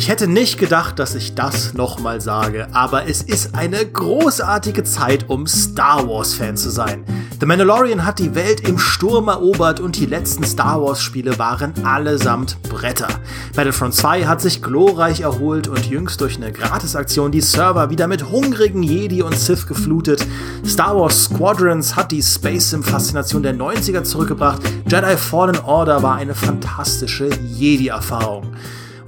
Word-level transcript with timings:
Ich 0.00 0.08
hätte 0.08 0.26
nicht 0.26 0.56
gedacht, 0.56 0.98
dass 0.98 1.14
ich 1.14 1.34
das 1.34 1.74
nochmal 1.74 2.22
sage, 2.22 2.68
aber 2.72 3.06
es 3.06 3.20
ist 3.20 3.54
eine 3.54 3.84
großartige 3.84 4.82
Zeit, 4.82 5.28
um 5.28 5.46
Star 5.46 6.08
Wars-Fan 6.08 6.56
zu 6.56 6.70
sein. 6.70 7.04
The 7.38 7.44
Mandalorian 7.44 8.06
hat 8.06 8.18
die 8.18 8.34
Welt 8.34 8.66
im 8.66 8.78
Sturm 8.78 9.28
erobert 9.28 9.78
und 9.78 9.98
die 9.98 10.06
letzten 10.06 10.44
Star 10.44 10.80
Wars-Spiele 10.80 11.38
waren 11.38 11.74
allesamt 11.84 12.56
Bretter. 12.62 13.08
Battlefront 13.54 13.94
2 13.94 14.24
hat 14.24 14.40
sich 14.40 14.62
glorreich 14.62 15.20
erholt 15.20 15.68
und 15.68 15.84
jüngst 15.84 16.22
durch 16.22 16.38
eine 16.38 16.50
Gratisaktion 16.50 17.30
die 17.30 17.42
Server 17.42 17.90
wieder 17.90 18.06
mit 18.06 18.30
hungrigen 18.30 18.82
Jedi 18.82 19.20
und 19.20 19.36
Sith 19.36 19.66
geflutet. 19.66 20.26
Star 20.64 20.96
Wars 20.96 21.24
Squadrons 21.24 21.94
hat 21.94 22.10
die 22.10 22.22
Space 22.22 22.70
Sim-Faszination 22.70 23.42
der 23.42 23.54
90er 23.54 24.02
zurückgebracht. 24.04 24.62
Jedi 24.90 25.18
Fallen 25.18 25.58
Order 25.58 26.02
war 26.02 26.14
eine 26.14 26.34
fantastische 26.34 27.28
Jedi-Erfahrung. 27.44 28.46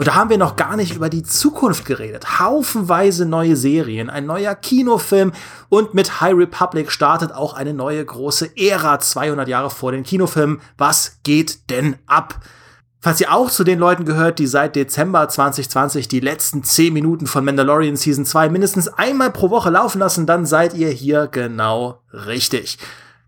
Und 0.02 0.08
da 0.08 0.16
haben 0.16 0.30
wir 0.30 0.36
noch 0.36 0.56
gar 0.56 0.74
nicht 0.74 0.96
über 0.96 1.08
die 1.08 1.22
Zukunft 1.22 1.84
geredet. 1.84 2.40
Haufenweise 2.40 3.24
neue 3.24 3.54
Serien, 3.54 4.10
ein 4.10 4.26
neuer 4.26 4.56
Kinofilm 4.56 5.30
und 5.68 5.94
mit 5.94 6.20
High 6.20 6.34
Republic 6.34 6.90
startet 6.90 7.32
auch 7.32 7.54
eine 7.54 7.72
neue 7.72 8.04
große 8.04 8.56
Ära 8.56 8.98
200 8.98 9.46
Jahre 9.46 9.70
vor 9.70 9.92
den 9.92 10.02
Kinofilmen. 10.02 10.60
Was 10.76 11.18
geht 11.22 11.70
denn 11.70 11.94
ab? 12.08 12.40
Falls 12.98 13.20
ihr 13.20 13.32
auch 13.32 13.48
zu 13.48 13.62
den 13.62 13.78
Leuten 13.78 14.04
gehört, 14.04 14.40
die 14.40 14.48
seit 14.48 14.74
Dezember 14.74 15.28
2020 15.28 16.08
die 16.08 16.18
letzten 16.18 16.64
10 16.64 16.92
Minuten 16.92 17.28
von 17.28 17.44
Mandalorian 17.44 17.94
Season 17.94 18.24
2 18.24 18.48
mindestens 18.48 18.88
einmal 18.88 19.30
pro 19.30 19.50
Woche 19.50 19.70
laufen 19.70 20.00
lassen, 20.00 20.26
dann 20.26 20.46
seid 20.46 20.74
ihr 20.74 20.90
hier 20.90 21.28
genau 21.28 22.02
richtig 22.12 22.78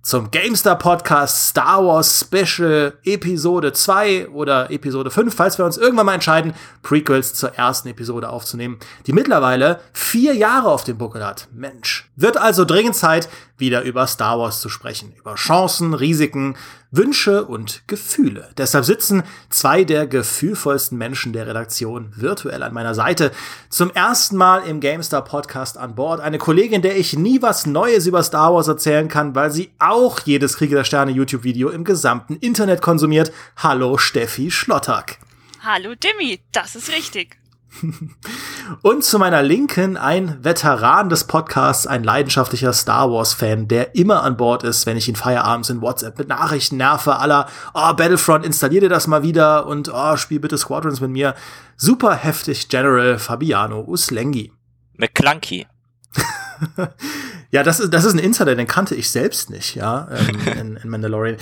zum 0.04 0.30
GameStar 0.30 0.76
Podcast 0.76 1.48
Star 1.48 1.82
Wars 1.82 2.20
Special 2.20 2.92
Episode 3.04 3.72
2 3.72 4.28
oder 4.28 4.70
Episode 4.70 5.10
5, 5.10 5.34
falls 5.34 5.56
wir 5.56 5.64
uns 5.64 5.78
irgendwann 5.78 6.04
mal 6.04 6.14
entscheiden, 6.14 6.52
Prequels 6.82 7.32
zur 7.32 7.54
ersten 7.54 7.88
Episode 7.88 8.28
aufzunehmen, 8.28 8.78
die 9.06 9.14
mittlerweile 9.14 9.80
vier 9.94 10.34
Jahre 10.34 10.68
auf 10.68 10.84
dem 10.84 10.98
Buckel 10.98 11.24
hat. 11.24 11.48
Mensch. 11.54 12.10
Wird 12.16 12.36
also 12.36 12.66
dringend 12.66 12.96
Zeit, 12.96 13.30
wieder 13.56 13.82
über 13.82 14.06
Star 14.06 14.38
Wars 14.38 14.60
zu 14.60 14.68
sprechen. 14.68 15.14
Über 15.16 15.36
Chancen, 15.36 15.94
Risiken, 15.94 16.56
Wünsche 16.90 17.44
und 17.44 17.82
Gefühle. 17.86 18.50
Deshalb 18.56 18.84
sitzen 18.84 19.22
zwei 19.48 19.84
der 19.84 20.06
gefühlvollsten 20.06 20.98
Menschen 20.98 21.32
der 21.32 21.46
Redaktion 21.46 22.12
virtuell 22.16 22.62
an 22.62 22.74
meiner 22.74 22.94
Seite. 22.94 23.30
Zum 23.68 23.90
ersten 23.90 24.36
Mal 24.36 24.64
im 24.66 24.80
GameStar 24.80 25.24
Podcast 25.24 25.78
an 25.78 25.94
Bord. 25.94 26.20
Eine 26.20 26.38
Kollegin, 26.38 26.82
der 26.82 26.96
ich 26.96 27.16
nie 27.16 27.42
was 27.42 27.66
Neues 27.66 28.06
über 28.06 28.22
Star 28.22 28.54
Wars 28.54 28.68
erzählen 28.68 29.08
kann, 29.08 29.34
weil 29.34 29.50
sie 29.50 29.72
auch 29.94 30.18
jedes 30.24 30.56
Kriege 30.56 30.74
der 30.74 30.82
Sterne 30.82 31.12
YouTube-Video 31.12 31.68
im 31.68 31.84
gesamten 31.84 32.34
Internet 32.36 32.82
konsumiert. 32.82 33.30
Hallo 33.56 33.96
Steffi 33.96 34.50
Schlottak. 34.50 35.18
Hallo 35.60 35.94
Demi, 35.94 36.40
das 36.50 36.74
ist 36.74 36.90
richtig. 36.90 37.38
Und 38.82 39.04
zu 39.04 39.20
meiner 39.20 39.42
Linken 39.44 39.96
ein 39.96 40.42
Veteran 40.42 41.10
des 41.10 41.24
Podcasts, 41.24 41.86
ein 41.86 42.02
leidenschaftlicher 42.02 42.72
Star 42.72 43.08
Wars-Fan, 43.12 43.68
der 43.68 43.94
immer 43.94 44.24
an 44.24 44.36
Bord 44.36 44.64
ist, 44.64 44.84
wenn 44.86 44.96
ich 44.96 45.08
ihn 45.08 45.14
feierabends 45.14 45.70
in 45.70 45.80
WhatsApp 45.80 46.18
mit 46.18 46.26
Nachrichten 46.26 46.76
nerve, 46.76 47.16
aller, 47.16 47.48
oh, 47.72 47.92
Battlefront, 47.92 48.44
installier 48.44 48.80
dir 48.80 48.88
das 48.88 49.06
mal 49.06 49.22
wieder 49.22 49.66
und 49.66 49.90
oh, 49.94 50.16
spiel 50.16 50.40
bitte 50.40 50.58
Squadrons 50.58 51.00
mit 51.00 51.10
mir. 51.10 51.36
Super 51.76 52.16
heftig 52.16 52.68
General 52.68 53.16
Fabiano 53.20 53.84
Uslengi. 53.86 54.50
McClunky. 54.96 55.68
Ja, 57.54 57.62
das 57.62 57.78
ist, 57.78 57.94
das 57.94 58.04
ist 58.04 58.14
ein 58.14 58.18
Insider, 58.18 58.56
den 58.56 58.66
kannte 58.66 58.96
ich 58.96 59.08
selbst 59.12 59.48
nicht, 59.48 59.76
ja, 59.76 60.08
ähm, 60.10 60.58
in, 60.60 60.76
in 60.76 60.90
Mandalorian. 60.90 61.36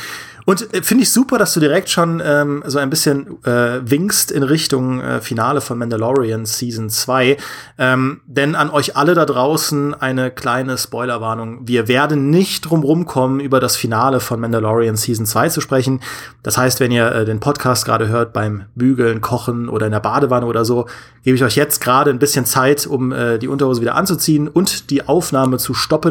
Und 0.44 0.74
äh, 0.74 0.82
finde 0.82 1.04
ich 1.04 1.10
super, 1.10 1.38
dass 1.38 1.54
du 1.54 1.60
direkt 1.60 1.88
schon 1.88 2.20
ähm, 2.24 2.62
so 2.66 2.78
ein 2.78 2.90
bisschen 2.90 3.42
äh, 3.44 3.80
winkst 3.82 4.30
in 4.30 4.42
Richtung 4.42 5.00
äh, 5.00 5.20
Finale 5.20 5.60
von 5.60 5.78
Mandalorian 5.78 6.44
Season 6.44 6.90
2. 6.90 7.36
Ähm, 7.78 8.20
denn 8.26 8.54
an 8.54 8.70
euch 8.70 8.96
alle 8.96 9.14
da 9.14 9.24
draußen 9.24 9.94
eine 9.94 10.30
kleine 10.30 10.76
Spoilerwarnung. 10.76 11.66
Wir 11.66 11.88
werden 11.88 12.30
nicht 12.30 12.68
drum 12.68 12.82
rumkommen, 12.82 13.40
über 13.40 13.60
das 13.60 13.76
Finale 13.76 14.20
von 14.20 14.40
Mandalorian 14.40 14.96
Season 14.96 15.26
2 15.26 15.48
zu 15.48 15.60
sprechen. 15.60 16.00
Das 16.42 16.58
heißt, 16.58 16.80
wenn 16.80 16.90
ihr 16.90 17.10
äh, 17.10 17.24
den 17.24 17.40
Podcast 17.40 17.84
gerade 17.84 18.08
hört 18.08 18.32
beim 18.32 18.64
Bügeln, 18.74 19.20
Kochen 19.20 19.68
oder 19.68 19.86
in 19.86 19.92
der 19.92 20.00
Badewanne 20.00 20.46
oder 20.46 20.64
so, 20.64 20.86
gebe 21.22 21.36
ich 21.36 21.44
euch 21.44 21.56
jetzt 21.56 21.80
gerade 21.80 22.10
ein 22.10 22.18
bisschen 22.18 22.46
Zeit, 22.46 22.86
um 22.86 23.12
äh, 23.12 23.38
die 23.38 23.48
Unterhose 23.48 23.80
wieder 23.80 23.94
anzuziehen 23.94 24.48
und 24.48 24.90
die 24.90 25.06
Aufnahme 25.06 25.58
zu 25.58 25.72
stoppen, 25.72 26.01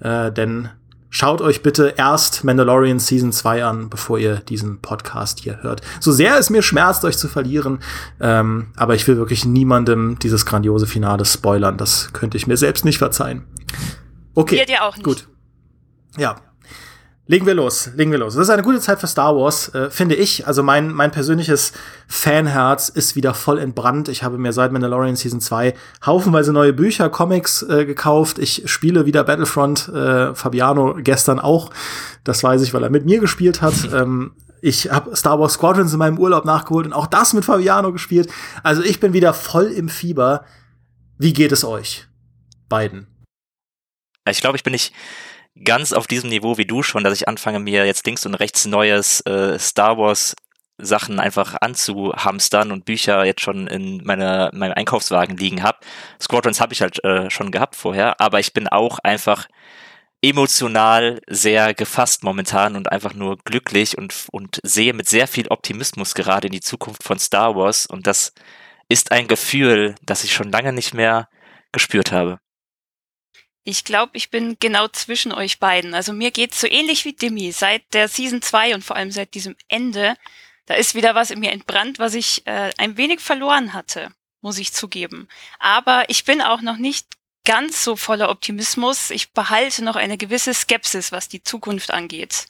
äh, 0.00 0.32
denn 0.32 0.68
schaut 1.10 1.40
euch 1.40 1.62
bitte 1.62 1.94
erst 1.96 2.44
Mandalorian 2.44 2.98
Season 2.98 3.32
2 3.32 3.64
an, 3.64 3.90
bevor 3.90 4.18
ihr 4.18 4.36
diesen 4.36 4.80
Podcast 4.80 5.40
hier 5.40 5.62
hört. 5.62 5.80
So 6.00 6.12
sehr 6.12 6.38
es 6.38 6.50
mir 6.50 6.62
schmerzt, 6.62 7.04
euch 7.04 7.16
zu 7.16 7.28
verlieren, 7.28 7.78
ähm, 8.20 8.68
aber 8.76 8.94
ich 8.94 9.06
will 9.06 9.16
wirklich 9.16 9.44
niemandem 9.44 10.18
dieses 10.18 10.44
grandiose 10.44 10.86
Finale 10.86 11.24
spoilern. 11.24 11.76
Das 11.76 12.12
könnte 12.12 12.36
ich 12.36 12.46
mir 12.46 12.56
selbst 12.56 12.84
nicht 12.84 12.98
verzeihen. 12.98 13.44
Okay. 14.34 14.58
Ihr 14.58 14.66
dir 14.66 14.82
auch 14.82 14.96
nicht. 14.96 15.04
Gut. 15.04 15.28
Ja, 16.16 16.36
Legen 17.26 17.46
wir 17.46 17.54
los, 17.54 17.88
legen 17.96 18.10
wir 18.10 18.18
los. 18.18 18.34
Das 18.34 18.42
ist 18.42 18.50
eine 18.50 18.62
gute 18.62 18.80
Zeit 18.80 19.00
für 19.00 19.06
Star 19.06 19.34
Wars, 19.34 19.74
äh, 19.74 19.88
finde 19.88 20.14
ich. 20.14 20.46
Also 20.46 20.62
mein, 20.62 20.92
mein 20.92 21.10
persönliches 21.10 21.72
Fanherz 22.06 22.90
ist 22.90 23.16
wieder 23.16 23.32
voll 23.32 23.58
entbrannt. 23.58 24.10
Ich 24.10 24.22
habe 24.22 24.36
mir 24.36 24.52
seit 24.52 24.72
Mandalorian 24.72 25.16
Season 25.16 25.40
2 25.40 25.72
haufenweise 26.04 26.52
neue 26.52 26.74
Bücher, 26.74 27.08
Comics 27.08 27.62
äh, 27.62 27.86
gekauft. 27.86 28.38
Ich 28.38 28.64
spiele 28.70 29.06
wieder 29.06 29.24
Battlefront, 29.24 29.88
äh, 29.88 30.34
Fabiano 30.34 30.96
gestern 30.98 31.40
auch. 31.40 31.70
Das 32.24 32.44
weiß 32.44 32.60
ich, 32.60 32.74
weil 32.74 32.82
er 32.82 32.90
mit 32.90 33.06
mir 33.06 33.20
gespielt 33.20 33.62
hat. 33.62 33.74
Ähm, 33.94 34.32
ich 34.60 34.90
habe 34.90 35.14
Star 35.14 35.38
Wars 35.38 35.54
Squadrons 35.54 35.92
in 35.92 35.98
meinem 35.98 36.18
Urlaub 36.18 36.46
nachgeholt 36.46 36.86
und 36.86 36.94
auch 36.94 37.06
das 37.06 37.32
mit 37.32 37.44
Fabiano 37.44 37.92
gespielt. 37.92 38.28
Also 38.62 38.82
ich 38.82 38.98
bin 38.98 39.12
wieder 39.12 39.34
voll 39.34 39.66
im 39.66 39.88
Fieber. 39.88 40.46
Wie 41.18 41.34
geht 41.34 41.52
es 41.52 41.64
euch? 41.64 42.06
Beiden. 42.68 43.06
Ich 44.28 44.40
glaube, 44.40 44.56
ich 44.56 44.64
bin 44.64 44.72
nicht 44.72 44.92
ganz 45.62 45.92
auf 45.92 46.06
diesem 46.06 46.30
Niveau 46.30 46.58
wie 46.58 46.66
du 46.66 46.82
schon, 46.82 47.04
dass 47.04 47.14
ich 47.14 47.28
anfange, 47.28 47.60
mir 47.60 47.86
jetzt 47.86 48.06
links 48.06 48.26
und 48.26 48.34
rechts 48.34 48.66
neues 48.66 49.20
äh, 49.22 49.58
Star 49.58 49.98
Wars 49.98 50.34
Sachen 50.78 51.20
einfach 51.20 51.56
anzuhamstern 51.60 52.72
und 52.72 52.84
Bücher 52.84 53.24
jetzt 53.24 53.42
schon 53.42 53.68
in 53.68 54.02
meine, 54.04 54.50
meinem 54.52 54.74
Einkaufswagen 54.74 55.36
liegen 55.36 55.62
habe. 55.62 55.78
Squadrons 56.20 56.60
habe 56.60 56.72
ich 56.72 56.80
halt 56.82 57.02
äh, 57.04 57.30
schon 57.30 57.52
gehabt 57.52 57.76
vorher, 57.76 58.20
aber 58.20 58.40
ich 58.40 58.52
bin 58.52 58.68
auch 58.68 58.98
einfach 58.98 59.46
emotional 60.20 61.20
sehr 61.28 61.74
gefasst 61.74 62.24
momentan 62.24 62.76
und 62.76 62.90
einfach 62.90 63.14
nur 63.14 63.36
glücklich 63.44 63.98
und, 63.98 64.26
und 64.32 64.58
sehe 64.64 64.94
mit 64.94 65.08
sehr 65.08 65.28
viel 65.28 65.48
Optimismus 65.48 66.14
gerade 66.14 66.48
in 66.48 66.52
die 66.52 66.60
Zukunft 66.60 67.02
von 67.04 67.18
Star 67.18 67.54
Wars 67.54 67.86
und 67.86 68.06
das 68.06 68.32
ist 68.88 69.12
ein 69.12 69.28
Gefühl, 69.28 69.94
das 70.02 70.24
ich 70.24 70.32
schon 70.32 70.50
lange 70.50 70.72
nicht 70.72 70.94
mehr 70.94 71.28
gespürt 71.72 72.10
habe. 72.10 72.38
Ich 73.64 73.84
glaube, 73.84 74.12
ich 74.14 74.30
bin 74.30 74.56
genau 74.60 74.88
zwischen 74.88 75.32
euch 75.32 75.58
beiden. 75.58 75.94
Also 75.94 76.12
mir 76.12 76.30
geht's 76.30 76.60
so 76.60 76.66
ähnlich 76.66 77.06
wie 77.06 77.14
Dimi. 77.14 77.50
Seit 77.50 77.82
der 77.94 78.08
Season 78.08 78.42
2 78.42 78.74
und 78.74 78.84
vor 78.84 78.96
allem 78.96 79.10
seit 79.10 79.32
diesem 79.34 79.56
Ende, 79.68 80.16
da 80.66 80.74
ist 80.74 80.94
wieder 80.94 81.14
was 81.14 81.30
in 81.30 81.40
mir 81.40 81.50
entbrannt, 81.50 81.98
was 81.98 82.14
ich 82.14 82.46
äh, 82.46 82.70
ein 82.76 82.98
wenig 82.98 83.20
verloren 83.20 83.72
hatte, 83.72 84.10
muss 84.42 84.58
ich 84.58 84.74
zugeben. 84.74 85.28
Aber 85.58 86.04
ich 86.08 86.24
bin 86.24 86.42
auch 86.42 86.60
noch 86.60 86.76
nicht 86.76 87.06
ganz 87.46 87.82
so 87.82 87.96
voller 87.96 88.28
Optimismus. 88.28 89.10
Ich 89.10 89.32
behalte 89.32 89.82
noch 89.82 89.96
eine 89.96 90.18
gewisse 90.18 90.52
Skepsis, 90.52 91.10
was 91.10 91.28
die 91.28 91.42
Zukunft 91.42 91.90
angeht. 91.90 92.46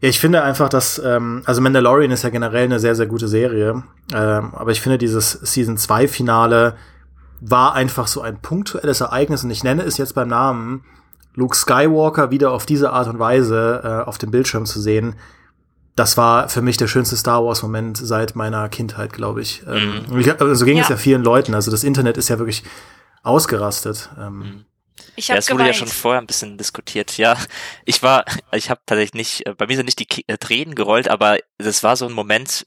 Ja, 0.00 0.08
ich 0.08 0.18
finde 0.18 0.42
einfach, 0.42 0.68
dass, 0.68 0.98
ähm, 0.98 1.42
also 1.44 1.60
Mandalorian 1.60 2.10
ist 2.10 2.24
ja 2.24 2.30
generell 2.30 2.64
eine 2.64 2.80
sehr, 2.80 2.94
sehr 2.94 3.06
gute 3.06 3.28
Serie. 3.28 3.84
Ähm, 4.12 4.54
aber 4.54 4.72
ich 4.72 4.80
finde 4.80 4.98
dieses 4.98 5.32
Season 5.32 5.76
2 5.76 6.08
Finale 6.08 6.76
war 7.40 7.74
einfach 7.74 8.06
so 8.06 8.20
ein 8.20 8.40
punktuelles 8.40 9.00
Ereignis 9.00 9.44
und 9.44 9.50
ich 9.50 9.64
nenne 9.64 9.82
es 9.82 9.96
jetzt 9.96 10.14
beim 10.14 10.28
Namen, 10.28 10.84
Luke 11.34 11.56
Skywalker 11.56 12.30
wieder 12.30 12.52
auf 12.52 12.66
diese 12.66 12.92
Art 12.92 13.06
und 13.08 13.18
Weise 13.18 13.80
äh, 13.84 14.08
auf 14.08 14.18
dem 14.18 14.30
Bildschirm 14.30 14.66
zu 14.66 14.80
sehen. 14.80 15.14
Das 15.94 16.16
war 16.16 16.48
für 16.48 16.62
mich 16.62 16.76
der 16.76 16.88
schönste 16.88 17.16
Star 17.16 17.44
Wars-Moment 17.44 17.96
seit 17.96 18.34
meiner 18.34 18.68
Kindheit, 18.68 19.12
glaube 19.12 19.42
ich. 19.42 19.62
Ähm, 19.66 20.04
mhm. 20.08 20.18
ich 20.18 20.30
also 20.40 20.54
so 20.54 20.64
ging 20.64 20.76
ja. 20.76 20.82
es 20.82 20.88
ja 20.88 20.96
vielen 20.96 21.22
Leuten. 21.22 21.54
Also 21.54 21.70
das 21.70 21.84
Internet 21.84 22.16
ist 22.16 22.28
ja 22.28 22.38
wirklich 22.38 22.64
ausgerastet. 23.22 24.10
Ähm, 24.18 24.38
mhm. 24.38 24.64
Ich 25.16 25.28
ja, 25.28 25.36
es 25.36 25.50
wurde 25.50 25.66
ja 25.66 25.72
schon 25.72 25.88
vorher 25.88 26.20
ein 26.20 26.26
bisschen 26.26 26.58
diskutiert. 26.58 27.18
Ja, 27.18 27.36
ich 27.84 28.02
war, 28.02 28.24
ich 28.52 28.70
habe 28.70 28.80
tatsächlich 28.86 29.14
nicht, 29.14 29.46
äh, 29.46 29.54
bei 29.54 29.66
mir 29.66 29.76
sind 29.76 29.86
nicht 29.86 29.98
die 29.98 30.24
äh, 30.28 30.38
Tränen 30.38 30.74
gerollt, 30.74 31.08
aber 31.08 31.38
das 31.58 31.82
war 31.82 31.96
so 31.96 32.06
ein 32.06 32.12
Moment, 32.12 32.66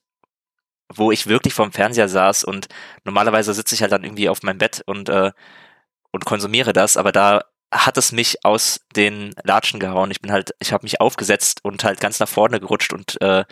wo 0.95 1.11
ich 1.11 1.27
wirklich 1.27 1.53
vorm 1.53 1.71
Fernseher 1.71 2.09
saß 2.09 2.43
und 2.43 2.67
normalerweise 3.03 3.53
sitze 3.53 3.75
ich 3.75 3.81
halt 3.81 3.91
dann 3.91 4.03
irgendwie 4.03 4.29
auf 4.29 4.43
meinem 4.43 4.57
Bett 4.57 4.83
und, 4.85 5.09
äh, 5.09 5.31
und 6.11 6.25
konsumiere 6.25 6.73
das, 6.73 6.97
aber 6.97 7.11
da 7.11 7.45
hat 7.71 7.97
es 7.97 8.11
mich 8.11 8.43
aus 8.43 8.81
den 8.95 9.33
Latschen 9.43 9.79
gehauen. 9.79 10.11
Ich 10.11 10.19
bin 10.19 10.31
halt, 10.31 10.53
ich 10.59 10.73
habe 10.73 10.83
mich 10.83 10.99
aufgesetzt 10.99 11.63
und 11.63 11.83
halt 11.85 12.01
ganz 12.01 12.19
nach 12.19 12.27
vorne 12.27 12.59
gerutscht 12.59 12.91
und 12.91 13.19
äh, 13.21 13.45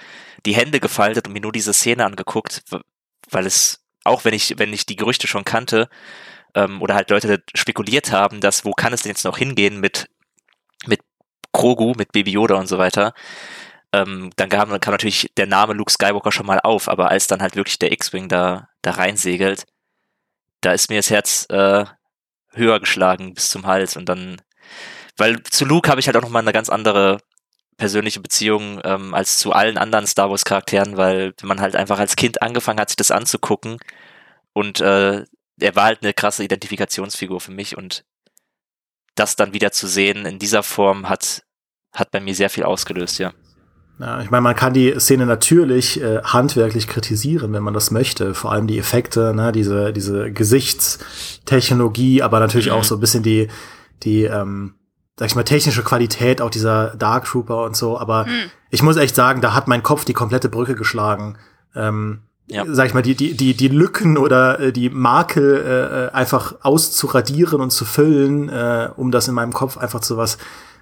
die 0.45 0.55
Hände 0.55 0.81
gefaltet 0.81 1.27
und 1.27 1.33
mir 1.33 1.41
nur 1.41 1.53
diese 1.53 1.73
Szene 1.73 2.05
angeguckt, 2.05 2.63
weil 3.29 3.45
es, 3.45 3.81
auch 4.03 4.25
wenn 4.25 4.33
ich, 4.33 4.55
wenn 4.57 4.73
ich 4.73 4.85
die 4.85 4.97
Gerüchte 4.97 5.27
schon 5.27 5.45
kannte, 5.45 5.89
ähm, 6.55 6.81
oder 6.81 6.95
halt 6.95 7.09
Leute 7.09 7.43
spekuliert 7.55 8.11
haben, 8.11 8.41
dass 8.41 8.65
wo 8.65 8.71
kann 8.71 8.93
es 8.93 9.03
denn 9.03 9.11
jetzt 9.11 9.25
noch 9.25 9.37
hingehen 9.37 9.79
mit, 9.79 10.09
mit 10.85 11.01
Krogu, 11.53 11.93
mit 11.97 12.11
Baby 12.11 12.31
Yoda 12.31 12.55
und 12.55 12.67
so 12.67 12.77
weiter, 12.77 13.13
ähm, 13.93 14.31
dann 14.35 14.49
kam, 14.49 14.79
kam 14.79 14.91
natürlich 14.93 15.31
der 15.37 15.47
Name 15.47 15.73
Luke 15.73 15.91
Skywalker 15.91 16.31
schon 16.31 16.45
mal 16.45 16.59
auf, 16.59 16.87
aber 16.87 17.09
als 17.09 17.27
dann 17.27 17.41
halt 17.41 17.55
wirklich 17.55 17.79
der 17.79 17.91
X-Wing 17.91 18.29
da, 18.29 18.69
da 18.81 18.91
reinsegelt, 18.91 19.65
da 20.61 20.73
ist 20.73 20.89
mir 20.89 20.97
das 20.97 21.09
Herz 21.09 21.47
äh, 21.49 21.85
höher 22.51 22.79
geschlagen 22.79 23.33
bis 23.33 23.49
zum 23.49 23.65
Hals 23.65 23.97
und 23.97 24.07
dann, 24.07 24.41
weil 25.17 25.41
zu 25.43 25.65
Luke 25.65 25.89
habe 25.89 25.99
ich 25.99 26.07
halt 26.07 26.17
auch 26.17 26.21
nochmal 26.21 26.41
eine 26.43 26.53
ganz 26.53 26.69
andere 26.69 27.19
persönliche 27.77 28.19
Beziehung 28.19 28.81
ähm, 28.83 29.13
als 29.13 29.39
zu 29.39 29.53
allen 29.53 29.77
anderen 29.77 30.05
Star 30.05 30.29
Wars 30.29 30.45
Charakteren, 30.45 30.97
weil 30.97 31.33
man 31.43 31.61
halt 31.61 31.75
einfach 31.75 31.97
als 31.99 32.15
Kind 32.15 32.41
angefangen 32.41 32.79
hat, 32.79 32.89
sich 32.89 32.97
das 32.97 33.11
anzugucken 33.11 33.77
und 34.53 34.81
äh, 34.81 35.23
er 35.61 35.75
war 35.75 35.85
halt 35.85 36.03
eine 36.03 36.13
krasse 36.13 36.43
Identifikationsfigur 36.43 37.39
für 37.41 37.51
mich 37.51 37.77
und 37.77 38.05
das 39.15 39.35
dann 39.35 39.53
wieder 39.53 39.71
zu 39.71 39.87
sehen 39.87 40.25
in 40.25 40.39
dieser 40.39 40.63
Form 40.63 41.09
hat, 41.09 41.43
hat 41.93 42.11
bei 42.11 42.19
mir 42.19 42.35
sehr 42.35 42.49
viel 42.49 42.63
ausgelöst, 42.63 43.19
ja. 43.19 43.33
Ja, 43.99 44.21
ich 44.21 44.31
meine, 44.31 44.41
man 44.41 44.55
kann 44.55 44.73
die 44.73 44.97
Szene 44.97 45.25
natürlich 45.25 46.01
äh, 46.01 46.21
handwerklich 46.23 46.87
kritisieren, 46.87 47.51
wenn 47.51 47.63
man 47.63 47.73
das 47.73 47.91
möchte. 47.91 48.33
Vor 48.33 48.53
allem 48.53 48.65
die 48.65 48.79
Effekte, 48.79 49.33
ne, 49.35 49.51
diese, 49.51 49.91
diese 49.91 50.31
Gesichtstechnologie, 50.31 52.21
aber 52.21 52.39
natürlich 52.39 52.67
mhm. 52.67 52.73
auch 52.73 52.85
so 52.85 52.95
ein 52.95 53.01
bisschen 53.01 53.23
die, 53.23 53.49
die, 54.03 54.23
ähm, 54.23 54.75
sag 55.17 55.27
ich 55.27 55.35
mal, 55.35 55.43
technische 55.43 55.83
Qualität 55.83 56.41
auch 56.41 56.49
dieser 56.49 56.95
Dark 56.95 57.25
Trooper 57.25 57.63
und 57.65 57.75
so. 57.75 57.99
Aber 57.99 58.25
mhm. 58.25 58.49
ich 58.69 58.81
muss 58.81 58.95
echt 58.95 59.15
sagen, 59.15 59.41
da 59.41 59.53
hat 59.53 59.67
mein 59.67 59.83
Kopf 59.83 60.05
die 60.05 60.13
komplette 60.13 60.47
Brücke 60.47 60.75
geschlagen. 60.75 61.37
Ähm, 61.75 62.21
ja. 62.47 62.63
sag 62.67 62.87
ich 62.87 62.93
mal, 62.93 63.03
die, 63.03 63.15
die, 63.15 63.35
die, 63.35 63.53
die 63.53 63.67
Lücken 63.67 64.17
oder 64.17 64.59
äh, 64.59 64.71
die 64.71 64.89
Makel 64.89 65.55
äh, 65.55 66.05
äh, 66.05 66.11
einfach 66.11 66.55
auszuradieren 66.61 67.59
und 67.59 67.71
zu 67.71 67.83
füllen, 67.83 68.47
äh, 68.47 68.89
um 68.95 69.11
das 69.11 69.27
in 69.27 69.35
meinem 69.35 69.53
Kopf 69.53 69.77
einfach 69.77 69.99
zu 69.99 70.15
was 70.15 70.37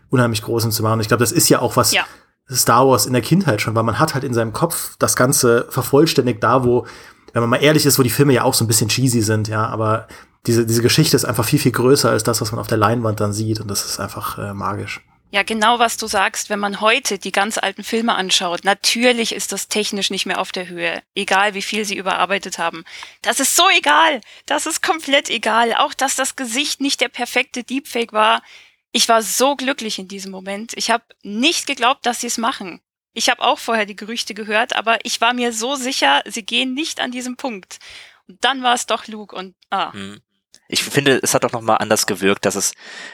unheimlich 0.10 0.44
Großem 0.44 0.72
zu 0.72 0.84
machen. 0.84 1.02
Ich 1.02 1.08
glaube, 1.08 1.20
das 1.20 1.31
ist 1.31 1.50
ja 1.50 1.60
auch 1.60 1.75
was, 1.75 1.92
ja. 1.92 2.06
Star 2.52 2.88
Wars 2.88 3.06
in 3.06 3.14
der 3.14 3.22
Kindheit 3.22 3.62
schon, 3.62 3.76
weil 3.76 3.84
man 3.84 4.00
hat 4.00 4.14
halt 4.14 4.24
in 4.24 4.34
seinem 4.34 4.54
Kopf 4.54 4.96
das 5.00 5.16
Ganze 5.16 5.68
vervollständigt 5.70 6.42
da, 6.44 6.64
wo, 6.64 6.86
wenn 7.34 7.42
man 7.42 7.50
mal 7.50 7.58
ehrlich 7.58 7.86
ist, 7.86 8.00
wo 8.00 8.04
die 8.04 8.10
Filme 8.10 8.34
ja 8.34 8.44
auch 8.44 8.54
so 8.54 8.64
ein 8.64 8.68
bisschen 8.68 8.90
cheesy 8.90 9.22
sind, 9.22 9.48
ja, 9.48 9.66
aber 9.66 10.08
diese, 10.46 10.66
diese 10.66 10.82
Geschichte 10.82 11.16
ist 11.16 11.26
einfach 11.26 11.46
viel, 11.46 11.60
viel 11.60 11.74
größer 11.74 12.10
als 12.10 12.24
das, 12.24 12.40
was 12.40 12.52
man 12.52 12.60
auf 12.60 12.68
der 12.68 12.78
Leinwand 12.78 13.20
dann 13.20 13.34
sieht 13.34 13.60
und 13.60 13.70
das 13.70 13.86
ist 13.86 14.00
einfach 14.00 14.38
äh, 14.38 14.54
magisch. 14.54 15.02
Ja, 15.30 15.44
genau 15.44 15.78
was 15.78 15.98
du 15.98 16.08
sagst, 16.08 16.50
wenn 16.50 16.60
man 16.60 16.80
heute 16.80 17.20
die 17.20 17.34
ganz 17.34 17.58
alten 17.58 17.84
Filme 17.84 18.16
anschaut, 18.16 18.64
natürlich 18.64 19.36
ist 19.36 19.52
das 19.52 19.68
technisch 19.68 20.10
nicht 20.10 20.26
mehr 20.26 20.40
auf 20.40 20.54
der 20.54 20.70
Höhe, 20.70 21.04
egal 21.16 21.54
wie 21.54 21.62
viel 21.62 21.84
sie 21.84 21.98
überarbeitet 21.98 22.60
haben. 22.60 22.86
Das 23.24 23.42
ist 23.42 23.58
so 23.58 23.64
egal, 23.78 24.22
das 24.46 24.66
ist 24.66 24.82
komplett 24.82 25.30
egal, 25.30 25.74
auch 25.74 25.94
dass 25.94 26.16
das 26.16 26.38
Gesicht 26.38 26.80
nicht 26.80 27.02
der 27.02 27.10
perfekte 27.10 27.64
Deepfake 27.64 28.14
war, 28.14 28.42
ich 28.98 29.08
war 29.08 29.22
so 29.22 29.56
glücklich 29.56 30.00
in 30.00 30.08
diesem 30.08 30.32
Moment. 30.32 30.74
Ich 30.76 30.90
habe 30.90 31.04
nicht 31.22 31.68
geglaubt, 31.68 32.08
dass 32.08 32.22
sie 32.22 32.28
es 32.28 32.40
machen. 32.40 32.82
Ich 33.14 33.30
habe 33.30 33.44
auch 33.44 33.60
vorher 33.60 33.86
die 33.86 33.96
Gerüchte 33.96 34.34
gehört, 34.34 34.76
aber 34.76 34.98
ich 35.04 35.22
war 35.22 35.34
mir 35.34 35.54
so 35.54 35.76
sicher, 35.76 36.24
sie 36.26 36.44
gehen 36.44 36.74
nicht 36.74 37.00
an 37.00 37.12
diesem 37.12 37.38
Punkt. 37.38 37.78
Und 38.28 38.44
dann 38.44 38.64
war 38.64 38.74
es 38.74 38.88
doch 38.88 39.06
Luke 39.06 39.36
und 39.36 39.54
ah. 39.70 39.94
Hm. 39.94 40.20
Ich 40.68 40.84
finde, 40.84 41.20
es 41.22 41.36
hat 41.36 41.46
auch 41.46 41.52
nochmal 41.52 41.78
anders 41.78 42.08
gewirkt, 42.08 42.44
dass 42.46 42.56
es 42.56 42.74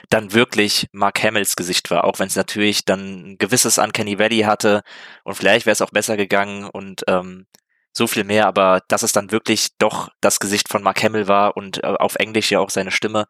dann 0.10 0.32
wirklich 0.32 0.88
Mark 0.94 1.22
Hamills 1.22 1.58
Gesicht 1.58 1.92
war, 1.92 2.06
auch 2.06 2.18
wenn 2.18 2.28
es 2.28 2.38
natürlich 2.38 2.86
dann 2.86 3.34
ein 3.34 3.38
gewisses 3.38 3.78
Uncanny 3.78 4.18
Valley 4.18 4.44
hatte 4.44 4.84
und 5.26 5.36
vielleicht 5.36 5.66
wäre 5.66 5.74
es 5.74 5.82
auch 5.82 5.92
besser 5.92 6.16
gegangen 6.16 6.64
und 6.64 7.04
ähm, 7.08 7.46
so 7.92 8.08
viel 8.08 8.24
mehr, 8.24 8.48
aber 8.48 8.82
dass 8.88 9.04
es 9.04 9.12
dann 9.12 9.32
wirklich 9.32 9.76
doch 9.80 10.10
das 10.22 10.40
Gesicht 10.40 10.70
von 10.70 10.82
Mark 10.82 11.04
Hamill 11.04 11.28
war 11.28 11.58
und 11.58 11.84
äh, 11.84 11.88
auf 11.88 12.16
Englisch 12.16 12.52
ja 12.52 12.60
auch 12.60 12.70
seine 12.70 12.90
Stimme, 12.90 13.28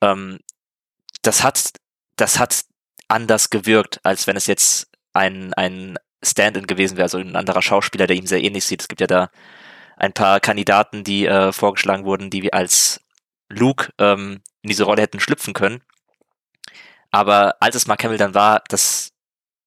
ähm, 0.00 0.38
das 1.22 1.42
hat, 1.42 1.72
das 2.16 2.38
hat 2.38 2.64
anders 3.08 3.50
gewirkt, 3.50 4.00
als 4.04 4.26
wenn 4.26 4.36
es 4.36 4.46
jetzt 4.46 4.88
ein, 5.12 5.54
ein 5.54 5.98
Stand-in 6.22 6.66
gewesen 6.66 6.96
wäre, 6.96 7.04
also 7.04 7.18
ein 7.18 7.36
anderer 7.36 7.62
Schauspieler, 7.62 8.06
der 8.06 8.16
ihm 8.16 8.26
sehr 8.26 8.42
ähnlich 8.42 8.64
sieht. 8.64 8.82
Es 8.82 8.88
gibt 8.88 9.00
ja 9.00 9.06
da 9.06 9.30
ein 9.96 10.12
paar 10.12 10.40
Kandidaten, 10.40 11.04
die 11.04 11.26
äh, 11.26 11.52
vorgeschlagen 11.52 12.04
wurden, 12.04 12.30
die 12.30 12.52
als 12.52 13.00
Luke 13.48 13.92
ähm, 13.98 14.40
in 14.62 14.68
diese 14.68 14.84
Rolle 14.84 15.02
hätten 15.02 15.20
schlüpfen 15.20 15.54
können. 15.54 15.82
Aber 17.10 17.56
als 17.60 17.74
es 17.74 17.86
Mark 17.86 18.04
Hamill 18.04 18.18
dann 18.18 18.34
war, 18.34 18.62
das, 18.68 19.12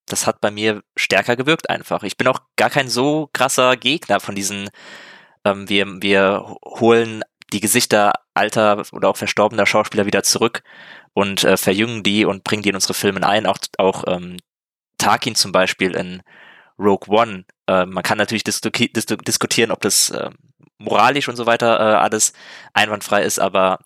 das 0.06 0.28
hat 0.28 0.42
bei 0.42 0.52
mir 0.52 0.84
stärker 0.96 1.36
gewirkt 1.36 1.70
einfach. 1.70 2.04
Ich 2.04 2.18
bin 2.18 2.28
auch 2.28 2.42
gar 2.56 2.70
kein 2.70 2.88
so 2.88 3.30
krasser 3.34 3.78
Gegner 3.78 4.20
von 4.20 4.36
diesen, 4.36 4.70
ähm, 5.44 5.68
wir, 5.68 5.88
wir 6.02 6.58
holen 6.66 7.24
die 7.52 7.60
Gesichter 7.60 8.14
alter 8.34 8.84
oder 8.94 9.10
auch 9.10 9.18
verstorbener 9.18 9.66
Schauspieler 9.66 10.06
wieder 10.06 10.24
zurück 10.24 10.64
und 11.14 11.44
äh, 11.44 11.58
verjüngen 11.58 12.04
die 12.04 12.26
und 12.26 12.44
bringen 12.44 12.64
die 12.64 12.70
in 12.70 12.76
unsere 12.76 12.94
Filme 12.94 13.26
ein. 13.26 13.46
Auch, 13.46 13.58
auch 13.78 14.04
ähm, 14.08 14.38
Tarkin 14.98 15.36
zum 15.36 15.52
Beispiel 15.52 15.96
in 15.96 16.22
Rogue 16.80 17.14
One. 17.14 17.46
Äh, 17.68 17.86
man 17.86 18.04
kann 18.04 18.18
natürlich 18.18 18.44
dis 18.44 18.62
dis 18.62 19.06
diskutieren, 19.06 19.72
ob 19.72 19.82
das 19.82 20.10
äh, 20.12 20.30
moralisch 20.78 21.28
und 21.28 21.36
so 21.36 21.46
weiter 21.46 21.80
äh, 21.80 21.96
alles 21.96 22.34
einwandfrei 22.74 23.24
ist, 23.24 23.40
aber 23.40 23.80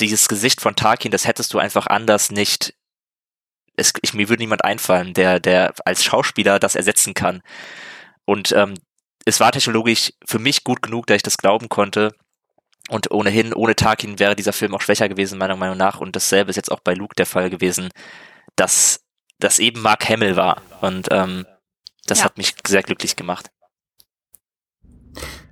dieses 0.00 0.28
Gesicht 0.28 0.60
von 0.60 0.76
Tarkin, 0.76 1.10
das 1.10 1.26
hättest 1.26 1.54
du 1.54 1.58
einfach 1.58 1.86
anders 1.86 2.30
nicht. 2.30 2.74
Es, 3.76 3.92
ich, 4.02 4.14
mir 4.14 4.28
würde 4.28 4.42
niemand 4.42 4.64
einfallen, 4.64 5.14
der, 5.14 5.40
der 5.40 5.74
als 5.84 6.04
Schauspieler 6.04 6.58
das 6.58 6.74
ersetzen 6.74 7.14
kann. 7.14 7.42
Und 8.24 8.52
ähm, 8.52 8.74
es 9.24 9.40
war 9.40 9.52
technologisch 9.52 10.12
für 10.26 10.38
mich 10.38 10.64
gut 10.64 10.82
genug, 10.82 11.06
dass 11.06 11.16
ich 11.16 11.22
das 11.22 11.38
glauben 11.38 11.68
konnte. 11.68 12.12
Und 12.90 13.10
ohnehin, 13.10 13.54
ohne 13.54 13.74
Tarkin 13.74 14.18
wäre 14.18 14.36
dieser 14.36 14.52
Film 14.52 14.74
auch 14.74 14.82
schwächer 14.82 15.08
gewesen, 15.08 15.38
meiner 15.38 15.56
Meinung 15.56 15.76
nach. 15.76 16.00
Und 16.00 16.14
dasselbe 16.16 16.50
ist 16.50 16.56
jetzt 16.56 16.70
auch 16.70 16.80
bei 16.80 16.94
Luke 16.94 17.14
der 17.16 17.26
Fall 17.26 17.48
gewesen, 17.48 17.90
dass 18.56 19.00
das 19.38 19.58
eben 19.58 19.80
Mark 19.80 20.08
Hamill 20.08 20.36
war. 20.36 20.60
Und 20.80 21.08
ähm, 21.10 21.46
das 22.06 22.18
ja. 22.18 22.24
hat 22.26 22.36
mich 22.36 22.54
sehr 22.66 22.82
glücklich 22.82 23.16
gemacht. 23.16 23.50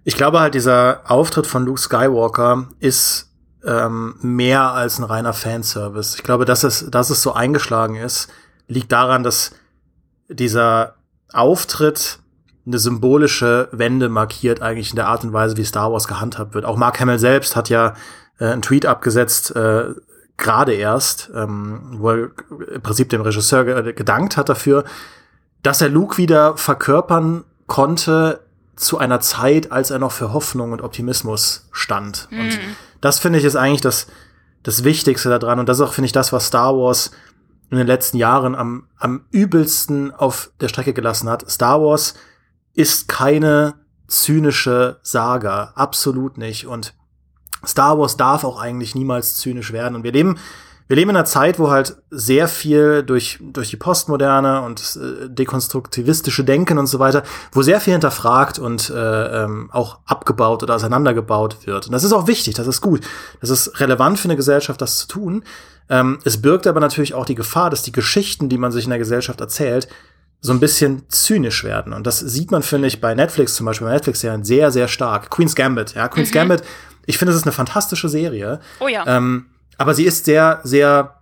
Ich 0.05 0.17
glaube 0.17 0.41
halt, 0.41 0.55
dieser 0.55 1.03
Auftritt 1.11 1.47
von 1.47 1.65
Luke 1.65 1.81
Skywalker 1.81 2.69
ist 2.81 3.31
ähm, 3.65 4.17
mehr 4.21 4.73
als 4.73 4.99
ein 4.99 5.05
reiner 5.05 5.33
Fanservice. 5.33 6.17
Ich 6.17 6.25
glaube, 6.25 6.45
dass 6.45 6.65
es, 6.65 6.91
dass 6.91 7.11
es 7.11 7.23
so 7.23 7.33
eingeschlagen 7.33 7.97
ist, 7.97 8.29
liegt 8.67 8.91
daran, 8.93 9.23
dass 9.23 9.55
dieser 10.29 10.97
Auftritt 11.33 12.19
eine 12.67 12.79
symbolische 12.79 13.69
Wende 13.73 14.09
markiert 14.09 14.63
eigentlich 14.63 14.91
in 14.91 14.97
der 14.97 15.09
Art 15.09 15.25
und 15.25 15.33
Weise, 15.33 15.57
wie 15.57 15.65
Star 15.65 15.93
Wars 15.93 16.07
gehandhabt 16.07 16.55
wird. 16.55 16.65
Auch 16.65 16.77
Mark 16.77 17.01
Hamill 17.01 17.19
selbst 17.19 17.57
hat 17.57 17.69
ja 17.69 17.95
äh, 18.39 18.47
einen 18.47 18.63
Tweet 18.63 18.87
abgesetzt, 18.87 19.55
äh, 19.57 19.87
gerade 20.37 20.73
erst, 20.73 21.31
ähm, 21.35 21.97
wo 21.99 22.11
er 22.11 22.31
im 22.75 22.83
Prinzip 22.83 23.09
dem 23.11 23.21
Regisseur 23.21 23.65
ge 23.65 23.93
gedankt 23.93 24.37
hat 24.37 24.49
dafür, 24.49 24.85
dass 25.63 25.81
er 25.81 25.89
Luke 25.89 26.17
wieder 26.19 26.57
verkörpern 26.57 27.45
konnte 27.67 28.41
zu 28.77 28.99
einer 28.99 29.21
Zeit, 29.21 29.71
als 29.71 29.91
er 29.91 29.99
noch 29.99 30.13
für 30.13 30.33
Hoffnung 30.33 30.73
und 30.73 30.83
Optimismus 30.83 31.69
stand. 31.73 32.29
Mhm. 32.31 32.41
Und 32.41 32.61
das 33.01 33.19
finde 33.19 33.39
ich 33.39 33.45
ist 33.45 33.57
eigentlich 33.57 33.81
das, 33.81 34.07
das 34.63 34.85
Wichtigste 34.85 35.29
daran. 35.29 35.59
Und 35.59 35.69
das 35.69 35.79
ist 35.79 35.83
auch, 35.83 35.93
finde 35.93 36.07
ich, 36.07 36.13
das, 36.13 36.33
was 36.33 36.47
Star 36.47 36.77
Wars 36.77 37.11
in 37.71 37.79
den 37.79 37.87
letzten 37.87 38.17
Jahren 38.17 38.55
am, 38.55 38.87
am 38.99 39.25
übelsten 39.31 40.11
auf 40.11 40.51
der 40.61 40.69
Strecke 40.69 40.93
gelassen 40.93 41.29
hat. 41.29 41.49
Star 41.51 41.81
Wars 41.81 42.15
ist 42.75 43.09
keine 43.09 43.75
zynische 44.09 44.99
Saga. 45.03 45.73
Absolut 45.75 46.39
nicht. 46.39 46.67
Und 46.67 46.95
Star 47.67 47.99
Wars 47.99 48.17
darf 48.17 48.45
auch 48.45 48.61
eigentlich 48.61 48.95
niemals 48.95 49.37
zynisch 49.37 49.73
werden. 49.73 49.95
Und 49.95 50.05
wir 50.05 50.13
leben, 50.13 50.39
wir 50.89 50.97
leben 50.97 51.11
in 51.11 51.17
einer 51.17 51.25
Zeit, 51.25 51.59
wo 51.59 51.71
halt 51.71 51.97
sehr 52.11 52.49
viel 52.49 53.03
durch, 53.03 53.39
durch 53.41 53.71
die 53.71 53.77
Postmoderne 53.77 54.63
und 54.63 54.81
äh, 54.97 55.29
dekonstruktivistische 55.29 56.45
Denken 56.45 56.79
und 56.79 56.87
so 56.87 56.99
weiter, 56.99 57.23
wo 57.53 57.63
sehr 57.63 57.81
viel 57.81 57.93
hinterfragt 57.93 58.59
und 58.59 58.91
äh, 58.91 59.45
ähm, 59.45 59.71
auch 59.73 60.01
abgebaut 60.05 60.63
oder 60.63 60.75
auseinandergebaut 60.75 61.67
wird. 61.67 61.87
Und 61.87 61.93
das 61.93 62.05
ist 62.05 62.13
auch 62.13 62.27
wichtig, 62.27 62.55
das 62.55 62.67
ist 62.67 62.81
gut. 62.81 63.01
Das 63.41 63.49
ist 63.51 63.81
relevant 63.81 64.19
für 64.19 64.27
eine 64.27 64.37
Gesellschaft, 64.37 64.83
das 64.83 64.99
zu 64.99 65.09
tun. 65.09 65.45
Ähm, 65.89 66.19
es 66.25 66.43
birgt 66.43 66.67
aber 66.67 66.81
natürlich 66.81 67.15
auch 67.15 67.25
die 67.25 67.35
Gefahr, 67.37 67.71
dass 67.71 67.83
die 67.83 67.93
Geschichten, 67.93 68.49
die 68.49 68.59
man 68.59 68.73
sich 68.73 68.85
in 68.85 68.91
der 68.91 68.99
Gesellschaft 68.99 69.41
erzählt, 69.41 69.89
so 70.43 70.53
ein 70.53 70.61
bisschen 70.61 71.09
zynisch 71.09 71.63
werden. 71.63 71.93
Und 71.93 72.07
das 72.07 72.19
sieht 72.19 72.51
man, 72.51 72.63
finde 72.63 72.89
ich, 72.89 73.01
bei 73.01 73.15
Netflix 73.15 73.55
zum 73.55 73.65
Beispiel, 73.65 73.87
bei 73.87 73.95
Netflix-Serien 73.95 74.45
sehr, 74.45 74.73
sehr 74.73 74.89
stark. 74.89 75.31
Queen's 75.31 75.55
Gambit, 75.55 75.95
ja, 75.95 76.09
Queen's 76.09 76.31
mhm. 76.31 76.35
Gambit, 76.35 76.63
ich 77.07 77.17
finde, 77.17 77.33
es 77.33 77.39
ist 77.39 77.45
eine 77.45 77.53
fantastische 77.53 78.09
Serie. 78.09 78.61
Oh 78.81 78.89
ja. 78.89 79.07
Ähm, 79.07 79.47
aber 79.79 79.95
sie 79.95 80.05
ist 80.05 80.25
sehr, 80.25 80.61
sehr 80.65 81.21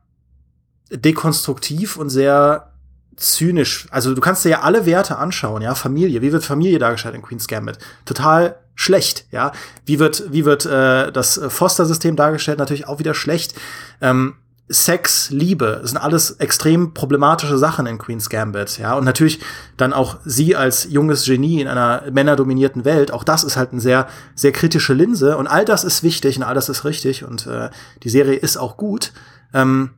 dekonstruktiv 0.90 1.96
und 1.96 2.08
sehr 2.10 2.72
zynisch. 3.16 3.86
Also 3.90 4.14
du 4.14 4.20
kannst 4.22 4.44
dir 4.44 4.50
ja 4.50 4.60
alle 4.62 4.86
Werte 4.86 5.18
anschauen, 5.18 5.60
ja, 5.60 5.74
Familie, 5.74 6.22
wie 6.22 6.32
wird 6.32 6.44
Familie 6.44 6.78
dargestellt 6.78 7.14
in 7.14 7.22
Queen's 7.22 7.46
Gambit? 7.46 7.78
Total 8.06 8.56
schlecht, 8.74 9.26
ja. 9.30 9.52
Wie 9.84 9.98
wird, 9.98 10.32
wie 10.32 10.46
wird 10.46 10.64
äh, 10.64 11.12
das 11.12 11.38
Foster-System 11.48 12.16
dargestellt? 12.16 12.58
Natürlich 12.58 12.88
auch 12.88 12.98
wieder 12.98 13.12
schlecht. 13.12 13.54
Ähm, 14.00 14.36
Sex, 14.72 15.30
Liebe, 15.30 15.78
das 15.82 15.90
sind 15.90 15.98
alles 15.98 16.30
extrem 16.32 16.94
problematische 16.94 17.58
Sachen 17.58 17.86
in 17.86 17.98
Queen's 17.98 18.30
Gambit, 18.30 18.78
ja. 18.78 18.94
Und 18.94 19.04
natürlich 19.04 19.40
dann 19.76 19.92
auch 19.92 20.18
sie 20.24 20.54
als 20.54 20.86
junges 20.88 21.24
Genie 21.24 21.60
in 21.60 21.66
einer 21.66 22.04
männerdominierten 22.10 22.84
Welt, 22.84 23.12
auch 23.12 23.24
das 23.24 23.42
ist 23.42 23.56
halt 23.56 23.72
eine 23.72 23.80
sehr, 23.80 24.06
sehr 24.36 24.52
kritische 24.52 24.94
Linse 24.94 25.36
und 25.36 25.48
all 25.48 25.64
das 25.64 25.82
ist 25.82 26.04
wichtig 26.04 26.36
und 26.36 26.44
all 26.44 26.54
das 26.54 26.68
ist 26.68 26.84
richtig 26.84 27.24
und 27.24 27.48
äh, 27.48 27.70
die 28.04 28.10
Serie 28.10 28.36
ist 28.36 28.56
auch 28.56 28.76
gut. 28.76 29.12
Ähm, 29.52 29.90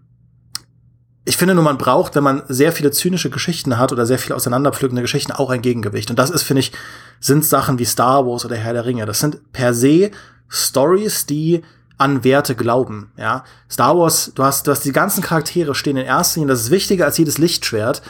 ich 1.25 1.37
finde 1.37 1.55
nur, 1.55 1.65
man 1.65 1.79
braucht, 1.79 2.17
wenn 2.17 2.25
man 2.25 2.43
sehr 2.49 2.73
viele 2.73 2.91
zynische 2.91 3.31
Geschichten 3.31 3.79
hat 3.79 3.93
oder 3.93 4.07
sehr 4.07 4.19
viele 4.19 4.35
auseinanderpflückende 4.35 5.03
Geschichten, 5.03 5.33
auch 5.33 5.51
ein 5.51 5.63
Gegengewicht. 5.63 6.11
Und 6.11 6.19
das 6.19 6.31
ist, 6.31 6.43
finde 6.43 6.61
ich, 6.61 6.73
sind 7.21 7.45
Sachen 7.45 7.79
wie 7.79 7.85
Star 7.85 8.27
Wars 8.27 8.45
oder 8.45 8.57
Herr 8.57 8.73
der 8.73 8.87
Ringe. 8.87 9.07
Das 9.07 9.21
sind 9.21 9.53
per 9.53 9.73
se 9.73 10.11
Stories, 10.49 11.27
die 11.27 11.63
an 12.03 12.25
Werte 12.25 12.57
glauben. 12.57 13.13
Ja, 13.17 13.45
Star 13.71 13.97
Wars, 13.97 14.33
du 14.35 14.43
hast, 14.43 14.67
du 14.67 14.73
hast 14.73 14.85
die 14.85 14.91
ganzen 14.91 15.23
Charaktere 15.23 15.77
stehen 15.77 15.97
in 15.97 16.05
erster 16.05 16.41
Linie. 16.41 16.53
Das 16.53 16.63
ist 16.63 16.73
wichtiger 16.73 17.05
als 17.05 17.17
jedes 17.17 17.39
Lichtschwert 17.39 18.03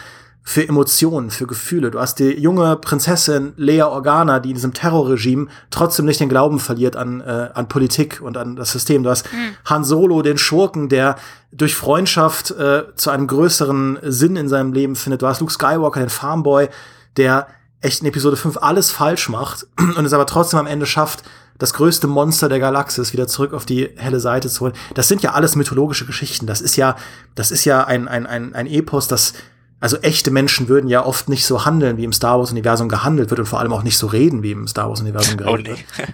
für 0.43 0.67
Emotionen, 0.67 1.31
für 1.31 1.47
Gefühle. 1.47 1.91
Du 1.91 2.01
hast 2.01 2.19
die 2.19 2.41
junge 2.41 2.77
Prinzessin 2.77 3.53
Lea 3.57 3.83
Organa, 3.83 4.41
die 4.41 4.49
in 4.49 4.55
diesem 4.55 4.73
Terrorregime 4.73 5.49
trotzdem 5.71 6.07
nicht 6.07 6.21
den 6.21 6.31
Glauben 6.31 6.59
verliert 6.59 6.97
an, 6.97 7.21
äh, 7.21 7.51
an 7.53 7.69
Politik 7.69 8.23
und 8.23 8.39
an 8.39 8.57
das 8.57 8.73
System. 8.73 9.03
Du 9.03 9.11
hast 9.11 9.31
mhm. 9.31 9.57
Han 9.67 9.85
Solo, 9.85 10.23
den 10.23 10.39
Schurken, 10.39 10.89
der 10.89 11.17
durch 11.53 11.77
Freundschaft 11.77 12.51
äh, 12.53 12.85
zu 12.97 13.11
einem 13.11 13.27
größeren 13.27 13.99
Sinn 14.05 14.37
in 14.37 14.49
seinem 14.49 14.73
Leben 14.73 14.97
findet. 14.97 15.21
Du 15.21 15.27
hast 15.27 15.41
Luke 15.41 15.53
Skywalker, 15.53 16.01
den 16.01 16.09
Farmboy, 16.09 16.71
der 17.19 17.47
echt 17.83 18.01
in 18.01 18.09
Episode 18.09 18.37
5 18.37 18.57
alles 18.57 18.91
falsch 18.91 19.29
macht 19.29 19.67
und 19.99 20.07
es 20.07 20.15
aber 20.15 20.27
trotzdem 20.27 20.61
am 20.61 20.67
Ende 20.67 20.87
schafft, 20.87 21.25
das 21.63 21.75
größte 21.75 22.09
Monster 22.09 22.49
der 22.49 22.59
Galaxis 22.59 23.13
wieder 23.13 23.29
zurück 23.29 23.53
auf 23.53 23.65
die 23.65 23.91
helle 23.95 24.19
Seite 24.19 24.49
zu 24.49 24.63
holen. 24.63 24.73
Das 24.95 25.07
sind 25.07 25.23
ja 25.23 25.31
alles 25.35 25.55
mythologische 25.55 26.05
Geschichten. 26.05 26.45
Das 26.45 26.61
ist 26.61 26.75
ja, 26.75 26.97
das 27.37 27.53
ist 27.53 27.65
ja 27.65 27.85
ein, 27.85 28.09
ein, 28.09 28.27
ein, 28.27 28.53
ein 28.53 28.67
Epos, 28.67 29.07
das 29.07 29.35
also 29.79 29.97
echte 29.99 30.33
Menschen 30.33 30.67
würden 30.67 30.89
ja 30.89 31.07
oft 31.07 31.29
nicht 31.29 31.47
so 31.47 31.65
handeln, 31.65 31.99
wie 31.99 32.05
im 32.05 32.13
Star 32.13 32.41
Wars-Universum 32.41 32.89
gehandelt 32.89 33.31
wird 33.31 33.39
und 33.39 33.47
vor 33.47 33.61
allem 33.61 33.73
auch 33.73 33.85
nicht 33.85 33.97
so 33.97 34.09
reden, 34.09 34.43
wie 34.43 34.51
im 34.51 34.67
Star 34.67 34.89
Wars-Universum 34.89 35.37
geredet 35.37 35.69
oh, 35.69 35.73
nee. 35.73 35.77
wird. 35.99 36.09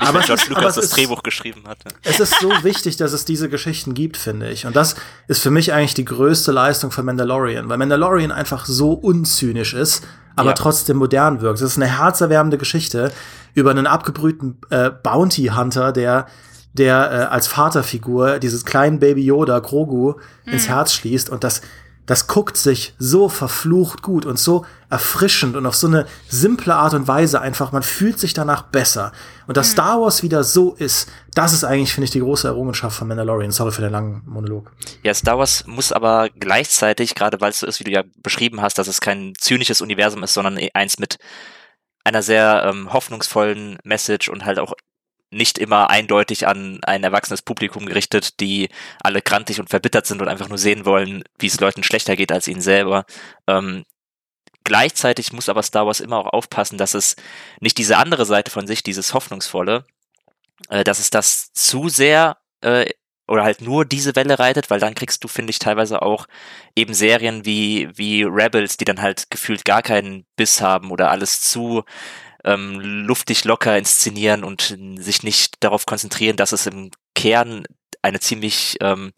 aber 0.00 0.20
George 0.20 0.44
Lucas 0.48 0.56
aber 0.56 0.66
das 0.68 0.76
ist, 0.78 0.96
Drehbuch 0.96 1.22
geschrieben 1.22 1.64
hatte. 1.68 1.88
Es 2.02 2.18
ist 2.18 2.40
so 2.40 2.50
wichtig, 2.62 2.96
dass 2.96 3.12
es 3.12 3.26
diese 3.26 3.50
Geschichten 3.50 3.92
gibt, 3.92 4.16
finde 4.16 4.48
ich. 4.50 4.64
Und 4.64 4.74
das 4.74 4.96
ist 5.28 5.42
für 5.42 5.50
mich 5.50 5.74
eigentlich 5.74 5.92
die 5.92 6.06
größte 6.06 6.50
Leistung 6.50 6.90
von 6.90 7.04
Mandalorian, 7.04 7.68
weil 7.68 7.76
Mandalorian 7.76 8.32
einfach 8.32 8.64
so 8.64 8.92
unzynisch 8.92 9.74
ist, 9.74 10.02
aber 10.34 10.50
ja. 10.50 10.54
trotzdem 10.54 10.96
modern 10.96 11.42
wirkt. 11.42 11.60
Es 11.60 11.72
ist 11.72 11.76
eine 11.76 11.98
herzerwärmende 11.98 12.56
Geschichte 12.56 13.12
über 13.54 13.70
einen 13.70 13.86
abgebrühten 13.86 14.58
äh, 14.70 14.90
Bounty 14.90 15.50
Hunter, 15.54 15.92
der 15.92 16.26
der 16.72 17.12
äh, 17.12 17.32
als 17.32 17.46
Vaterfigur 17.46 18.40
dieses 18.40 18.64
kleinen 18.64 18.98
Baby 18.98 19.24
Yoda 19.24 19.60
Grogu 19.60 20.14
hm. 20.44 20.52
ins 20.52 20.68
Herz 20.68 20.92
schließt 20.92 21.30
und 21.30 21.44
das 21.44 21.62
das 22.06 22.26
guckt 22.26 22.56
sich 22.56 22.94
so 22.98 23.28
verflucht 23.28 24.02
gut 24.02 24.26
und 24.26 24.38
so 24.38 24.66
erfrischend 24.90 25.56
und 25.56 25.64
auf 25.64 25.74
so 25.74 25.86
eine 25.86 26.06
simple 26.28 26.74
Art 26.74 26.92
und 26.92 27.08
Weise 27.08 27.40
einfach, 27.40 27.72
man 27.72 27.82
fühlt 27.82 28.18
sich 28.18 28.34
danach 28.34 28.62
besser. 28.62 29.12
Und 29.46 29.56
dass 29.56 29.68
mhm. 29.68 29.72
Star 29.72 30.00
Wars 30.00 30.22
wieder 30.22 30.44
so 30.44 30.74
ist, 30.74 31.08
das 31.34 31.52
ist 31.52 31.64
eigentlich, 31.64 31.94
finde 31.94 32.04
ich, 32.04 32.10
die 32.10 32.20
große 32.20 32.46
Errungenschaft 32.46 32.96
von 32.96 33.08
Mandalorian. 33.08 33.52
Sorry 33.52 33.72
für 33.72 33.80
den 33.80 33.90
langen 33.90 34.22
Monolog. 34.26 34.70
Ja, 35.02 35.14
Star 35.14 35.38
Wars 35.38 35.64
muss 35.66 35.92
aber 35.92 36.28
gleichzeitig, 36.38 37.14
gerade 37.14 37.40
weil 37.40 37.50
es 37.50 37.60
so 37.60 37.66
ist, 37.66 37.80
wie 37.80 37.84
du 37.84 37.90
ja 37.90 38.04
beschrieben 38.22 38.60
hast, 38.60 38.78
dass 38.78 38.86
es 38.86 39.00
kein 39.00 39.32
zynisches 39.38 39.80
Universum 39.80 40.22
ist, 40.22 40.34
sondern 40.34 40.58
eins 40.74 40.98
mit 40.98 41.18
einer 42.04 42.22
sehr 42.22 42.64
ähm, 42.68 42.92
hoffnungsvollen 42.92 43.78
Message 43.82 44.28
und 44.28 44.44
halt 44.44 44.58
auch 44.58 44.74
nicht 45.30 45.58
immer 45.58 45.90
eindeutig 45.90 46.46
an 46.46 46.78
ein 46.84 47.02
erwachsenes 47.02 47.42
Publikum 47.42 47.86
gerichtet, 47.86 48.40
die 48.40 48.68
alle 49.02 49.20
krantig 49.20 49.60
und 49.60 49.68
verbittert 49.68 50.06
sind 50.06 50.22
und 50.22 50.28
einfach 50.28 50.48
nur 50.48 50.58
sehen 50.58 50.84
wollen, 50.84 51.24
wie 51.38 51.48
es 51.48 51.60
Leuten 51.60 51.82
schlechter 51.82 52.16
geht 52.16 52.32
als 52.32 52.46
ihnen 52.46 52.60
selber. 52.60 53.04
Ähm, 53.48 53.84
gleichzeitig 54.62 55.32
muss 55.32 55.48
aber 55.48 55.62
Star 55.62 55.86
Wars 55.86 56.00
immer 56.00 56.18
auch 56.18 56.32
aufpassen, 56.32 56.78
dass 56.78 56.94
es 56.94 57.16
nicht 57.60 57.78
diese 57.78 57.98
andere 57.98 58.24
Seite 58.26 58.50
von 58.50 58.66
sich, 58.66 58.82
dieses 58.82 59.12
Hoffnungsvolle, 59.12 59.84
äh, 60.68 60.84
dass 60.84 61.00
es 61.00 61.10
das 61.10 61.52
zu 61.52 61.88
sehr 61.88 62.38
äh, 62.60 62.90
oder 63.26 63.44
halt 63.44 63.60
nur 63.60 63.84
diese 63.84 64.16
Welle 64.16 64.38
reitet, 64.38 64.70
weil 64.70 64.80
dann 64.80 64.94
kriegst 64.94 65.24
du, 65.24 65.28
finde 65.28 65.50
ich, 65.50 65.58
teilweise 65.58 66.02
auch 66.02 66.26
eben 66.76 66.94
Serien 66.94 67.44
wie, 67.44 67.88
wie 67.94 68.22
Rebels, 68.22 68.76
die 68.76 68.84
dann 68.84 69.00
halt 69.00 69.30
gefühlt 69.30 69.64
gar 69.64 69.82
keinen 69.82 70.26
Biss 70.36 70.60
haben 70.60 70.90
oder 70.90 71.10
alles 71.10 71.40
zu 71.40 71.84
ähm, 72.44 72.78
luftig 72.80 73.44
locker 73.44 73.76
inszenieren 73.78 74.44
und 74.44 74.76
sich 74.98 75.22
nicht 75.22 75.56
darauf 75.60 75.86
konzentrieren, 75.86 76.36
dass 76.36 76.52
es 76.52 76.66
im 76.66 76.90
Kern 77.14 77.64
eine 78.02 78.20
ziemlich 78.20 78.76
ähm, 78.80 79.12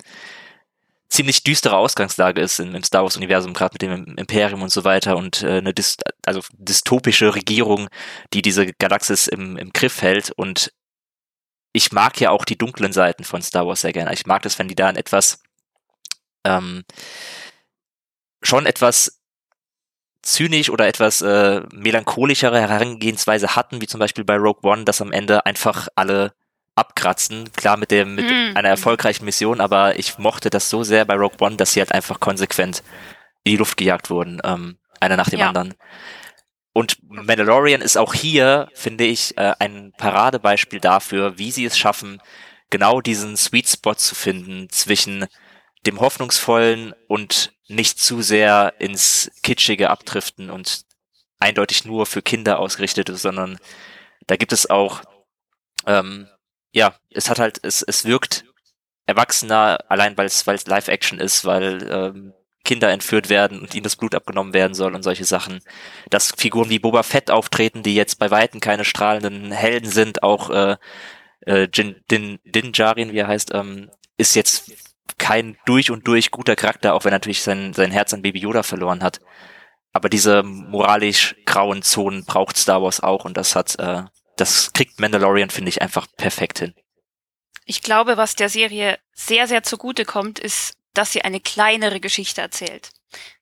ziemlich 1.09 1.43
düstere 1.43 1.77
Ausgangslage 1.77 2.41
ist 2.41 2.59
im, 2.59 2.75
im 2.75 2.83
Star 2.83 3.03
Wars 3.03 3.17
Universum, 3.17 3.53
gerade 3.53 3.75
mit 3.75 3.83
dem 3.83 4.17
Imperium 4.17 4.63
und 4.63 4.73
so 4.73 4.85
weiter 4.85 5.17
und 5.17 5.43
äh, 5.43 5.59
eine 5.59 5.73
Dys 5.73 5.97
also 6.25 6.41
dystopische 6.53 7.35
Regierung, 7.35 7.89
die 8.33 8.43
diese 8.43 8.67
Galaxis 8.79 9.27
im, 9.27 9.57
im 9.57 9.73
Griff 9.73 10.03
hält 10.03 10.31
und 10.33 10.73
ich 11.77 11.93
mag 11.93 12.19
ja 12.21 12.31
auch 12.31 12.47
die 12.47 12.57
dunklen 12.57 12.95
Seiten 12.95 13.23
von 13.23 13.43
Star 13.43 13.67
Wars 13.67 13.83
sehr 13.83 13.93
gerne. 13.93 14.15
Ich 14.15 14.25
mag 14.25 14.41
das, 14.41 14.59
wenn 14.59 14.67
die 14.67 14.75
da 14.75 14.87
ein 14.87 14.97
etwas 14.97 15.43
ähm, 16.43 16.85
schon 18.41 18.65
etwas 18.65 19.21
zynisch 20.23 20.71
oder 20.71 20.87
etwas 20.89 21.21
äh, 21.21 21.61
melancholischere 21.75 22.59
Herangehensweise 22.59 23.57
hatten, 23.57 23.83
wie 23.83 23.87
zum 23.87 24.01
Beispiel 24.01 24.25
bei 24.25 24.37
Rogue 24.37 24.63
One, 24.63 24.85
dass 24.85 25.03
am 25.03 25.13
Ende 25.13 25.45
einfach 25.45 25.89
alle 25.97 26.33
abkratzen. 26.77 27.53
Klar 27.53 27.77
mit 27.77 27.91
dem 27.91 28.15
mit 28.15 28.25
mm. 28.25 28.57
einer 28.57 28.71
erfolgreichen 28.71 29.27
Mission, 29.27 29.61
aber 29.61 29.99
ich 29.99 30.17
mochte 30.17 30.49
das 30.49 30.71
so 30.71 30.83
sehr 30.83 31.05
bei 31.05 31.15
Rogue 31.15 31.37
One, 31.41 31.57
dass 31.57 31.75
sie 31.75 31.81
halt 31.81 31.93
einfach 31.93 32.21
konsequent 32.21 32.83
in 33.45 33.53
die 33.53 33.59
Luft 33.59 33.77
gejagt 33.77 34.09
wurden, 34.09 34.41
ähm, 34.45 34.79
einer 34.99 35.19
nach 35.19 35.29
dem 35.29 35.41
ja. 35.41 35.49
anderen. 35.49 35.75
Und 36.77 36.99
Mandalorian 37.09 37.81
ist 37.81 37.97
auch 37.97 38.13
hier, 38.13 38.69
finde 38.75 39.05
ich, 39.05 39.39
äh, 39.39 39.55
ein 39.61 39.95
Paradebeispiel 39.97 40.79
dafür, 40.79 41.39
wie 41.39 41.51
sie 41.51 41.65
es 41.65 41.79
schaffen, 41.79 42.21
genau 42.69 43.01
diesen 43.01 43.39
Sweet 43.39 43.67
Spot 43.67 43.95
zu 43.95 44.15
finden 44.15 44.69
zwischen 44.69 45.25
dem 45.87 46.01
Hoffnungsvollen 46.01 46.93
und 47.09 47.55
nicht 47.67 47.99
zu 47.99 48.21
sehr 48.21 48.75
ins 48.79 49.31
Kitschige 49.43 49.89
abdriften 49.89 50.51
und 50.51 50.83
eindeutig 51.39 51.87
nur 51.87 52.05
für 52.05 52.21
Kinder 52.21 52.59
ausgerichtet 52.59 53.09
ist, 53.09 53.23
sondern 53.23 53.59
da 54.27 54.37
gibt 54.37 54.53
es 54.53 54.69
auch, 54.69 55.01
ähm, 55.87 56.29
ja, 56.73 56.95
es 57.09 57.31
hat 57.31 57.39
halt, 57.39 57.59
es, 57.63 57.81
es 57.81 58.05
wirkt 58.05 58.45
erwachsener, 59.07 59.79
allein 59.89 60.15
weil 60.19 60.27
es, 60.27 60.47
weil 60.47 60.57
es 60.57 60.67
Live-Action 60.67 61.21
ist, 61.21 61.47
weil 61.47 61.89
ähm, 61.91 62.35
Kinder 62.67 62.91
entführt 62.91 63.31
werden 63.31 63.61
und 63.61 63.75
ihnen 63.75 63.85
das 63.85 63.97
Blut 63.97 64.15
abgenommen 64.15 64.53
werden 64.53 64.75
soll 64.75 64.95
und 64.95 65.03
solche 65.03 65.25
Sachen. 65.25 65.61
Dass 66.11 66.35
Figuren 66.37 66.69
wie 66.69 66.79
Boba 66.79 67.03
Fett 67.03 67.31
auftreten, 67.31 67.83
die 67.83 67.95
jetzt 67.95 68.19
bei 68.19 68.31
Weitem 68.31 68.61
keine 68.61 68.85
strahlenden 68.85 69.53
Helden 69.53 69.89
sind, 69.89 70.23
auch 70.23 70.51
äh, 70.51 70.77
äh, 71.41 71.69
Din, 71.69 71.97
Din, 72.11 72.39
Din 72.45 72.73
Djarin, 72.73 73.13
wie 73.13 73.19
er 73.19 73.29
heißt, 73.29 73.55
ähm, 73.55 73.91
ist 74.19 74.35
jetzt 74.35 74.73
kein 75.17 75.57
durch 75.65 75.91
und 75.91 76.07
durch 76.07 76.31
guter 76.31 76.57
Charakter, 76.57 76.95
auch 76.95 77.05
wenn 77.05 77.13
er 77.13 77.17
natürlich 77.17 77.43
sein, 77.43 77.73
sein 77.73 77.91
Herz 77.91 78.13
an 78.13 78.23
Baby 78.23 78.41
Yoda 78.41 78.63
verloren 78.63 79.03
hat. 79.03 79.21
Aber 79.93 80.11
diese 80.11 80.43
moralisch 80.43 81.37
grauen 81.47 81.83
Zonen 81.83 82.25
braucht 82.25 82.59
Star 82.59 82.83
Wars 82.83 83.01
auch 83.01 83.25
und 83.25 83.37
das 83.37 83.57
hat, 83.57 83.79
äh, 83.79 84.03
das 84.37 84.73
kriegt 84.75 85.01
Mandalorian, 85.01 85.49
finde 85.49 85.71
ich, 85.71 85.81
einfach 85.81 86.07
perfekt 86.19 86.59
hin. 86.59 86.75
Ich 87.65 87.83
glaube, 87.83 88.17
was 88.17 88.37
der 88.37 88.49
Serie 88.49 88.99
sehr, 89.13 89.47
sehr 89.49 89.63
zugute 89.63 90.05
kommt, 90.05 90.39
ist, 90.39 90.77
dass 90.97 91.13
sie 91.13 91.23
eine 91.23 91.41
kleinere 91.41 92.01
Geschichte 92.01 92.41
erzählt. 92.41 92.91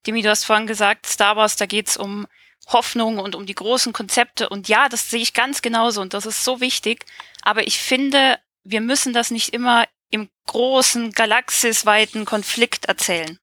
Demi, 0.06 0.22
du 0.22 0.30
hast 0.30 0.44
vorhin 0.44 0.66
gesagt, 0.66 1.06
Star 1.06 1.36
Wars, 1.36 1.56
da 1.56 1.66
geht's 1.66 1.96
um 1.96 2.26
Hoffnung 2.68 3.18
und 3.18 3.34
um 3.34 3.46
die 3.46 3.54
großen 3.54 3.92
Konzepte. 3.92 4.48
Und 4.48 4.68
ja, 4.68 4.88
das 4.88 5.10
sehe 5.10 5.20
ich 5.20 5.34
ganz 5.34 5.62
genauso 5.62 6.00
und 6.00 6.14
das 6.14 6.26
ist 6.26 6.44
so 6.44 6.60
wichtig. 6.60 7.04
Aber 7.42 7.66
ich 7.66 7.78
finde, 7.78 8.38
wir 8.62 8.80
müssen 8.80 9.12
das 9.12 9.30
nicht 9.30 9.50
immer 9.50 9.86
im 10.10 10.28
großen, 10.46 11.12
galaxisweiten 11.12 12.24
Konflikt 12.24 12.86
erzählen. 12.86 13.38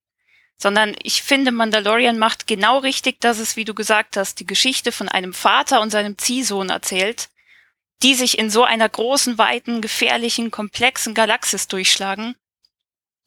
Sondern 0.58 0.96
ich 1.02 1.24
finde, 1.24 1.52
Mandalorian 1.52 2.20
macht 2.20 2.48
genau 2.48 2.80
richtig, 2.80 3.20
dass 3.20 3.40
es, 3.40 3.56
wie 3.56 3.66
du 3.66 3.74
gesagt 3.74 4.16
hast, 4.16 4.40
die 4.40 4.46
Geschichte 4.46 4.92
von 4.92 5.10
einem 5.10 5.34
Vater 5.34 5.82
und 5.82 5.90
seinem 5.90 6.18
Ziehsohn 6.18 6.70
erzählt, 6.70 7.30
die 8.04 8.16
sich 8.16 8.38
in 8.38 8.50
so 8.50 8.64
einer 8.64 8.88
großen, 8.88 9.38
weiten, 9.38 9.82
gefährlichen, 9.82 10.50
komplexen 10.50 11.14
Galaxis 11.14 11.68
durchschlagen. 11.68 12.36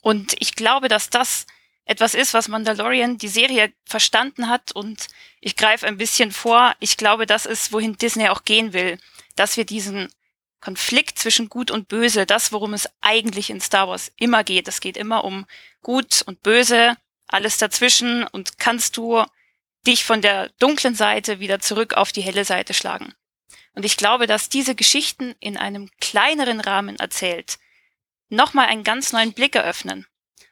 Und 0.05 0.37
ich 0.39 0.55
glaube, 0.55 0.89
dass 0.89 1.09
das 1.09 1.47
etwas 1.87 2.15
ist, 2.15 2.35
was 2.35 2.49
Mandalorian 2.49 3.17
die 3.17 3.29
Serie 3.29 3.73
verstanden 3.87 4.51
hat 4.51 4.71
und 4.71 5.09
ich 5.41 5.57
greife 5.57 5.87
ein 5.87 5.97
bisschen 5.97 6.31
vor. 6.31 6.75
Ich 6.79 6.99
glaube, 6.99 7.25
das 7.25 7.47
ist, 7.47 7.73
wohin 7.73 7.97
Disney 7.97 8.29
auch 8.29 8.45
gehen 8.45 8.75
will, 8.75 8.99
dass 9.35 9.57
wir 9.57 9.65
diesen 9.65 10.13
Konflikt 10.61 11.19
zwischen 11.19 11.49
Gut 11.49 11.71
und 11.71 11.89
Böse, 11.89 12.27
das, 12.27 12.53
worum 12.53 12.75
es 12.75 12.87
eigentlich 13.01 13.49
in 13.49 13.63
Star 13.63 13.89
Wars 13.89 14.13
immer 14.19 14.45
geht. 14.45 14.69
Es 14.69 14.81
geht 14.81 14.99
immer 14.99 15.25
um 15.25 15.47
Gut 15.81 16.21
und 16.27 16.43
Böse, 16.43 16.99
alles 17.27 17.57
dazwischen 17.57 18.25
und 18.25 18.59
kannst 18.59 18.99
du 18.99 19.25
dich 19.87 20.05
von 20.05 20.21
der 20.21 20.51
dunklen 20.59 20.95
Seite 20.95 21.41
wieder 21.41 21.61
zurück 21.61 21.95
auf 21.95 22.13
die 22.13 22.23
helle 22.23 22.45
Seite 22.45 22.75
schlagen. 22.75 23.15
Und 23.73 23.87
ich 23.87 23.97
glaube, 23.97 24.27
dass 24.27 24.51
diese 24.51 24.75
Geschichten 24.75 25.35
in 25.41 25.57
einem 25.57 25.89
kleineren 25.99 26.61
Rahmen 26.61 26.97
erzählt, 26.97 27.57
nochmal 28.29 28.67
einen 28.67 28.85
ganz 28.85 29.13
neuen 29.13 29.33
Blick 29.33 29.55
eröffnen. 29.55 30.07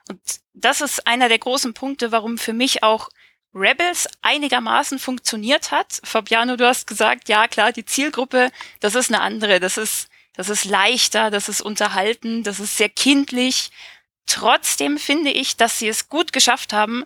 Und 0.09 0.21
das 0.55 0.81
ist 0.81 1.07
einer 1.07 1.29
der 1.29 1.39
großen 1.39 1.75
Punkte, 1.75 2.13
warum 2.13 2.39
für 2.39 2.53
mich 2.53 2.83
auch 2.83 3.09
Rebels 3.55 4.09
einigermaßen 4.23 4.99
funktioniert 4.99 5.71
hat. 5.71 6.01
Fabiano, 6.05 6.57
du 6.57 6.67
hast 6.67 6.87
gesagt, 6.87 7.29
ja 7.29 7.49
klar, 7.49 7.73
die 7.73 7.85
Zielgruppe, 7.85 8.51
das 8.81 8.95
ist 8.95 9.11
eine 9.11 9.21
andere, 9.21 9.61
das 9.61 9.77
ist, 9.77 10.09
das 10.35 10.49
ist 10.49 10.65
leichter, 10.65 11.31
das 11.31 11.49
ist 11.49 11.61
unterhalten, 11.61 12.43
das 12.43 12.61
ist 12.61 12.77
sehr 12.77 12.89
kindlich. 12.89 13.71
Trotzdem 14.27 14.99
finde 14.99 15.31
ich, 15.31 15.57
dass 15.57 15.79
sie 15.79 15.89
es 15.89 16.09
gut 16.09 16.33
geschafft 16.33 16.73
haben, 16.73 17.05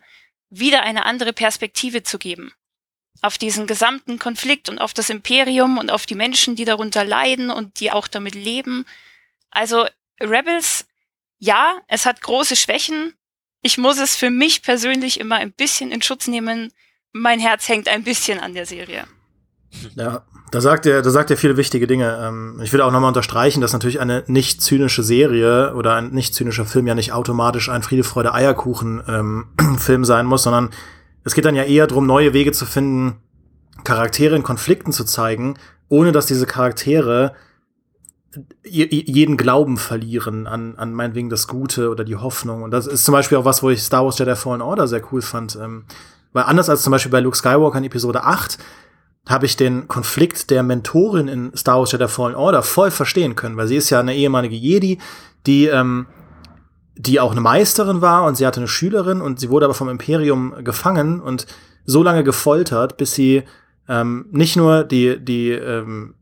wieder 0.48 0.82
eine 0.82 1.04
andere 1.04 1.32
Perspektive 1.32 2.02
zu 2.02 2.18
geben. 2.18 2.52
Auf 3.22 3.38
diesen 3.38 3.66
gesamten 3.66 4.18
Konflikt 4.18 4.68
und 4.68 4.78
auf 4.78 4.94
das 4.94 5.10
Imperium 5.10 5.78
und 5.78 5.90
auf 5.90 6.06
die 6.06 6.14
Menschen, 6.14 6.54
die 6.54 6.64
darunter 6.64 7.04
leiden 7.04 7.50
und 7.50 7.80
die 7.80 7.90
auch 7.90 8.06
damit 8.06 8.34
leben. 8.34 8.84
Also 9.50 9.86
Rebels, 10.20 10.86
ja, 11.38 11.78
es 11.88 12.06
hat 12.06 12.20
große 12.20 12.56
Schwächen. 12.56 13.14
Ich 13.62 13.78
muss 13.78 13.98
es 13.98 14.16
für 14.16 14.30
mich 14.30 14.62
persönlich 14.62 15.20
immer 15.20 15.36
ein 15.36 15.52
bisschen 15.52 15.90
in 15.90 16.02
Schutz 16.02 16.28
nehmen. 16.28 16.72
Mein 17.12 17.40
Herz 17.40 17.68
hängt 17.68 17.88
ein 17.88 18.04
bisschen 18.04 18.38
an 18.38 18.54
der 18.54 18.66
Serie. 18.66 19.04
Ja, 19.94 20.24
da 20.52 20.60
sagt 20.60 20.86
er, 20.86 21.02
da 21.02 21.10
sagt 21.10 21.30
er 21.30 21.36
viele 21.36 21.56
wichtige 21.56 21.86
Dinge. 21.86 22.18
Ähm, 22.22 22.60
ich 22.62 22.72
will 22.72 22.80
auch 22.80 22.92
nochmal 22.92 23.08
unterstreichen, 23.08 23.60
dass 23.60 23.72
natürlich 23.72 24.00
eine 24.00 24.24
nicht 24.26 24.62
zynische 24.62 25.02
Serie 25.02 25.74
oder 25.74 25.94
ein 25.94 26.10
nicht 26.10 26.34
zynischer 26.34 26.64
Film 26.64 26.86
ja 26.86 26.94
nicht 26.94 27.12
automatisch 27.12 27.68
ein 27.68 27.82
Friede, 27.82 28.04
Freude, 28.04 28.32
Eierkuchen 28.32 29.02
ähm, 29.08 29.46
Film 29.78 30.04
sein 30.04 30.26
muss, 30.26 30.44
sondern 30.44 30.70
es 31.24 31.34
geht 31.34 31.44
dann 31.44 31.56
ja 31.56 31.64
eher 31.64 31.86
darum, 31.86 32.06
neue 32.06 32.32
Wege 32.32 32.52
zu 32.52 32.64
finden, 32.64 33.20
Charaktere 33.84 34.36
in 34.36 34.42
Konflikten 34.42 34.92
zu 34.92 35.04
zeigen, 35.04 35.58
ohne 35.88 36.12
dass 36.12 36.26
diese 36.26 36.46
Charaktere 36.46 37.34
jeden 38.64 39.36
Glauben 39.36 39.76
verlieren 39.76 40.46
an, 40.46 40.76
an 40.76 40.92
meinetwegen 40.92 41.30
das 41.30 41.48
Gute 41.48 41.90
oder 41.90 42.04
die 42.04 42.16
Hoffnung. 42.16 42.62
Und 42.62 42.70
das 42.70 42.86
ist 42.86 43.04
zum 43.04 43.12
Beispiel 43.12 43.38
auch 43.38 43.44
was, 43.44 43.62
wo 43.62 43.70
ich 43.70 43.82
Star 43.82 44.04
Wars 44.04 44.18
Jedi 44.18 44.34
Fallen 44.36 44.62
Order 44.62 44.88
sehr 44.88 45.02
cool 45.12 45.22
fand. 45.22 45.56
Ähm, 45.56 45.84
weil 46.32 46.44
anders 46.44 46.68
als 46.68 46.82
zum 46.82 46.90
Beispiel 46.90 47.12
bei 47.12 47.20
Luke 47.20 47.36
Skywalker 47.36 47.78
in 47.78 47.84
Episode 47.84 48.24
8 48.24 48.58
habe 49.28 49.46
ich 49.46 49.56
den 49.56 49.88
Konflikt 49.88 50.50
der 50.50 50.62
Mentorin 50.62 51.28
in 51.28 51.56
Star 51.56 51.78
Wars 51.78 51.92
Jedi 51.92 52.08
Fallen 52.08 52.34
Order 52.34 52.62
voll 52.62 52.90
verstehen 52.90 53.36
können, 53.36 53.56
weil 53.56 53.66
sie 53.66 53.76
ist 53.76 53.90
ja 53.90 54.00
eine 54.00 54.14
ehemalige 54.14 54.54
Jedi, 54.54 54.98
die, 55.46 55.66
ähm, 55.66 56.06
die 56.94 57.20
auch 57.20 57.32
eine 57.32 57.40
Meisterin 57.40 58.00
war 58.00 58.24
und 58.24 58.36
sie 58.36 58.46
hatte 58.46 58.60
eine 58.60 58.68
Schülerin 58.68 59.20
und 59.20 59.40
sie 59.40 59.50
wurde 59.50 59.66
aber 59.66 59.74
vom 59.74 59.88
Imperium 59.88 60.54
gefangen 60.62 61.20
und 61.20 61.46
so 61.84 62.02
lange 62.02 62.24
gefoltert, 62.24 62.96
bis 62.96 63.14
sie 63.14 63.42
ähm, 63.88 64.26
nicht 64.30 64.56
nur 64.56 64.84
die, 64.84 65.18
die 65.24 65.50
ähm, 65.50 66.14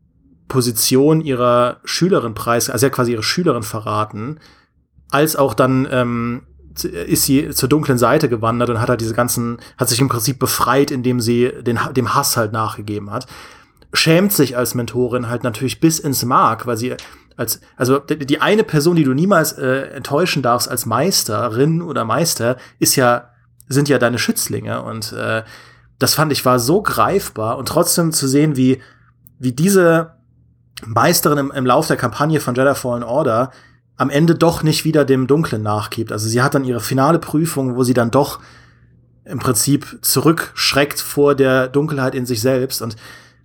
Position 0.47 1.21
ihrer 1.21 1.77
Schülerin 1.83 2.33
preis, 2.33 2.69
also 2.69 2.85
ja 2.85 2.89
quasi 2.89 3.13
ihre 3.13 3.23
Schülerin 3.23 3.63
verraten, 3.63 4.39
als 5.09 5.35
auch 5.35 5.53
dann 5.53 5.87
ähm, 5.89 6.41
ist 6.83 7.23
sie 7.23 7.49
zur 7.51 7.69
dunklen 7.69 7.97
Seite 7.97 8.27
gewandert 8.29 8.69
und 8.69 8.81
hat 8.81 8.89
halt 8.89 9.01
diese 9.01 9.13
ganzen, 9.13 9.59
hat 9.77 9.89
sich 9.89 9.99
im 9.99 10.09
Prinzip 10.09 10.39
befreit, 10.39 10.91
indem 10.91 11.21
sie 11.21 11.51
den, 11.61 11.79
dem 11.95 12.13
Hass 12.13 12.35
halt 12.35 12.51
nachgegeben 12.51 13.11
hat. 13.11 13.27
Schämt 13.93 14.33
sich 14.33 14.57
als 14.57 14.75
Mentorin 14.75 15.29
halt 15.29 15.43
natürlich 15.43 15.79
bis 15.79 15.99
ins 15.99 16.25
Mark, 16.25 16.67
weil 16.67 16.75
sie 16.75 16.95
als, 17.37 17.61
also 17.77 17.99
die 17.99 18.41
eine 18.41 18.63
Person, 18.63 18.95
die 18.95 19.03
du 19.03 19.13
niemals 19.13 19.53
äh, 19.53 19.89
enttäuschen 19.93 20.41
darfst 20.41 20.69
als 20.69 20.85
Meisterin 20.85 21.81
oder 21.81 22.05
Meister, 22.05 22.57
ist 22.79 22.95
ja, 22.95 23.29
sind 23.67 23.89
ja 23.89 23.97
deine 23.97 24.19
Schützlinge 24.19 24.83
und 24.83 25.13
äh, 25.13 25.43
das 25.97 26.13
fand 26.13 26.31
ich 26.31 26.43
war 26.45 26.59
so 26.59 26.81
greifbar 26.81 27.57
und 27.57 27.67
trotzdem 27.67 28.11
zu 28.11 28.27
sehen, 28.27 28.57
wie, 28.57 28.81
wie 29.39 29.53
diese 29.53 30.14
Meisterin 30.85 31.37
im, 31.37 31.51
im 31.51 31.65
Lauf 31.65 31.87
der 31.87 31.97
Kampagne 31.97 32.39
von 32.39 32.55
Jedi 32.55 32.75
Fallen 32.75 33.03
Order 33.03 33.51
am 33.97 34.09
Ende 34.09 34.35
doch 34.35 34.63
nicht 34.63 34.83
wieder 34.85 35.05
dem 35.05 35.27
Dunklen 35.27 35.61
nachgibt. 35.61 36.11
Also 36.11 36.27
sie 36.27 36.41
hat 36.41 36.53
dann 36.53 36.65
ihre 36.65 36.81
finale 36.81 37.19
Prüfung, 37.19 37.75
wo 37.75 37.83
sie 37.83 37.93
dann 37.93 38.11
doch 38.11 38.39
im 39.23 39.39
Prinzip 39.39 39.97
zurückschreckt 40.01 40.99
vor 40.99 41.35
der 41.35 41.67
Dunkelheit 41.67 42.13
in 42.13 42.25
sich 42.25 42.41
selbst. 42.41 42.81
Und 42.81 42.95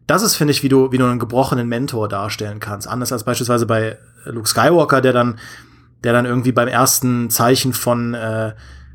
das 0.06 0.22
ist, 0.22 0.36
finde 0.36 0.52
ich, 0.52 0.62
wie 0.62 0.68
du, 0.68 0.92
wie 0.92 0.98
du 0.98 1.06
einen 1.06 1.20
gebrochenen 1.20 1.68
Mentor 1.68 2.08
darstellen 2.08 2.60
kannst. 2.60 2.88
Anders 2.88 3.12
als 3.12 3.24
beispielsweise 3.24 3.66
bei 3.66 3.96
Luke 4.24 4.48
Skywalker, 4.48 5.00
der 5.00 5.12
dann, 5.12 5.38
der 6.02 6.12
dann 6.12 6.26
irgendwie 6.26 6.52
beim 6.52 6.68
ersten 6.68 7.30
Zeichen 7.30 7.72
von, 7.72 8.14
äh, 8.14 8.52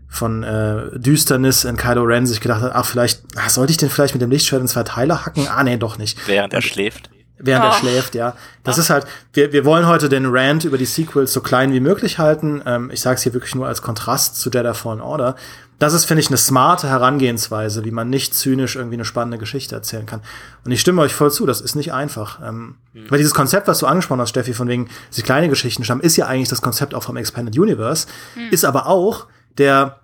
von 0.08 0.44
äh, 0.44 1.00
Düsternis 1.00 1.64
in 1.64 1.78
Kylo 1.78 2.04
Ren 2.04 2.28
sich 2.28 2.42
gedacht 2.42 2.62
hat, 2.62 2.74
ach, 2.76 2.86
vielleicht, 2.86 3.24
ach, 3.38 3.50
sollte 3.50 3.72
ich 3.72 3.78
den 3.78 3.90
vielleicht 3.90 4.14
mit 4.14 4.22
dem 4.22 4.30
Lichtschwert 4.30 4.62
in 4.62 4.68
zwei 4.68 4.84
Teile 4.84 5.26
hacken? 5.26 5.48
Ah, 5.48 5.64
nee, 5.64 5.78
doch 5.78 5.98
nicht. 5.98 6.28
Während 6.28 6.54
er 6.54 6.62
schläft. 6.62 7.10
Während 7.38 7.66
oh. 7.66 7.68
er 7.68 7.74
schläft, 7.74 8.16
ja. 8.16 8.36
Das 8.64 8.78
oh. 8.78 8.82
ist 8.82 8.90
halt, 8.90 9.06
wir, 9.34 9.52
wir 9.52 9.66
wollen 9.66 9.88
heute 9.88 10.08
den 10.08 10.26
Rant 10.28 10.64
über 10.64 10.78
die 10.78 10.86
Sequels 10.86 11.34
so 11.34 11.42
klein 11.42 11.74
wie 11.74 11.80
möglich 11.80 12.18
halten. 12.18 12.62
Ähm, 12.66 12.90
ich 12.92 13.02
sage 13.02 13.16
es 13.16 13.24
hier 13.24 13.34
wirklich 13.34 13.56
nur 13.56 13.68
als 13.68 13.82
Kontrast 13.82 14.38
zu 14.38 14.50
Jedi 14.50 14.74
Fallen 14.74 15.02
Order. 15.02 15.36
Das 15.78 15.94
ist, 15.94 16.06
finde 16.06 16.22
ich, 16.22 16.28
eine 16.28 16.38
smarte 16.38 16.88
Herangehensweise, 16.88 17.84
wie 17.84 17.92
man 17.92 18.10
nicht 18.10 18.34
zynisch 18.34 18.78
irgendwie 18.78 18.96
eine 18.96 19.04
spannende 19.04 19.38
Geschichte 19.38 19.76
erzählen 19.76 20.06
kann. 20.06 20.22
Und 20.64 20.72
ich 20.72 20.80
stimme 20.80 21.02
euch 21.02 21.14
voll 21.14 21.32
zu, 21.32 21.46
das 21.46 21.60
ist 21.60 21.76
nicht 21.76 21.92
einfach. 21.92 22.40
Ähm, 22.42 22.76
mhm. 22.94 23.12
Weil 23.12 23.18
dieses 23.18 23.34
Konzept, 23.34 23.68
was 23.68 23.80
du 23.80 23.86
angesprochen 23.86 24.22
hast, 24.22 24.30
Steffi, 24.30 24.54
von 24.54 24.70
wegen 24.70 24.88
sich 25.10 25.26
kleine 25.26 25.50
Geschichten 25.50 25.84
stammen, 25.84 26.02
ist 26.02 26.16
ja 26.16 26.28
eigentlich 26.28 26.48
das 26.48 26.62
Konzept 26.62 26.96
auch 26.96 27.04
vom 27.04 27.18
Expanded 27.18 27.58
Universe, 27.60 28.08
mhm. 28.36 28.50
ist 28.52 28.64
aber 28.64 28.88
auch 28.88 29.28
der 29.58 30.00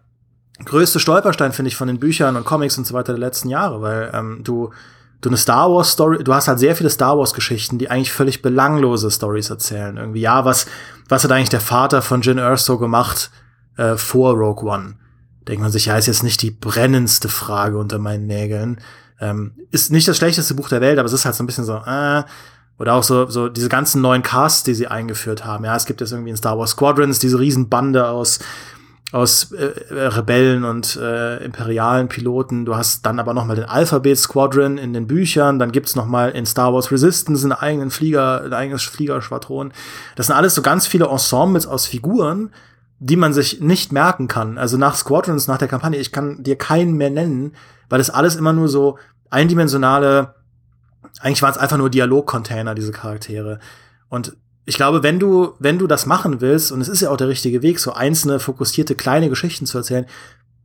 größte 0.65 0.99
Stolperstein, 0.99 1.53
finde 1.53 1.69
ich, 1.69 1.77
von 1.77 1.87
den 1.87 1.99
Büchern 1.99 2.35
und 2.35 2.45
Comics 2.45 2.77
und 2.77 2.85
so 2.85 2.93
weiter 2.93 3.13
der 3.13 3.19
letzten 3.19 3.49
Jahre, 3.49 3.81
weil 3.81 4.11
ähm, 4.13 4.41
du 4.43 4.71
du 5.21 5.29
eine 5.29 5.38
Star 5.38 5.71
Wars 5.71 5.91
Story, 5.91 6.23
du 6.23 6.34
hast 6.34 6.47
halt 6.47 6.60
sehr 6.60 6.75
viele 6.75 6.89
Star 6.89 7.17
Wars 7.17 7.34
Geschichten, 7.34 7.77
die 7.77 7.89
eigentlich 7.89 8.12
völlig 8.12 8.41
belanglose 8.41 9.10
Stories 9.10 9.49
erzählen. 9.49 9.97
Irgendwie, 9.97 10.21
ja, 10.21 10.45
was, 10.45 10.65
was 11.07 11.23
hat 11.23 11.31
eigentlich 11.31 11.49
der 11.49 11.62
Vater 11.62 12.01
von 12.01 12.21
Jin 12.21 12.39
Erso 12.39 12.77
gemacht 12.77 13.31
äh, 13.77 13.95
vor 13.95 14.34
Rogue 14.34 14.69
One? 14.69 14.95
Denkt 15.47 15.62
man 15.62 15.71
sich, 15.71 15.86
ja, 15.86 15.97
ist 15.97 16.07
jetzt 16.07 16.23
nicht 16.23 16.41
die 16.41 16.51
brennendste 16.51 17.29
Frage 17.29 17.77
unter 17.77 17.99
meinen 17.99 18.27
Nägeln. 18.27 18.79
Ähm, 19.19 19.53
ist 19.69 19.91
nicht 19.91 20.07
das 20.07 20.17
schlechteste 20.17 20.55
Buch 20.55 20.69
der 20.69 20.81
Welt, 20.81 20.97
aber 20.97 21.05
es 21.05 21.13
ist 21.13 21.25
halt 21.25 21.36
so 21.36 21.43
ein 21.43 21.47
bisschen 21.47 21.65
so, 21.65 21.75
äh, 21.75 22.23
oder 22.79 22.93
auch 22.95 23.03
so, 23.03 23.29
so 23.29 23.47
diese 23.47 23.69
ganzen 23.69 24.01
neuen 24.01 24.23
Casts, 24.23 24.63
die 24.63 24.73
sie 24.73 24.88
eingeführt 24.88 25.45
haben. 25.45 25.65
Ja, 25.65 25.75
es 25.75 25.86
gibt 25.86 26.01
jetzt 26.01 26.12
irgendwie 26.12 26.31
in 26.31 26.38
Star 26.38 26.57
Wars 26.57 26.71
Squadrons 26.71 27.19
diese 27.19 27.39
Riesenbande 27.39 28.07
aus 28.07 28.39
aus 29.12 29.52
äh, 29.52 29.65
Rebellen 29.89 30.63
und 30.63 30.95
äh, 30.95 31.43
imperialen 31.43 32.08
Piloten. 32.08 32.63
Du 32.65 32.76
hast 32.76 33.06
dann 33.06 33.19
aber 33.19 33.34
noch 33.34 33.45
mal 33.45 33.56
den 33.56 33.65
Alphabet 33.65 34.17
Squadron 34.17 34.78
in 34.78 34.93
den 34.93 35.08
Büchern. 35.08 35.60
Dann 35.60 35.71
gibt's 35.71 35.95
noch 35.95 36.06
mal 36.06 36.32
in 36.32 36.45
Star 36.45 36.74
Wars 36.74 36.91
Resistance 36.91 37.43
einen 37.43 37.52
eigenen 37.52 37.91
Flieger, 37.91 38.43
ein 38.43 38.54
eigenes 38.54 38.84
Fliegerschwadron. 38.84 39.74
Das 40.15 40.28
sind 40.28 40.36
alles 40.36 40.56
so 40.56 40.62
ganz 40.62 40.88
viele 40.88 41.08
Ensembles 41.08 41.67
aus 41.67 41.86
Figuren, 41.86 42.52
die 43.00 43.17
man 43.17 43.34
sich 43.34 43.60
nicht 43.60 43.91
merken 43.91 44.28
kann. 44.28 44.58
Also 44.58 44.78
nach 44.78 44.95
Squadrons, 44.95 45.47
nach 45.47 45.58
der 45.58 45.67
Kampagne, 45.67 46.00
ich 46.00 46.13
kann 46.13 46.41
dir 46.43 46.58
keinen 46.58 46.95
mehr 46.95 47.10
nennen, 47.10 47.54
weil 47.89 47.97
das 47.97 48.10
alles 48.10 48.38
immer 48.38 48.54
nur 48.54 48.69
so 48.69 48.97
eindimensionale, 49.30 50.36
eigentlich 51.19 51.41
waren 51.41 51.52
es 51.52 51.58
einfach 51.58 51.78
nur 51.78 51.89
Dialogcontainer, 51.89 52.76
diese 52.76 52.91
Charaktere. 52.93 53.60
Und 54.08 54.38
ich 54.65 54.76
glaube, 54.76 55.04
wenn 55.04 55.19
du, 55.19 55.54
wenn 55.60 55.80
du 55.80 55.88
das 55.88 56.06
machen 56.06 56.41
willst, 56.41 56.71
und 56.71 56.82
es 56.82 56.88
ist 56.88 57.02
ja 57.02 57.10
auch 57.10 57.17
der 57.17 57.30
richtige 57.30 57.62
Weg, 57.62 57.80
so 57.80 57.93
einzelne 57.93 58.39
fokussierte 58.39 58.95
kleine 58.95 59.30
Geschichten 59.30 59.65
zu 59.65 59.78
erzählen, 59.78 60.06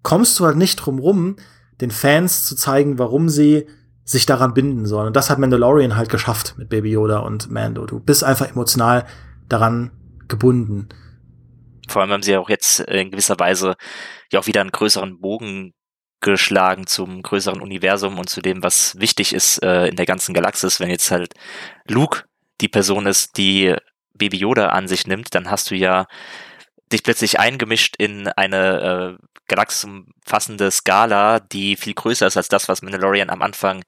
kommst 0.02 0.38
du 0.38 0.44
halt 0.44 0.56
nicht 0.56 0.76
drum 0.76 0.98
rum, 0.98 1.36
den 1.80 1.90
Fans 1.90 2.44
zu 2.44 2.56
zeigen, 2.56 2.98
warum 2.98 3.28
sie 3.28 3.66
sich 4.04 4.24
daran 4.24 4.54
binden 4.54 4.86
sollen. 4.86 5.08
Und 5.08 5.16
das 5.16 5.30
hat 5.30 5.38
Mandalorian 5.38 5.96
halt 5.96 6.08
geschafft 6.08 6.54
mit 6.58 6.68
Baby 6.68 6.92
Yoda 6.92 7.18
und 7.18 7.50
Mando. 7.50 7.86
Du 7.86 7.98
bist 7.98 8.22
einfach 8.22 8.48
emotional 8.48 9.04
daran 9.48 9.90
gebunden. 10.28 10.88
Vor 11.88 12.02
allem 12.02 12.10
haben 12.12 12.22
sie 12.22 12.32
ja 12.32 12.40
auch 12.40 12.48
jetzt 12.48 12.80
in 12.80 13.10
gewisser 13.10 13.38
Weise 13.38 13.74
ja 14.30 14.40
auch 14.40 14.46
wieder 14.46 14.60
einen 14.60 14.70
größeren 14.70 15.20
Bogen 15.20 15.72
geschlagen 16.20 16.86
zum 16.86 17.22
größeren 17.22 17.60
Universum 17.60 18.18
und 18.18 18.28
zu 18.28 18.40
dem, 18.40 18.62
was 18.62 18.98
wichtig 18.98 19.34
ist 19.34 19.62
äh, 19.62 19.88
in 19.88 19.96
der 19.96 20.06
ganzen 20.06 20.34
Galaxis. 20.34 20.80
Wenn 20.80 20.90
jetzt 20.90 21.10
halt 21.10 21.34
Luke 21.88 22.24
die 22.60 22.68
Person 22.68 23.06
ist, 23.06 23.36
die 23.36 23.74
Baby 24.14 24.38
Yoda 24.38 24.68
an 24.70 24.88
sich 24.88 25.06
nimmt, 25.06 25.34
dann 25.34 25.50
hast 25.50 25.70
du 25.70 25.74
ja 25.74 26.06
dich 26.92 27.02
plötzlich 27.02 27.38
eingemischt 27.38 27.96
in 27.96 28.28
eine 28.28 29.18
äh, 29.20 29.26
galaxenumfassende 29.48 30.70
Skala, 30.70 31.40
die 31.40 31.76
viel 31.76 31.94
größer 31.94 32.26
ist 32.26 32.36
als 32.36 32.48
das, 32.48 32.68
was 32.68 32.82
Mandalorian 32.82 33.30
am 33.30 33.42
Anfang 33.42 33.84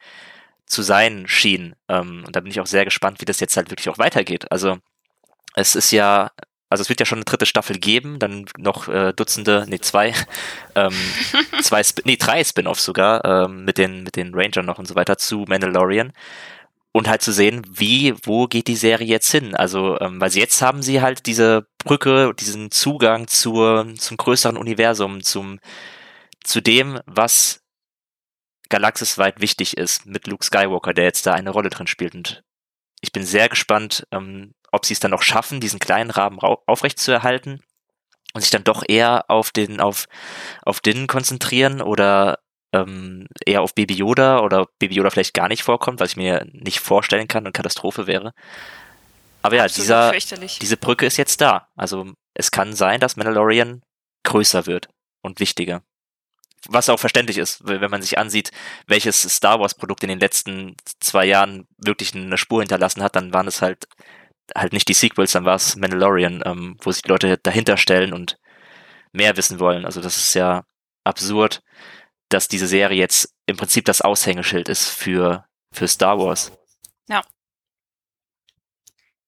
zu 0.66 0.82
sein 0.82 1.26
schien. 1.26 1.74
Ähm, 1.88 2.24
und 2.26 2.36
da 2.36 2.40
bin 2.40 2.50
ich 2.50 2.60
auch 2.60 2.66
sehr 2.66 2.84
gespannt, 2.84 3.20
wie 3.20 3.24
das 3.24 3.40
jetzt 3.40 3.56
halt 3.56 3.70
wirklich 3.70 3.88
auch 3.88 3.98
weitergeht. 3.98 4.50
Also 4.52 4.78
es 5.54 5.74
ist 5.74 5.90
ja, 5.90 6.30
also 6.68 6.82
es 6.82 6.88
wird 6.88 7.00
ja 7.00 7.06
schon 7.06 7.18
eine 7.18 7.24
dritte 7.24 7.46
Staffel 7.46 7.78
geben, 7.78 8.18
dann 8.18 8.46
noch 8.58 8.88
äh, 8.88 9.12
Dutzende, 9.14 9.64
nee, 9.68 9.78
zwei, 9.78 10.14
ähm, 10.74 10.94
zwei, 11.62 11.82
nee, 12.04 12.16
drei 12.16 12.44
Spin-offs 12.44 12.84
sogar, 12.84 13.24
ähm, 13.24 13.64
mit 13.64 13.78
den, 13.78 14.04
mit 14.04 14.16
den 14.16 14.34
Rangern 14.34 14.66
noch 14.66 14.78
und 14.78 14.86
so 14.86 14.94
weiter 14.94 15.16
zu 15.18 15.44
Mandalorian 15.48 16.12
und 16.98 17.08
halt 17.08 17.22
zu 17.22 17.32
sehen, 17.32 17.64
wie, 17.68 18.14
wo 18.24 18.46
geht 18.46 18.66
die 18.66 18.76
Serie 18.76 19.06
jetzt 19.06 19.30
hin? 19.30 19.54
Also, 19.54 19.98
ähm, 20.00 20.20
weil 20.20 20.30
jetzt 20.32 20.60
haben 20.62 20.82
sie 20.82 21.00
halt 21.00 21.26
diese 21.26 21.68
Brücke, 21.78 22.34
diesen 22.38 22.70
Zugang 22.72 23.28
zur, 23.28 23.94
zum 23.96 24.16
größeren 24.16 24.56
Universum, 24.56 25.22
zum, 25.22 25.60
zu 26.42 26.60
dem, 26.60 27.00
was 27.06 27.60
galaxisweit 28.68 29.40
wichtig 29.40 29.76
ist 29.76 30.06
mit 30.06 30.26
Luke 30.26 30.44
Skywalker, 30.44 30.92
der 30.92 31.04
jetzt 31.04 31.24
da 31.26 31.34
eine 31.34 31.50
Rolle 31.50 31.70
drin 31.70 31.86
spielt. 31.86 32.14
Und 32.14 32.42
ich 33.00 33.12
bin 33.12 33.24
sehr 33.24 33.48
gespannt, 33.48 34.04
ähm, 34.10 34.52
ob 34.72 34.84
sie 34.84 34.92
es 34.92 35.00
dann 35.00 35.12
noch 35.12 35.22
schaffen, 35.22 35.60
diesen 35.60 35.78
kleinen 35.78 36.10
Rahmen 36.10 36.40
aufrechtzuerhalten 36.40 37.62
und 38.34 38.40
sich 38.40 38.50
dann 38.50 38.64
doch 38.64 38.82
eher 38.86 39.30
auf 39.30 39.52
den, 39.52 39.80
auf, 39.80 40.06
auf 40.62 40.80
den 40.80 41.06
konzentrieren 41.06 41.80
oder 41.80 42.40
ähm, 42.72 43.26
eher 43.44 43.62
auf 43.62 43.74
Baby 43.74 43.94
Yoda 43.94 44.40
oder 44.40 44.66
Baby 44.78 44.96
Yoda 44.96 45.10
vielleicht 45.10 45.34
gar 45.34 45.48
nicht 45.48 45.62
vorkommt, 45.62 46.00
was 46.00 46.10
ich 46.10 46.16
mir 46.16 46.46
nicht 46.52 46.80
vorstellen 46.80 47.28
kann 47.28 47.46
und 47.46 47.52
Katastrophe 47.52 48.06
wäre. 48.06 48.32
Aber 49.42 49.56
ja, 49.56 49.68
dieser, 49.68 50.12
diese 50.12 50.76
Brücke 50.76 51.06
ist 51.06 51.16
jetzt 51.16 51.40
da. 51.40 51.68
Also 51.76 52.12
es 52.34 52.50
kann 52.50 52.74
sein, 52.74 53.00
dass 53.00 53.16
Mandalorian 53.16 53.82
größer 54.24 54.66
wird 54.66 54.88
und 55.22 55.40
wichtiger. 55.40 55.82
Was 56.68 56.88
auch 56.88 56.98
verständlich 56.98 57.38
ist, 57.38 57.66
wenn 57.66 57.90
man 57.90 58.02
sich 58.02 58.18
ansieht, 58.18 58.50
welches 58.88 59.22
Star 59.22 59.60
Wars 59.60 59.76
Produkt 59.76 60.02
in 60.02 60.08
den 60.08 60.18
letzten 60.18 60.76
zwei 61.00 61.24
Jahren 61.24 61.68
wirklich 61.78 62.14
eine 62.14 62.36
Spur 62.36 62.60
hinterlassen 62.60 63.02
hat, 63.02 63.14
dann 63.14 63.32
waren 63.32 63.46
es 63.46 63.62
halt 63.62 63.86
halt 64.56 64.72
nicht 64.72 64.88
die 64.88 64.94
Sequels, 64.94 65.32
dann 65.32 65.44
war 65.44 65.56
es 65.56 65.76
Mandalorian, 65.76 66.42
ähm, 66.44 66.76
wo 66.80 66.90
sich 66.90 67.02
die 67.02 67.10
Leute 67.10 67.38
dahinter 67.38 67.76
stellen 67.76 68.12
und 68.12 68.38
mehr 69.12 69.36
wissen 69.36 69.60
wollen. 69.60 69.84
Also 69.84 70.00
das 70.00 70.16
ist 70.16 70.34
ja 70.34 70.64
absurd, 71.04 71.62
dass 72.28 72.48
diese 72.48 72.66
Serie 72.66 72.98
jetzt 72.98 73.34
im 73.46 73.56
Prinzip 73.56 73.84
das 73.84 74.00
Aushängeschild 74.00 74.68
ist 74.68 74.88
für, 74.88 75.46
für 75.72 75.88
Star 75.88 76.18
Wars. 76.18 76.52
Ja. 77.08 77.24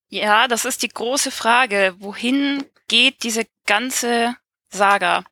Ja, 0.08 0.48
das 0.48 0.64
ist 0.64 0.82
die 0.82 0.88
große 0.88 1.30
Frage. 1.30 1.94
Wohin 1.98 2.64
geht 2.88 3.22
diese 3.22 3.46
ganze 3.66 4.36
Saga? 4.68 5.24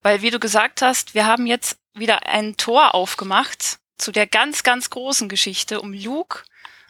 Weil, 0.00 0.22
wie 0.22 0.30
du 0.30 0.38
gesagt 0.38 0.82
hast, 0.82 1.14
wir 1.14 1.26
haben 1.26 1.46
jetzt 1.46 1.78
wieder 1.94 2.26
ein 2.26 2.56
Tor 2.56 2.94
aufgemacht 2.94 3.78
zu 3.98 4.12
der 4.12 4.26
ganz, 4.26 4.62
ganz 4.62 4.90
großen 4.90 5.28
Geschichte 5.28 5.80
um 5.80 5.92
Luke 5.92 6.42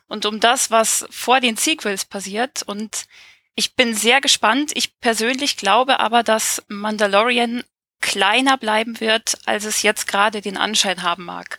und 0.08 0.26
um 0.26 0.40
das, 0.40 0.70
was 0.70 1.06
vor 1.10 1.40
den 1.40 1.56
Sequels 1.56 2.04
passiert. 2.04 2.62
Und 2.62 3.06
ich 3.54 3.76
bin 3.76 3.94
sehr 3.94 4.20
gespannt. 4.20 4.72
Ich 4.74 4.98
persönlich 5.00 5.56
glaube 5.56 6.00
aber, 6.00 6.22
dass 6.22 6.62
Mandalorian 6.68 7.62
kleiner 8.04 8.58
bleiben 8.58 9.00
wird, 9.00 9.38
als 9.46 9.64
es 9.64 9.80
jetzt 9.80 10.06
gerade 10.06 10.42
den 10.42 10.58
Anschein 10.58 11.02
haben 11.02 11.24
mag. 11.24 11.56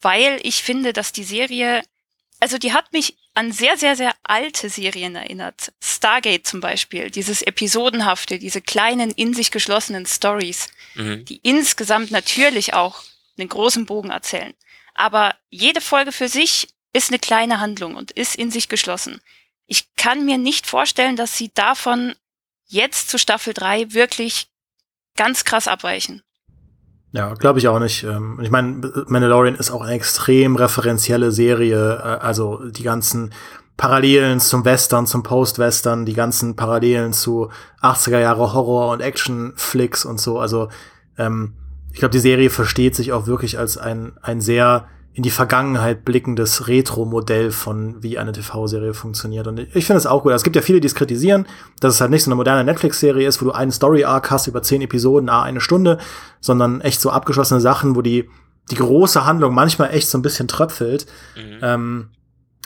Weil 0.00 0.40
ich 0.42 0.62
finde, 0.62 0.94
dass 0.94 1.12
die 1.12 1.24
Serie, 1.24 1.82
also 2.40 2.56
die 2.56 2.72
hat 2.72 2.94
mich 2.94 3.18
an 3.34 3.52
sehr, 3.52 3.76
sehr, 3.76 3.94
sehr 3.94 4.14
alte 4.22 4.70
Serien 4.70 5.14
erinnert. 5.14 5.72
Stargate 5.82 6.46
zum 6.46 6.60
Beispiel, 6.60 7.10
dieses 7.10 7.42
Episodenhafte, 7.42 8.38
diese 8.38 8.62
kleinen, 8.62 9.10
in 9.10 9.34
sich 9.34 9.50
geschlossenen 9.50 10.06
Stories, 10.06 10.68
mhm. 10.94 11.26
die 11.26 11.40
insgesamt 11.42 12.10
natürlich 12.10 12.72
auch 12.72 13.02
einen 13.36 13.50
großen 13.50 13.84
Bogen 13.84 14.10
erzählen. 14.10 14.54
Aber 14.94 15.36
jede 15.50 15.82
Folge 15.82 16.12
für 16.12 16.28
sich 16.28 16.68
ist 16.94 17.10
eine 17.10 17.18
kleine 17.18 17.60
Handlung 17.60 17.94
und 17.94 18.10
ist 18.10 18.36
in 18.36 18.50
sich 18.50 18.70
geschlossen. 18.70 19.20
Ich 19.66 19.94
kann 19.96 20.24
mir 20.24 20.38
nicht 20.38 20.66
vorstellen, 20.66 21.16
dass 21.16 21.36
sie 21.36 21.52
davon 21.52 22.14
jetzt 22.68 23.10
zu 23.10 23.18
Staffel 23.18 23.52
3 23.52 23.92
wirklich 23.92 24.48
ganz 25.16 25.44
krass 25.44 25.68
abweichen. 25.68 26.22
Ja, 27.12 27.34
glaube 27.34 27.60
ich 27.60 27.68
auch 27.68 27.78
nicht. 27.78 28.02
Ähm, 28.02 28.40
ich 28.42 28.50
meine, 28.50 29.04
Mandalorian 29.06 29.54
ist 29.54 29.70
auch 29.70 29.82
eine 29.82 29.92
extrem 29.92 30.56
referenzielle 30.56 31.30
Serie. 31.30 31.96
Äh, 31.96 32.24
also 32.24 32.68
die 32.70 32.82
ganzen 32.82 33.32
Parallelen 33.76 34.40
zum 34.40 34.64
Western, 34.64 35.06
zum 35.06 35.22
Post-Western, 35.22 36.06
die 36.06 36.14
ganzen 36.14 36.56
Parallelen 36.56 37.12
zu 37.12 37.50
80er 37.82 38.18
Jahre 38.18 38.52
Horror- 38.52 38.90
und 38.92 39.00
Action-Flicks 39.00 40.04
und 40.04 40.20
so. 40.20 40.38
Also 40.38 40.68
ähm, 41.16 41.54
ich 41.92 42.00
glaube, 42.00 42.12
die 42.12 42.18
Serie 42.18 42.50
versteht 42.50 42.96
sich 42.96 43.12
auch 43.12 43.28
wirklich 43.28 43.58
als 43.58 43.78
ein, 43.78 44.18
ein 44.20 44.40
sehr 44.40 44.88
in 45.14 45.22
die 45.22 45.30
Vergangenheit 45.30 46.04
blickendes 46.04 46.66
Retro-Modell 46.66 47.52
von 47.52 48.02
wie 48.02 48.18
eine 48.18 48.32
TV-Serie 48.32 48.94
funktioniert. 48.94 49.46
Und 49.46 49.60
ich 49.60 49.86
finde 49.86 49.98
es 49.98 50.06
auch 50.06 50.24
gut. 50.24 50.32
Es 50.32 50.42
gibt 50.42 50.56
ja 50.56 50.62
viele, 50.62 50.80
die 50.80 50.88
es 50.88 50.96
kritisieren, 50.96 51.46
dass 51.78 51.94
es 51.94 52.00
halt 52.00 52.10
nicht 52.10 52.24
so 52.24 52.30
eine 52.30 52.34
moderne 52.34 52.64
Netflix-Serie 52.64 53.26
ist, 53.26 53.40
wo 53.40 53.46
du 53.46 53.52
einen 53.52 53.70
Story-Arc 53.70 54.32
hast 54.32 54.48
über 54.48 54.62
zehn 54.62 54.82
Episoden, 54.82 55.28
a 55.28 55.44
eine 55.44 55.60
Stunde, 55.60 55.98
sondern 56.40 56.80
echt 56.80 57.00
so 57.00 57.10
abgeschlossene 57.10 57.60
Sachen, 57.60 57.94
wo 57.94 58.02
die, 58.02 58.28
die 58.72 58.74
große 58.74 59.24
Handlung 59.24 59.54
manchmal 59.54 59.94
echt 59.94 60.08
so 60.08 60.18
ein 60.18 60.22
bisschen 60.22 60.48
tröpfelt. 60.48 61.06
Mhm. 61.36 61.58
Ähm, 61.62 62.08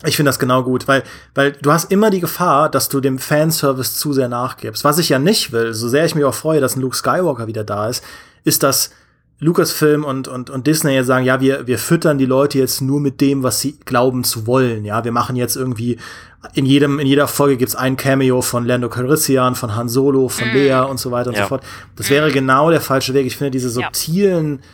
ich 0.04 0.16
finde 0.16 0.30
das 0.30 0.38
genau 0.38 0.62
gut, 0.62 0.88
weil, 0.88 1.02
weil 1.34 1.52
du 1.52 1.70
hast 1.70 1.92
immer 1.92 2.08
die 2.08 2.20
Gefahr, 2.20 2.70
dass 2.70 2.88
du 2.88 3.00
dem 3.00 3.18
Fanservice 3.18 3.96
zu 3.96 4.14
sehr 4.14 4.28
nachgibst. 4.28 4.84
Was 4.84 4.98
ich 4.98 5.10
ja 5.10 5.18
nicht 5.18 5.52
will, 5.52 5.74
so 5.74 5.88
sehr 5.88 6.06
ich 6.06 6.14
mich 6.14 6.24
auch 6.24 6.34
freue, 6.34 6.60
dass 6.60 6.76
ein 6.76 6.80
Luke 6.80 6.96
Skywalker 6.96 7.46
wieder 7.46 7.64
da 7.64 7.88
ist, 7.88 8.02
ist, 8.44 8.62
dass 8.62 8.92
Lucasfilm 9.40 10.04
und, 10.04 10.26
und, 10.26 10.50
und 10.50 10.66
Disney 10.66 10.94
jetzt 10.94 11.06
sagen, 11.06 11.24
ja, 11.24 11.40
wir, 11.40 11.66
wir 11.66 11.78
füttern 11.78 12.18
die 12.18 12.26
Leute 12.26 12.58
jetzt 12.58 12.80
nur 12.80 13.00
mit 13.00 13.20
dem, 13.20 13.44
was 13.44 13.60
sie 13.60 13.78
glauben 13.84 14.24
zu 14.24 14.46
wollen. 14.46 14.84
Ja, 14.84 15.04
wir 15.04 15.12
machen 15.12 15.36
jetzt 15.36 15.56
irgendwie 15.56 15.98
in 16.54 16.66
jedem, 16.66 16.98
in 16.98 17.06
jeder 17.06 17.28
Folge 17.28 17.56
gibt's 17.56 17.76
ein 17.76 17.96
Cameo 17.96 18.42
von 18.42 18.64
Lando 18.64 18.88
Calrissian, 18.88 19.54
von 19.54 19.76
Han 19.76 19.88
Solo, 19.88 20.28
von 20.28 20.48
mm. 20.48 20.54
Lea 20.54 20.86
und 20.88 20.98
so 20.98 21.10
weiter 21.10 21.30
und 21.30 21.36
ja. 21.36 21.42
so 21.42 21.48
fort. 21.48 21.64
Das 21.96 22.10
wäre 22.10 22.30
genau 22.32 22.70
der 22.70 22.80
falsche 22.80 23.14
Weg. 23.14 23.26
Ich 23.26 23.36
finde 23.36 23.52
diese 23.52 23.70
subtilen 23.70 24.56
ja. 24.56 24.64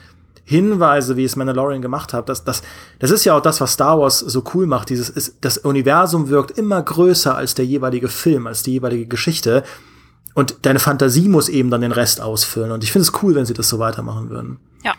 Hinweise, 0.47 1.17
wie 1.17 1.25
es 1.25 1.37
Mandalorian 1.37 1.81
gemacht 1.81 2.13
hat, 2.13 2.29
das, 2.29 2.45
das, 2.45 2.63
das 2.99 3.11
ist 3.11 3.25
ja 3.25 3.37
auch 3.37 3.41
das, 3.41 3.63
was 3.63 3.73
Star 3.73 3.99
Wars 3.99 4.19
so 4.19 4.45
cool 4.55 4.67
macht. 4.67 4.91
Dieses, 4.91 5.09
ist, 5.09 5.37
das 5.41 5.59
Universum 5.59 6.29
wirkt 6.29 6.59
immer 6.59 6.83
größer 6.83 7.35
als 7.35 7.55
der 7.55 7.65
jeweilige 7.65 8.09
Film, 8.09 8.47
als 8.47 8.63
die 8.63 8.73
jeweilige 8.73 9.07
Geschichte. 9.07 9.63
Und 10.35 10.67
deine 10.67 10.81
Fantasie 10.81 11.29
muss 11.29 11.49
eben 11.49 11.71
dann 11.71 11.81
den 11.81 11.93
Rest 11.93 12.21
ausfüllen. 12.21 12.73
Und 12.73 12.85
ich 12.85 12.93
finde 12.93 13.09
es 13.09 13.23
cool, 13.23 13.35
wenn 13.35 13.47
sie 13.47 13.55
das 13.55 13.69
so 13.69 13.79
weitermachen 13.79 14.31
würden. 14.31 14.59
Ja. 14.83 14.95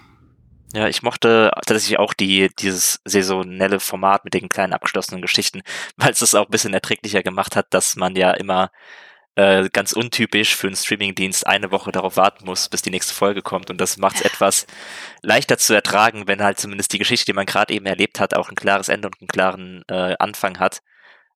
Ja, 0.74 0.88
ich 0.88 1.04
mochte 1.04 1.52
tatsächlich 1.65 2.00
auch 2.00 2.13
die, 2.13 2.50
dieses 2.60 3.00
saisonelle 3.06 3.80
Format 3.80 4.26
mit 4.26 4.34
den 4.34 4.50
kleinen 4.50 4.74
abgeschlossenen 4.74 5.21
Geschichten, 5.21 5.62
weil 5.98 6.12
es 6.12 6.19
das 6.19 6.36
auch 6.36 6.45
ein 6.45 6.52
bisschen 6.52 6.74
erträglicher 6.74 7.24
gemacht 7.24 7.56
hat, 7.56 7.67
dass 7.69 7.95
man 7.95 8.15
ja 8.15 8.32
immer 8.32 8.71
äh, 9.36 9.69
ganz 9.69 9.91
untypisch 9.91 10.56
für 10.56 10.67
einen 10.67 10.78
Streamingdienst 10.78 11.45
eine 11.45 11.71
Woche 11.71 11.91
darauf 11.91 12.15
warten 12.15 12.45
muss, 12.45 12.69
bis 12.69 12.82
die 12.82 12.89
nächste 12.89 13.13
Folge 13.13 13.41
kommt. 13.41 13.69
Und 13.69 13.80
das 13.82 13.98
macht 13.98 14.15
es 14.15 14.21
etwas 14.21 14.65
leichter 15.21 15.58
zu 15.58 15.74
ertragen, 15.74 16.28
wenn 16.28 16.41
halt 16.41 16.60
zumindest 16.60 16.93
die 16.93 17.00
Geschichte, 17.00 17.26
die 17.26 17.34
man 17.34 17.45
gerade 17.45 17.74
eben 17.74 17.86
erlebt 17.86 18.21
hat, 18.21 18.36
auch 18.36 18.50
ein 18.50 18.56
klares 18.56 18.88
Ende 18.88 19.10
und 19.10 19.19
einen 19.19 19.28
klaren 19.28 19.84
äh, 19.89 20.15
Anfang 20.17 20.60
hat 20.60 20.82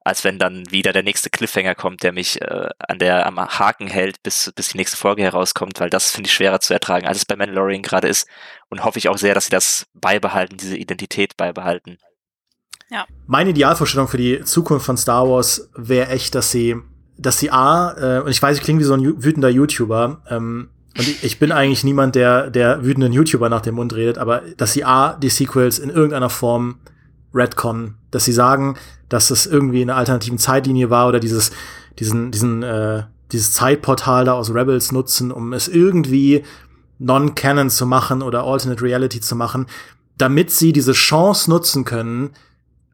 als 0.09 0.23
wenn 0.23 0.39
dann 0.39 0.69
wieder 0.71 0.91
der 0.91 1.03
nächste 1.03 1.29
Cliffhanger 1.29 1.75
kommt, 1.75 2.03
der 2.03 2.11
mich 2.11 2.41
äh, 2.41 2.69
an 2.79 2.99
der 2.99 3.25
am 3.25 3.39
Haken 3.39 3.87
hält, 3.87 4.21
bis 4.23 4.51
bis 4.55 4.69
die 4.69 4.77
nächste 4.77 4.97
Folge 4.97 5.21
herauskommt, 5.21 5.79
weil 5.79 5.89
das 5.89 6.11
finde 6.11 6.27
ich 6.27 6.33
schwerer 6.33 6.59
zu 6.59 6.73
ertragen, 6.73 7.07
als 7.07 7.19
es 7.19 7.25
bei 7.25 7.35
Mandalorian 7.35 7.81
gerade 7.81 8.07
ist 8.07 8.27
und 8.69 8.83
hoffe 8.83 8.99
ich 8.99 9.07
auch 9.07 9.17
sehr, 9.17 9.33
dass 9.33 9.45
sie 9.45 9.51
das 9.51 9.85
beibehalten, 9.93 10.57
diese 10.57 10.75
Identität 10.75 11.37
beibehalten. 11.37 11.97
Ja. 12.89 13.05
Meine 13.27 13.51
Idealvorstellung 13.51 14.07
für 14.07 14.17
die 14.17 14.43
Zukunft 14.43 14.85
von 14.85 14.97
Star 14.97 15.29
Wars 15.29 15.69
wäre 15.75 16.09
echt, 16.09 16.35
dass 16.35 16.51
sie 16.51 16.75
dass 17.17 17.37
sie 17.37 17.51
A, 17.51 18.17
äh, 18.17 18.21
und 18.21 18.31
ich 18.31 18.41
weiß, 18.41 18.57
ich 18.57 18.63
klinge 18.63 18.79
wie 18.79 18.85
so 18.85 18.93
ein 18.93 19.23
wütender 19.23 19.49
YouTuber, 19.49 20.23
ähm, 20.29 20.69
und 20.97 21.07
ich, 21.07 21.23
ich 21.23 21.39
bin 21.39 21.51
eigentlich 21.51 21.83
niemand, 21.83 22.15
der 22.15 22.49
der 22.49 22.83
wütenden 22.83 23.13
YouTuber 23.13 23.47
nach 23.47 23.61
dem 23.61 23.75
Mund 23.75 23.93
redet, 23.93 24.17
aber 24.17 24.41
dass 24.57 24.73
sie 24.73 24.83
A, 24.83 25.13
die 25.13 25.29
Sequels 25.29 25.77
in 25.77 25.89
irgendeiner 25.89 26.29
Form 26.29 26.79
Redcon, 27.33 27.98
dass 28.11 28.25
sie 28.25 28.31
sagen, 28.31 28.75
dass 29.07 29.31
es 29.31 29.45
irgendwie 29.45 29.81
eine 29.81 29.95
alternativen 29.95 30.37
Zeitlinie 30.37 30.89
war 30.89 31.07
oder 31.07 31.19
dieses, 31.19 31.51
diesen, 31.97 32.31
diesen, 32.31 32.63
äh, 32.63 33.03
dieses 33.31 33.53
Zeitportal 33.53 34.25
da 34.25 34.33
aus 34.33 34.53
Rebels 34.53 34.91
nutzen, 34.91 35.31
um 35.31 35.53
es 35.53 35.67
irgendwie 35.67 36.43
non-canon 36.99 37.69
zu 37.69 37.85
machen 37.85 38.21
oder 38.21 38.43
Alternate 38.43 38.81
Reality 38.81 39.21
zu 39.21 39.35
machen, 39.35 39.67
damit 40.17 40.51
sie 40.51 40.73
diese 40.73 40.91
Chance 40.91 41.49
nutzen 41.49 41.85
können, 41.85 42.31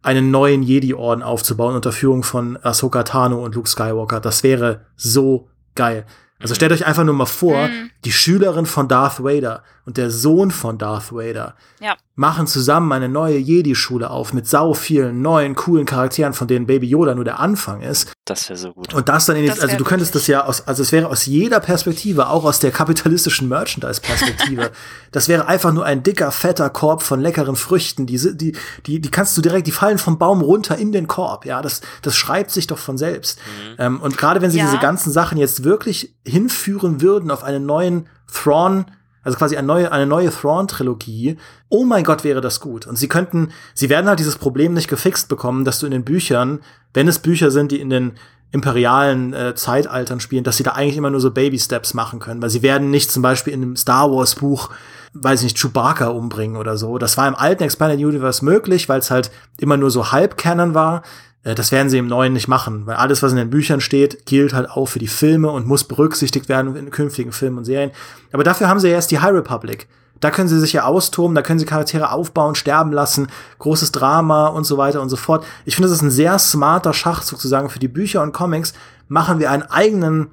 einen 0.04 0.30
neuen 0.30 0.62
Jedi-Orden 0.62 1.24
aufzubauen 1.24 1.76
unter 1.76 1.92
Führung 1.92 2.22
von 2.22 2.58
Ahsoka 2.62 3.04
Tano 3.04 3.44
und 3.44 3.56
Luke 3.56 3.68
Skywalker. 3.68 4.20
Das 4.20 4.44
wäre 4.44 4.86
so 4.96 5.50
geil. 5.74 6.06
Also 6.40 6.54
stellt 6.54 6.72
euch 6.72 6.86
einfach 6.86 7.04
nur 7.04 7.16
mal 7.16 7.26
vor, 7.26 7.68
mhm. 7.68 7.90
die 8.04 8.12
Schülerin 8.12 8.68
von 8.68 8.88
Darth 8.88 9.24
Vader 9.24 9.64
und 9.86 9.98
der 9.98 10.10
Sohn 10.10 10.50
von 10.50 10.78
Darth 10.78 11.14
Vader 11.14 11.56
ja. 11.80 11.96
machen 12.16 12.48
zusammen 12.48 12.92
eine 12.92 13.08
neue 13.08 13.38
Jedi-Schule 13.38 14.10
auf 14.10 14.34
mit 14.34 14.48
sau 14.48 14.74
vielen 14.74 15.22
neuen, 15.22 15.56
coolen 15.56 15.86
Charakteren, 15.86 16.34
von 16.34 16.48
denen 16.48 16.66
Baby 16.66 16.88
Yoda 16.88 17.14
nur 17.14 17.24
der 17.24 17.40
Anfang 17.40 17.82
ist. 17.82 18.12
Das 18.26 18.50
wäre 18.50 18.58
so 18.58 18.74
gut. 18.74 18.96
Und 18.96 19.10
das 19.10 19.28
dann 19.28 19.36
in 19.36 19.46
das 19.46 19.60
also 19.60 19.78
du 19.78 19.84
könntest 19.84 20.16
das 20.16 20.26
ja 20.26 20.46
aus, 20.46 20.68
also 20.68 20.82
es 20.82 20.92
wäre 20.92 21.08
aus 21.08 21.28
jeder 21.28 21.60
Perspektive, 21.60 22.30
auch 22.30 22.44
aus 22.46 22.60
der 22.60 22.72
kapitalistischen 22.72 23.48
Merchandise-Perspektive, 23.48 24.72
das 25.12 25.28
wäre 25.28 25.48
einfach 25.48 25.72
nur 25.72 25.86
ein 25.86 26.02
dicker, 26.02 26.32
fetter 26.32 26.72
Korb 26.72 27.04
von 27.04 27.22
leckeren 27.22 27.56
Früchten, 27.56 28.08
die, 28.08 28.18
die, 28.36 28.58
die, 28.88 29.00
die 29.00 29.12
kannst 29.12 29.38
du 29.38 29.42
direkt, 29.42 29.68
die 29.68 29.72
fallen 29.72 30.00
vom 30.00 30.18
Baum 30.18 30.42
runter 30.42 30.78
in 30.78 30.92
den 30.92 31.08
Korb, 31.08 31.46
ja, 31.46 31.62
das, 31.62 31.82
das 32.02 32.16
schreibt 32.16 32.50
sich 32.50 32.66
doch 32.66 32.80
von 32.80 32.98
selbst. 32.98 33.38
Mhm. 33.38 33.76
Ähm, 33.78 34.02
und 34.02 34.18
gerade 34.18 34.42
wenn 34.42 34.50
sie 34.50 34.58
ja. 34.58 34.66
diese 34.66 34.80
ganzen 34.80 35.12
Sachen 35.12 35.38
jetzt 35.38 35.64
wirklich 35.64 36.16
hinführen 36.26 37.02
würden 37.02 37.30
auf 37.30 37.44
einen 37.44 37.68
neuen 37.68 38.08
Thrawn, 38.32 38.86
also 39.26 39.38
quasi 39.38 39.58
eine 39.58 39.68
neue, 39.68 39.92
eine 39.92 40.06
neue 40.06 40.30
Thrawn-Trilogie. 40.30 41.38
Oh 41.68 41.84
mein 41.84 42.06
Gott, 42.06 42.24
wäre 42.24 42.40
das 42.40 42.62
gut. 42.62 42.88
Und 42.88 42.96
sie 42.96 43.10
könnten, 43.10 43.50
sie 43.74 43.90
werden 43.90 44.08
halt 44.08 44.20
dieses 44.20 44.38
Problem 44.38 44.74
nicht 44.74 44.88
gefixt 44.88 45.28
bekommen, 45.28 45.66
dass 45.66 45.80
du 45.80 45.88
in 45.88 45.92
den 45.92 46.06
Büchern, 46.06 46.60
wenn 46.94 47.10
es 47.10 47.20
Bücher 47.20 47.52
sind, 47.52 47.72
die 47.74 47.82
in 47.82 47.90
den 47.90 48.14
imperialen 48.52 49.34
äh, 49.34 49.56
Zeitaltern 49.56 50.22
spielen, 50.22 50.46
dass 50.46 50.56
sie 50.56 50.64
da 50.64 50.72
eigentlich 50.72 50.96
immer 50.96 51.10
nur 51.10 51.20
so 51.20 51.32
Baby-Steps 51.32 51.94
machen 51.94 52.20
können, 52.20 52.42
weil 52.42 52.50
sie 52.50 52.62
werden 52.62 52.90
nicht 52.90 53.12
zum 53.12 53.22
Beispiel 53.22 53.52
in 53.52 53.62
einem 53.62 53.76
Star 53.76 54.10
Wars-Buch 54.10 54.70
weiß 55.18 55.40
ich 55.40 55.44
nicht, 55.46 55.58
Chewbacca 55.58 56.08
umbringen 56.08 56.58
oder 56.58 56.78
so. 56.78 56.98
Das 56.98 57.18
war 57.18 57.28
im 57.28 57.36
alten 57.36 57.64
Expanded 57.64 58.00
Universe 58.00 58.44
möglich, 58.44 58.90
weil 58.90 59.00
es 59.00 59.12
halt 59.12 59.32
immer 59.58 59.78
nur 59.78 59.90
so 59.90 60.12
halb-Canon 60.12 60.74
war. 60.74 61.04
Äh, 61.46 61.56
das 61.56 61.72
werden 61.72 61.90
sie 61.90 61.98
im 61.98 62.08
neuen 62.08 62.34
nicht 62.34 62.50
machen, 62.50 62.86
weil 62.86 62.98
alles, 62.98 63.24
was 63.24 63.32
in 63.32 63.38
den 63.38 63.50
Büchern 63.50 63.80
steht, 63.80 64.26
gilt 64.26 64.54
halt 64.54 64.70
auch 64.70 64.88
für 64.88 65.00
die 65.00 65.08
Filme 65.08 65.50
und 65.50 65.66
muss 65.66 65.86
berücksichtigt 65.86 66.50
werden 66.50 66.76
in 66.76 66.92
künftigen 66.92 67.32
Filmen 67.32 67.60
und 67.60 67.66
Serien. 67.66 67.92
Aber 68.34 68.44
dafür 68.44 68.68
haben 68.68 68.82
sie 68.82 68.90
ja 68.90 68.96
erst 68.96 69.12
die 69.12 69.20
High 69.20 69.34
Republic. 69.34 69.88
Da 70.20 70.32
können 70.32 70.48
sie 70.48 70.60
sich 70.60 70.74
ja 70.74 70.86
austoben, 70.86 71.36
da 71.36 71.42
können 71.42 71.60
sie 71.60 71.66
Charaktere 71.66 72.12
aufbauen, 72.12 72.56
sterben 72.56 72.92
lassen, 72.92 73.28
großes 73.60 73.92
Drama 73.92 74.48
und 74.48 74.64
so 74.64 74.78
weiter 74.78 75.02
und 75.02 75.10
so 75.10 75.18
fort. 75.18 75.46
Ich 75.66 75.76
finde, 75.76 75.90
das 75.90 75.98
ist 75.98 76.04
ein 76.04 76.12
sehr 76.12 76.40
smarter 76.40 76.94
Schachzug 76.94 77.40
zu 77.40 77.48
sagen, 77.48 77.70
für 77.70 77.80
die 77.80 77.90
Bücher 77.90 78.22
und 78.22 78.32
Comics 78.32 78.74
machen 79.08 79.40
wir 79.40 79.52
einen 79.52 79.64
eigenen 79.64 80.28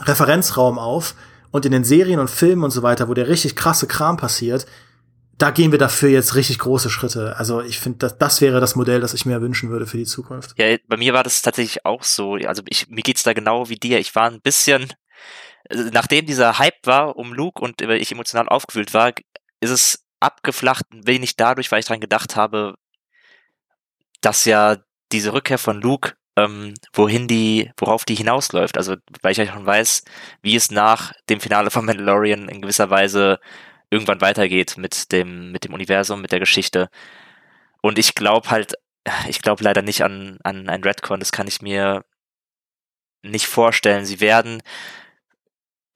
Referenzraum 0.00 0.78
auf 0.78 1.14
und 1.52 1.64
in 1.64 1.72
den 1.72 1.84
Serien 1.84 2.18
und 2.18 2.28
Filmen 2.28 2.64
und 2.64 2.72
so 2.72 2.82
weiter, 2.82 3.08
wo 3.08 3.14
der 3.14 3.28
richtig 3.28 3.54
krasse 3.54 3.86
Kram 3.86 4.16
passiert, 4.16 4.66
da 5.38 5.50
gehen 5.50 5.72
wir 5.72 5.78
dafür 5.78 6.08
jetzt 6.10 6.34
richtig 6.34 6.58
große 6.58 6.90
Schritte. 6.90 7.36
Also 7.36 7.60
ich 7.60 7.78
finde, 7.78 7.98
das, 7.98 8.18
das 8.18 8.40
wäre 8.40 8.60
das 8.60 8.76
Modell, 8.76 9.00
das 9.00 9.14
ich 9.14 9.26
mir 9.26 9.40
wünschen 9.40 9.70
würde 9.70 9.86
für 9.86 9.96
die 9.96 10.04
Zukunft. 10.04 10.54
Ja, 10.58 10.76
bei 10.86 10.96
mir 10.96 11.12
war 11.12 11.22
das 11.22 11.42
tatsächlich 11.42 11.84
auch 11.84 12.02
so. 12.02 12.34
Also 12.34 12.62
ich, 12.68 12.88
mir 12.88 13.02
geht's 13.02 13.22
da 13.22 13.32
genau 13.32 13.68
wie 13.68 13.76
dir. 13.76 13.98
Ich 13.98 14.14
war 14.14 14.30
ein 14.30 14.40
bisschen, 14.40 14.92
also 15.68 15.90
nachdem 15.92 16.26
dieser 16.26 16.58
Hype 16.58 16.86
war 16.86 17.16
um 17.16 17.32
Luke 17.32 17.62
und 17.62 17.80
ich 17.80 18.12
emotional 18.12 18.48
aufgewühlt 18.48 18.94
war, 18.94 19.12
ist 19.60 19.70
es 19.70 20.04
abgeflacht, 20.20 20.84
ein 20.92 21.06
wenig 21.06 21.36
dadurch, 21.36 21.70
weil 21.72 21.80
ich 21.80 21.86
dran 21.86 22.00
gedacht 22.00 22.36
habe, 22.36 22.74
dass 24.20 24.44
ja 24.44 24.76
diese 25.12 25.32
Rückkehr 25.32 25.58
von 25.58 25.80
Luke, 25.80 26.12
ähm, 26.36 26.74
wohin 26.92 27.28
die, 27.28 27.70
worauf 27.76 28.04
die 28.04 28.14
hinausläuft. 28.14 28.76
Also 28.76 28.96
weil 29.22 29.32
ich 29.32 29.38
ja 29.38 29.46
schon 29.46 29.66
weiß, 29.66 30.04
wie 30.42 30.56
es 30.56 30.70
nach 30.70 31.12
dem 31.28 31.40
Finale 31.40 31.70
von 31.70 31.84
Mandalorian 31.84 32.48
in 32.48 32.62
gewisser 32.62 32.90
Weise 32.90 33.38
irgendwann 33.94 34.20
weitergeht 34.20 34.76
mit 34.76 35.12
dem, 35.12 35.52
mit 35.52 35.64
dem 35.64 35.72
Universum, 35.72 36.20
mit 36.20 36.32
der 36.32 36.40
Geschichte. 36.40 36.88
Und 37.80 37.98
ich 37.98 38.14
glaube 38.14 38.50
halt, 38.50 38.74
ich 39.28 39.40
glaube 39.40 39.62
leider 39.62 39.82
nicht 39.82 40.02
an, 40.02 40.38
an 40.42 40.68
ein 40.68 40.82
Redcon, 40.82 41.20
das 41.20 41.32
kann 41.32 41.46
ich 41.46 41.62
mir 41.62 42.04
nicht 43.22 43.46
vorstellen. 43.46 44.04
Sie 44.04 44.20
werden, 44.20 44.62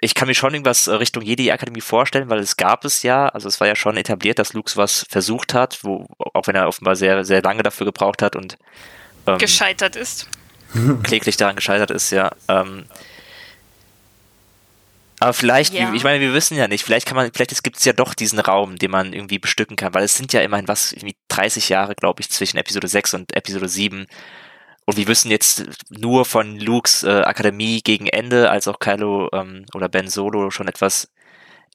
ich 0.00 0.14
kann 0.14 0.28
mir 0.28 0.34
schon 0.34 0.54
irgendwas 0.54 0.88
Richtung 0.88 1.22
Jedi 1.22 1.50
Akademie 1.50 1.80
vorstellen, 1.80 2.30
weil 2.30 2.38
es 2.38 2.56
gab 2.56 2.84
es 2.84 3.02
ja, 3.02 3.28
also 3.28 3.48
es 3.48 3.60
war 3.60 3.66
ja 3.66 3.76
schon 3.76 3.96
etabliert, 3.96 4.38
dass 4.38 4.52
Luke 4.52 4.70
was 4.76 5.04
versucht 5.08 5.52
hat, 5.52 5.82
wo, 5.82 6.06
auch 6.18 6.46
wenn 6.46 6.54
er 6.54 6.68
offenbar 6.68 6.96
sehr, 6.96 7.24
sehr 7.24 7.42
lange 7.42 7.62
dafür 7.62 7.86
gebraucht 7.86 8.22
hat 8.22 8.36
und 8.36 8.58
ähm, 9.26 9.38
gescheitert 9.38 9.96
ist. 9.96 10.28
Kläglich 11.02 11.36
daran 11.36 11.56
gescheitert 11.56 11.90
ist, 11.90 12.10
ja. 12.10 12.30
Ähm, 12.46 12.84
aber 15.20 15.32
vielleicht, 15.32 15.74
ja. 15.74 15.92
ich 15.92 16.04
meine, 16.04 16.20
wir 16.20 16.32
wissen 16.32 16.56
ja 16.56 16.68
nicht, 16.68 16.84
vielleicht 16.84 17.06
kann 17.06 17.16
man, 17.16 17.30
vielleicht 17.32 17.62
gibt 17.62 17.76
es 17.76 17.84
ja 17.84 17.92
doch 17.92 18.14
diesen 18.14 18.38
Raum, 18.38 18.76
den 18.76 18.90
man 18.90 19.12
irgendwie 19.12 19.38
bestücken 19.38 19.76
kann, 19.76 19.94
weil 19.94 20.04
es 20.04 20.16
sind 20.16 20.32
ja 20.32 20.40
immerhin 20.40 20.68
was, 20.68 20.92
irgendwie 20.92 21.16
30 21.28 21.68
Jahre, 21.68 21.94
glaube 21.94 22.20
ich, 22.20 22.30
zwischen 22.30 22.58
Episode 22.58 22.88
6 22.88 23.14
und 23.14 23.36
Episode 23.36 23.68
7. 23.68 24.06
Und 24.84 24.96
wir 24.96 25.08
wissen 25.08 25.30
jetzt 25.30 25.66
nur 25.90 26.24
von 26.24 26.58
Lukes 26.58 27.02
äh, 27.02 27.22
Akademie 27.22 27.82
gegen 27.82 28.06
Ende, 28.06 28.50
als 28.50 28.68
auch 28.68 28.78
Kylo 28.78 29.28
ähm, 29.32 29.66
oder 29.74 29.88
Ben 29.88 30.08
Solo 30.08 30.50
schon 30.50 30.68
etwas 30.68 31.12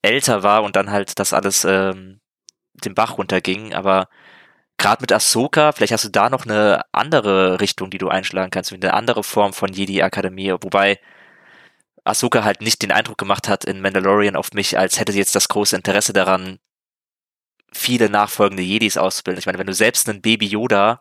älter 0.02 0.44
war 0.44 0.64
und 0.64 0.76
dann 0.76 0.92
halt 0.92 1.20
das 1.20 1.34
alles 1.34 1.66
ähm, 1.66 2.22
den 2.86 2.96
Bach 2.96 3.18
runterging. 3.18 3.74
Aber 3.74 4.08
gerade 4.78 5.02
mit 5.02 5.12
Ahsoka, 5.12 5.72
vielleicht 5.72 5.94
hast 5.94 6.06
du 6.06 6.10
da 6.10 6.30
noch 6.30 6.46
eine 6.46 6.82
andere 6.92 7.60
Richtung, 7.62 7.90
die 7.90 7.98
du 8.00 8.10
einschlagen 8.10 8.52
kannst, 8.52 8.74
eine 8.74 8.94
andere 8.94 9.24
Form 9.24 9.54
von 9.54 9.72
Jedi-Akademie, 9.72 10.54
wobei 10.62 11.00
Ahsoka 12.04 12.44
halt 12.44 12.62
nicht 12.62 12.82
den 12.82 12.92
Eindruck 12.92 13.18
gemacht 13.18 13.48
hat 13.48 13.64
in 13.66 13.82
Mandalorian 13.82 14.36
auf 14.36 14.54
mich, 14.54 14.78
als 14.78 15.00
hätte 15.00 15.12
sie 15.12 15.20
jetzt 15.20 15.36
das 15.36 15.48
große 15.48 15.76
Interesse 15.76 16.14
daran, 16.14 16.60
viele 17.72 18.10
nachfolgende 18.10 18.64
Jedis 18.64 18.98
auszubilden. 18.98 19.40
Ich 19.40 19.46
meine, 19.46 19.58
wenn 19.58 19.68
du 19.68 19.74
selbst 19.74 20.08
einen 20.08 20.22
Baby 20.22 20.48
Yoda, 20.48 21.00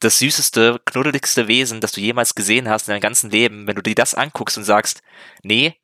das 0.00 0.18
süßeste, 0.20 0.80
knuddeligste 0.84 1.48
Wesen, 1.48 1.80
das 1.80 1.92
du 1.92 2.00
jemals 2.00 2.34
gesehen 2.34 2.68
hast 2.68 2.88
in 2.88 2.92
deinem 2.92 3.00
ganzen 3.00 3.30
Leben, 3.30 3.66
wenn 3.66 3.74
du 3.74 3.82
dir 3.82 3.94
das 3.94 4.14
anguckst 4.14 4.56
und 4.56 4.64
sagst, 4.64 5.02
nee, 5.42 5.74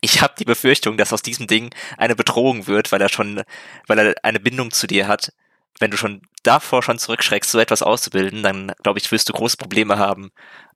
ich 0.00 0.22
habe 0.22 0.34
die 0.38 0.44
Befürchtung, 0.44 0.96
dass 0.96 1.12
aus 1.12 1.22
diesem 1.22 1.46
Ding 1.46 1.74
eine 1.96 2.16
Bedrohung 2.16 2.66
wird, 2.66 2.92
weil 2.92 3.00
er 3.00 3.08
schon, 3.08 3.42
weil 3.86 3.98
er 3.98 4.14
eine 4.22 4.40
Bindung 4.40 4.70
zu 4.70 4.86
dir 4.86 5.08
hat, 5.08 5.32
wenn 5.80 5.90
du 5.90 5.96
schon 5.96 6.22
davor 6.42 6.82
schon 6.82 6.98
zurückschreckst, 6.98 7.50
so 7.50 7.58
etwas 7.58 7.82
auszubilden, 7.82 8.42
dann 8.42 8.72
glaube 8.82 8.98
ich, 8.98 9.10
wirst 9.12 9.28
du 9.28 9.32
große 9.32 9.56
Probleme 9.56 9.98
haben, 9.98 10.30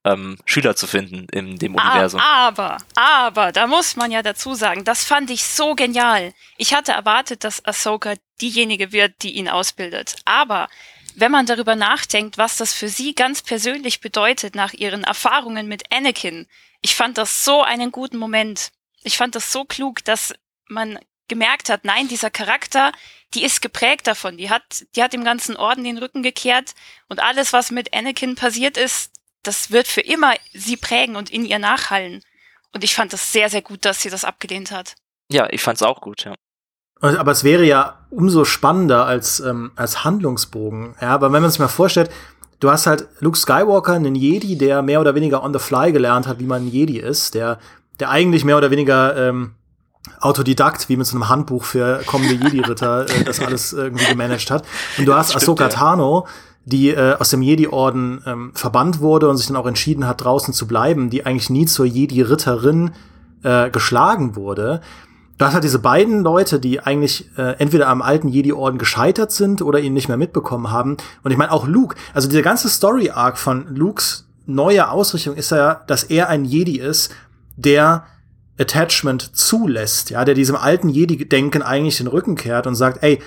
ähm, 0.05 0.37
Schüler 0.45 0.75
zu 0.75 0.87
finden 0.87 1.27
in 1.31 1.57
dem 1.57 1.75
Universum. 1.75 2.19
Aber, 2.19 2.77
aber, 2.95 3.51
da 3.51 3.67
muss 3.67 3.95
man 3.95 4.11
ja 4.11 4.21
dazu 4.21 4.53
sagen, 4.53 4.83
das 4.83 5.03
fand 5.03 5.29
ich 5.29 5.43
so 5.43 5.75
genial. 5.75 6.33
Ich 6.57 6.73
hatte 6.73 6.91
erwartet, 6.91 7.43
dass 7.43 7.65
Ahsoka 7.65 8.15
diejenige 8.41 8.91
wird, 8.91 9.23
die 9.23 9.31
ihn 9.31 9.49
ausbildet. 9.49 10.15
Aber 10.25 10.67
wenn 11.15 11.31
man 11.31 11.45
darüber 11.45 11.75
nachdenkt, 11.75 12.37
was 12.37 12.57
das 12.57 12.73
für 12.73 12.89
sie 12.89 13.13
ganz 13.13 13.41
persönlich 13.41 14.01
bedeutet 14.01 14.55
nach 14.55 14.73
ihren 14.73 15.03
Erfahrungen 15.03 15.67
mit 15.67 15.91
Anakin, 15.91 16.47
ich 16.81 16.95
fand 16.95 17.17
das 17.17 17.45
so 17.45 17.61
einen 17.61 17.91
guten 17.91 18.17
Moment. 18.17 18.71
Ich 19.03 19.17
fand 19.17 19.35
das 19.35 19.51
so 19.51 19.63
klug, 19.63 20.03
dass 20.03 20.33
man 20.67 20.99
gemerkt 21.27 21.69
hat, 21.69 21.85
nein, 21.85 22.07
dieser 22.07 22.29
Charakter, 22.29 22.91
die 23.33 23.43
ist 23.43 23.61
geprägt 23.61 24.07
davon. 24.07 24.37
Die 24.37 24.49
hat, 24.49 24.85
die 24.95 25.03
hat 25.03 25.13
dem 25.13 25.23
ganzen 25.23 25.55
Orden 25.55 25.83
den 25.83 25.97
Rücken 25.97 26.23
gekehrt 26.23 26.73
und 27.09 27.21
alles, 27.21 27.53
was 27.53 27.71
mit 27.71 27.93
Anakin 27.93 28.35
passiert 28.35 28.77
ist, 28.77 29.11
das 29.43 29.71
wird 29.71 29.87
für 29.87 30.01
immer 30.01 30.33
sie 30.53 30.77
prägen 30.77 31.15
und 31.15 31.29
in 31.29 31.45
ihr 31.45 31.59
nachhallen. 31.59 32.21
Und 32.73 32.83
ich 32.83 32.95
fand 32.95 33.13
das 33.13 33.31
sehr, 33.31 33.49
sehr 33.49 33.61
gut, 33.61 33.85
dass 33.85 34.01
sie 34.01 34.09
das 34.09 34.25
abgelehnt 34.25 34.71
hat. 34.71 34.95
Ja, 35.29 35.47
ich 35.51 35.61
fand's 35.61 35.83
auch 35.83 36.01
gut, 36.01 36.25
ja. 36.25 36.33
Aber 37.01 37.31
es 37.31 37.43
wäre 37.43 37.65
ja 37.65 38.05
umso 38.09 38.45
spannender 38.45 39.05
als, 39.05 39.41
ähm, 39.41 39.71
als 39.75 40.05
Handlungsbogen. 40.05 40.95
Ja, 41.01 41.09
aber 41.09 41.31
wenn 41.33 41.41
man 41.41 41.51
sich 41.51 41.59
mal 41.59 41.67
vorstellt, 41.67 42.09
du 42.61 42.71
hast 42.71 42.87
halt 42.87 43.07
Luke 43.19 43.37
Skywalker, 43.37 43.93
einen 43.93 44.15
Jedi, 44.15 44.57
der 44.57 44.81
mehr 44.81 45.01
oder 45.01 45.13
weniger 45.13 45.43
on 45.43 45.53
the 45.53 45.59
fly 45.59 45.91
gelernt 45.91 46.27
hat, 46.27 46.39
wie 46.39 46.45
man 46.45 46.65
ein 46.65 46.69
Jedi 46.69 46.99
ist, 46.99 47.33
der, 47.35 47.59
der 47.99 48.09
eigentlich 48.09 48.45
mehr 48.45 48.57
oder 48.57 48.71
weniger 48.71 49.17
ähm, 49.17 49.55
Autodidakt, 50.19 50.89
wie 50.89 50.97
mit 50.97 51.07
so 51.07 51.15
einem 51.15 51.29
Handbuch 51.29 51.63
für 51.63 52.01
kommende 52.05 52.35
Jedi-Ritter 52.35 53.09
äh, 53.09 53.23
das 53.23 53.39
alles 53.39 53.73
irgendwie 53.73 54.05
gemanagt 54.05 54.51
hat. 54.51 54.65
Und 54.97 55.05
du 55.05 55.13
hast 55.13 55.35
Ahsoka 55.35 55.65
ja. 55.65 55.69
Tano, 55.69 56.27
die 56.65 56.89
äh, 56.89 57.15
aus 57.19 57.29
dem 57.29 57.41
Jedi-Orden 57.41 58.21
ähm, 58.25 58.51
verbannt 58.53 58.99
wurde 58.99 59.29
und 59.29 59.37
sich 59.37 59.47
dann 59.47 59.55
auch 59.55 59.65
entschieden 59.65 60.07
hat, 60.07 60.23
draußen 60.23 60.53
zu 60.53 60.67
bleiben, 60.67 61.09
die 61.09 61.25
eigentlich 61.25 61.49
nie 61.49 61.65
zur 61.65 61.85
Jedi-Ritterin 61.85 62.91
äh, 63.43 63.69
geschlagen 63.69 64.35
wurde. 64.35 64.81
Du 65.37 65.45
hast 65.45 65.53
halt 65.53 65.63
diese 65.63 65.79
beiden 65.79 66.21
Leute, 66.21 66.59
die 66.59 66.79
eigentlich 66.79 67.29
äh, 67.37 67.57
entweder 67.57 67.87
am 67.87 68.01
alten 68.01 68.29
Jedi-Orden 68.29 68.77
gescheitert 68.77 69.31
sind 69.31 69.61
oder 69.61 69.79
ihn 69.79 69.93
nicht 69.93 70.07
mehr 70.07 70.17
mitbekommen 70.17 70.71
haben. 70.71 70.97
Und 71.23 71.31
ich 71.31 71.37
meine 71.37 71.51
auch 71.51 71.67
Luke, 71.67 71.95
also 72.13 72.29
dieser 72.29 72.43
ganze 72.43 72.69
Story-Arc 72.69 73.37
von 73.37 73.67
Lukes 73.67 74.27
neue 74.45 74.89
Ausrichtung 74.89 75.35
ist 75.35 75.51
ja, 75.51 75.81
dass 75.87 76.03
er 76.03 76.29
ein 76.29 76.45
Jedi 76.45 76.79
ist, 76.79 77.13
der 77.55 78.05
Attachment 78.57 79.35
zulässt, 79.35 80.09
ja, 80.09 80.25
der 80.25 80.35
diesem 80.35 80.55
alten 80.55 80.89
Jedi-Denken 80.89 81.61
eigentlich 81.61 81.97
den 81.97 82.07
Rücken 82.07 82.35
kehrt 82.35 82.67
und 82.67 82.75
sagt, 82.75 83.03
ey, 83.03 83.19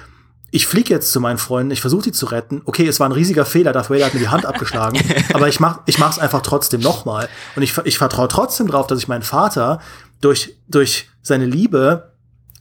ich 0.53 0.67
fliege 0.67 0.95
jetzt 0.95 1.11
zu 1.11 1.21
meinen 1.21 1.39
Freunden, 1.39 1.73
ich 1.73 1.81
versuche 1.81 2.05
die 2.05 2.13
zu 2.13 2.27
retten. 2.27 2.63
Okay, 2.65 2.87
es 2.87 3.01
war 3.01 3.09
ein 3.09 3.13
riesiger 3.13 3.45
Fehler, 3.45 3.73
Darth 3.73 3.91
Vader 3.91 4.07
hat 4.07 4.15
mir 4.15 4.21
die 4.21 4.29
Hand 4.29 4.47
abgeschlagen, 4.47 4.99
aber 5.33 5.49
ich 5.49 5.59
mach, 5.59 5.81
ich 5.87 5.99
mach's 5.99 6.19
einfach 6.19 6.43
trotzdem 6.43 6.81
nochmal. 6.81 7.29
Und 7.57 7.63
ich, 7.63 7.77
ich 7.85 7.99
vertraue 7.99 8.29
trotzdem 8.29 8.69
drauf, 8.69 8.87
dass 8.87 8.99
ich 8.99 9.09
meinen 9.09 9.23
Vater 9.23 9.81
durch, 10.21 10.57
durch 10.69 11.11
seine 11.23 11.47
Liebe, 11.47 12.13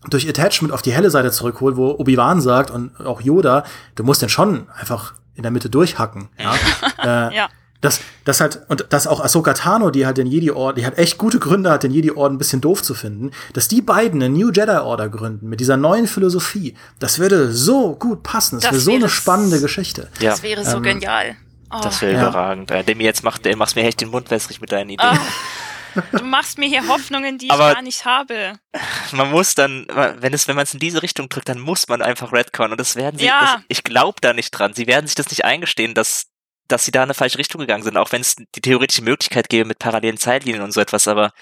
durch 0.09 0.27
Attachment 0.27 0.73
auf 0.73 0.81
die 0.81 0.91
helle 0.91 1.11
Seite 1.11 1.31
zurückhole, 1.31 1.77
wo 1.77 1.91
Obi-Wan 1.91 2.41
sagt 2.41 2.71
und 2.71 2.99
auch 3.05 3.21
Yoda, 3.21 3.63
du 3.95 4.03
musst 4.03 4.21
den 4.21 4.29
schon 4.29 4.67
einfach 4.69 5.13
in 5.35 5.43
der 5.43 5.51
Mitte 5.51 5.69
durchhacken. 5.69 6.29
Ja. 6.39 6.55
äh, 7.29 7.35
ja 7.35 7.49
dass 7.81 8.01
das 8.23 8.41
halt 8.41 8.61
und 8.67 8.87
dass 8.89 9.07
auch 9.07 9.19
Ahsoka 9.19 9.53
Tano, 9.53 9.91
die 9.91 10.05
halt 10.05 10.17
den 10.17 10.27
Jedi 10.27 10.51
Orden, 10.51 10.79
die 10.79 10.85
hat 10.85 10.97
echt 10.97 11.17
gute 11.17 11.39
Gründe 11.39 11.69
hat, 11.69 11.83
den 11.83 11.91
Jedi 11.91 12.11
Orden 12.11 12.35
ein 12.35 12.37
bisschen 12.37 12.61
doof 12.61 12.81
zu 12.81 12.93
finden, 12.93 13.31
dass 13.53 13.67
die 13.67 13.81
beiden 13.81 14.21
eine 14.21 14.33
New 14.33 14.51
Jedi 14.51 14.77
Order 14.77 15.09
gründen 15.09 15.47
mit 15.47 15.59
dieser 15.59 15.77
neuen 15.77 16.07
Philosophie. 16.07 16.75
Das 16.99 17.19
würde 17.19 17.51
so 17.51 17.95
gut 17.95 18.23
passen. 18.23 18.59
Das, 18.59 18.63
das 18.63 18.71
wäre 18.71 18.81
so 18.81 18.95
eine 18.95 19.09
spannende 19.09 19.59
Geschichte. 19.59 20.09
Ja. 20.19 20.31
Das 20.31 20.43
wäre 20.43 20.65
so 20.65 20.77
ähm, 20.77 20.83
genial. 20.83 21.35
Oh. 21.71 21.79
Das 21.81 22.01
wäre 22.01 22.13
ja. 22.13 22.21
überragend. 22.21 22.71
Äh, 22.71 22.83
dem 22.83 22.99
jetzt 23.01 23.23
macht, 23.23 23.45
der 23.45 23.55
machst 23.55 23.75
mir 23.75 23.83
echt 23.83 24.01
den 24.01 24.09
Mund 24.09 24.31
wässrig 24.31 24.61
mit 24.61 24.71
deinen 24.71 24.89
Ideen. 24.89 25.09
Oh. 25.13 25.99
Du 26.11 26.23
machst 26.25 26.57
mir 26.57 26.67
hier 26.67 26.87
Hoffnungen, 26.87 27.37
die 27.37 27.49
Aber 27.49 27.69
ich 27.69 27.75
gar 27.75 27.81
nicht 27.81 28.05
habe. 28.05 28.53
Man 29.11 29.31
muss 29.31 29.55
dann, 29.55 29.87
wenn 30.19 30.33
es, 30.33 30.47
wenn 30.47 30.55
man 30.55 30.63
es 30.63 30.73
in 30.73 30.79
diese 30.79 31.01
Richtung 31.01 31.29
drückt, 31.29 31.47
dann 31.47 31.59
muss 31.59 31.87
man 31.87 32.01
einfach 32.01 32.33
Redcon 32.33 32.71
und 32.71 32.79
das 32.79 32.95
werden 32.95 33.17
sie. 33.17 33.25
Ja. 33.25 33.39
Das, 33.39 33.63
ich 33.69 33.83
glaube 33.83 34.19
da 34.19 34.33
nicht 34.33 34.51
dran. 34.51 34.73
Sie 34.73 34.87
werden 34.87 35.07
sich 35.07 35.15
das 35.15 35.29
nicht 35.29 35.45
eingestehen, 35.45 35.93
dass 35.93 36.27
dass 36.67 36.85
sie 36.85 36.91
da 36.91 37.01
in 37.01 37.05
eine 37.05 37.13
falsche 37.13 37.37
Richtung 37.37 37.61
gegangen 37.61 37.83
sind, 37.83 37.97
auch 37.97 38.11
wenn 38.11 38.21
es 38.21 38.35
die 38.35 38.61
theoretische 38.61 39.03
Möglichkeit 39.03 39.49
gäbe 39.49 39.65
mit 39.65 39.79
parallelen 39.79 40.17
Zeitlinien 40.17 40.63
und 40.63 40.71
so 40.71 40.81
etwas, 40.81 41.07
aber 41.07 41.33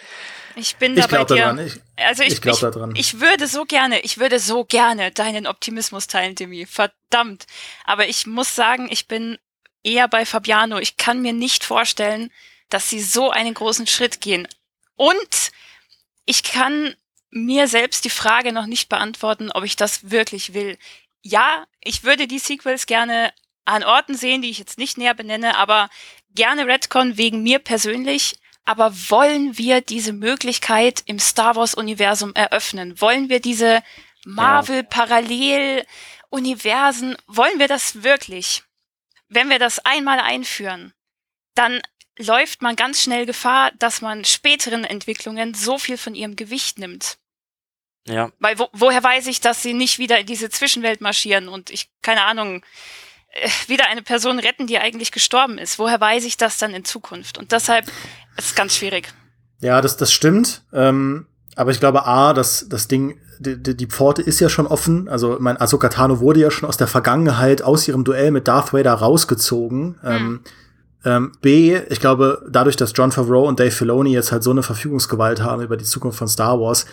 ich 0.56 0.76
bin 0.76 0.96
da 0.96 1.08
bei 1.08 1.24
dir. 1.24 1.58
Ich, 1.66 1.82
also 2.04 2.24
ich, 2.24 2.34
ich 2.34 2.42
glaube 2.42 2.72
daran. 2.72 2.96
Ich 2.96 3.20
würde 3.20 3.48
so 3.48 3.66
gerne, 3.66 4.02
ich 4.02 4.20
würde 4.20 4.40
so 4.40 4.66
gerne 4.66 5.12
deinen 5.12 5.48
Optimismus 5.48 6.08
teilen, 6.08 6.36
Demi. 6.36 6.66
Verdammt. 6.66 7.48
Aber 7.86 8.08
ich 8.08 8.28
muss 8.28 8.56
sagen, 8.56 8.88
ich 8.92 9.08
bin 9.08 9.38
eher 9.84 10.08
bei 10.08 10.26
Fabiano. 10.26 10.78
Ich 10.78 10.98
kann 10.98 11.22
mir 11.22 11.34
nicht 11.34 11.64
vorstellen, 11.64 12.32
dass 12.70 12.90
sie 12.90 13.02
so 13.02 13.32
einen 13.32 13.54
großen 13.54 13.88
Schritt 13.88 14.22
gehen. 14.22 14.48
Und 14.96 15.52
ich 16.26 16.44
kann 16.44 16.96
mir 17.30 17.68
selbst 17.68 18.06
die 18.06 18.12
Frage 18.12 18.54
noch 18.54 18.68
nicht 18.68 18.90
beantworten, 18.90 19.52
ob 19.52 19.64
ich 19.64 19.76
das 19.76 20.12
wirklich 20.12 20.54
will. 20.54 20.78
Ja, 21.22 21.66
ich 21.82 22.04
würde 22.04 22.28
die 22.28 22.40
Sequels 22.40 22.86
gerne 22.86 23.34
an 23.66 23.84
Orten 23.84 24.16
sehen, 24.16 24.42
die 24.42 24.50
ich 24.50 24.60
jetzt 24.60 24.78
nicht 24.78 24.98
näher 24.98 25.14
benenne, 25.14 25.58
aber 25.58 25.90
gerne 26.36 26.68
Redcon 26.68 27.18
wegen 27.18 27.44
mir 27.44 27.60
persönlich. 27.60 28.40
Aber 28.66 28.94
wollen 29.10 29.58
wir 29.58 29.82
diese 29.82 30.14
Möglichkeit 30.14 31.04
im 31.06 31.20
Star 31.20 31.56
Wars 31.56 31.76
Universum 31.76 32.34
eröffnen? 32.34 33.00
Wollen 33.02 33.28
wir 33.30 33.42
diese 33.42 33.84
Marvel 34.26 34.84
Parallel 34.84 35.86
Universen? 36.30 37.18
Wollen 37.28 37.60
wir 37.60 37.68
das 37.68 38.04
wirklich? 38.04 38.64
Wenn 39.28 39.50
wir 39.50 39.60
das 39.60 39.80
einmal 39.80 40.20
einführen, 40.20 40.94
dann 41.56 41.82
läuft 42.18 42.62
man 42.62 42.76
ganz 42.76 43.02
schnell 43.02 43.26
Gefahr, 43.26 43.72
dass 43.80 44.02
man 44.02 44.24
späteren 44.24 44.86
Entwicklungen 44.86 45.54
so 45.54 45.78
viel 45.78 45.98
von 45.98 46.16
ihrem 46.16 46.36
Gewicht 46.36 46.78
nimmt. 46.78 47.18
Ja. 48.08 48.32
Weil 48.40 48.60
wo, 48.60 48.70
woher 48.74 49.04
weiß 49.04 49.28
ich, 49.28 49.42
dass 49.42 49.62
sie 49.62 49.74
nicht 49.74 49.98
wieder 49.98 50.20
in 50.20 50.26
diese 50.26 50.50
Zwischenwelt 50.50 51.02
marschieren 51.02 51.48
und 51.48 51.70
ich, 51.70 51.90
keine 52.02 52.24
Ahnung, 52.24 52.64
wieder 53.68 53.88
eine 53.90 54.02
Person 54.02 54.40
retten, 54.40 54.68
die 54.68 54.78
eigentlich 54.78 55.12
gestorben 55.12 55.58
ist. 55.58 55.80
Woher 55.80 56.00
weiß 56.00 56.26
ich 56.26 56.38
das 56.38 56.58
dann 56.58 56.74
in 56.74 56.86
Zukunft? 56.86 57.38
Und 57.38 57.52
deshalb 57.52 57.88
ist 58.38 58.48
es 58.48 58.56
ganz 58.56 58.76
schwierig. 58.76 59.14
Ja, 59.60 59.82
das, 59.82 59.98
das 59.98 60.12
stimmt. 60.12 60.62
Ähm, 60.74 61.26
aber 61.56 61.72
ich 61.72 61.80
glaube, 61.80 62.06
A, 62.06 62.34
dass 62.34 62.68
das 62.70 62.88
Ding, 62.88 63.18
die, 63.40 63.76
die 63.76 63.88
Pforte 63.88 64.22
ist 64.22 64.40
ja 64.40 64.50
schon 64.50 64.68
offen. 64.68 65.08
Also, 65.08 65.38
mein 65.40 65.60
Ahsoka 65.60 65.90
Tano 65.90 66.20
wurde 66.20 66.40
ja 66.40 66.52
schon 66.52 66.68
aus 66.68 66.78
der 66.78 66.88
Vergangenheit, 66.88 67.62
aus 67.62 67.88
ihrem 67.88 68.04
Duell 68.04 68.32
mit 68.32 68.48
Darth 68.48 68.74
Vader 68.74 68.94
rausgezogen. 68.94 70.00
Hm. 70.02 70.12
Ähm, 70.12 70.40
ähm, 71.06 71.32
B, 71.42 71.78
ich 71.90 72.00
glaube, 72.00 72.46
dadurch, 72.50 72.76
dass 72.76 72.94
John 72.96 73.12
Favreau 73.12 73.48
und 73.48 73.60
Dave 73.60 73.72
Filoni 73.72 74.14
jetzt 74.14 74.32
halt 74.32 74.44
so 74.44 74.52
eine 74.52 74.64
Verfügungsgewalt 74.64 75.42
haben 75.42 75.62
über 75.62 75.76
die 75.76 75.84
Zukunft 75.84 76.18
von 76.18 76.28
Star 76.28 76.60
Wars, 76.60 76.86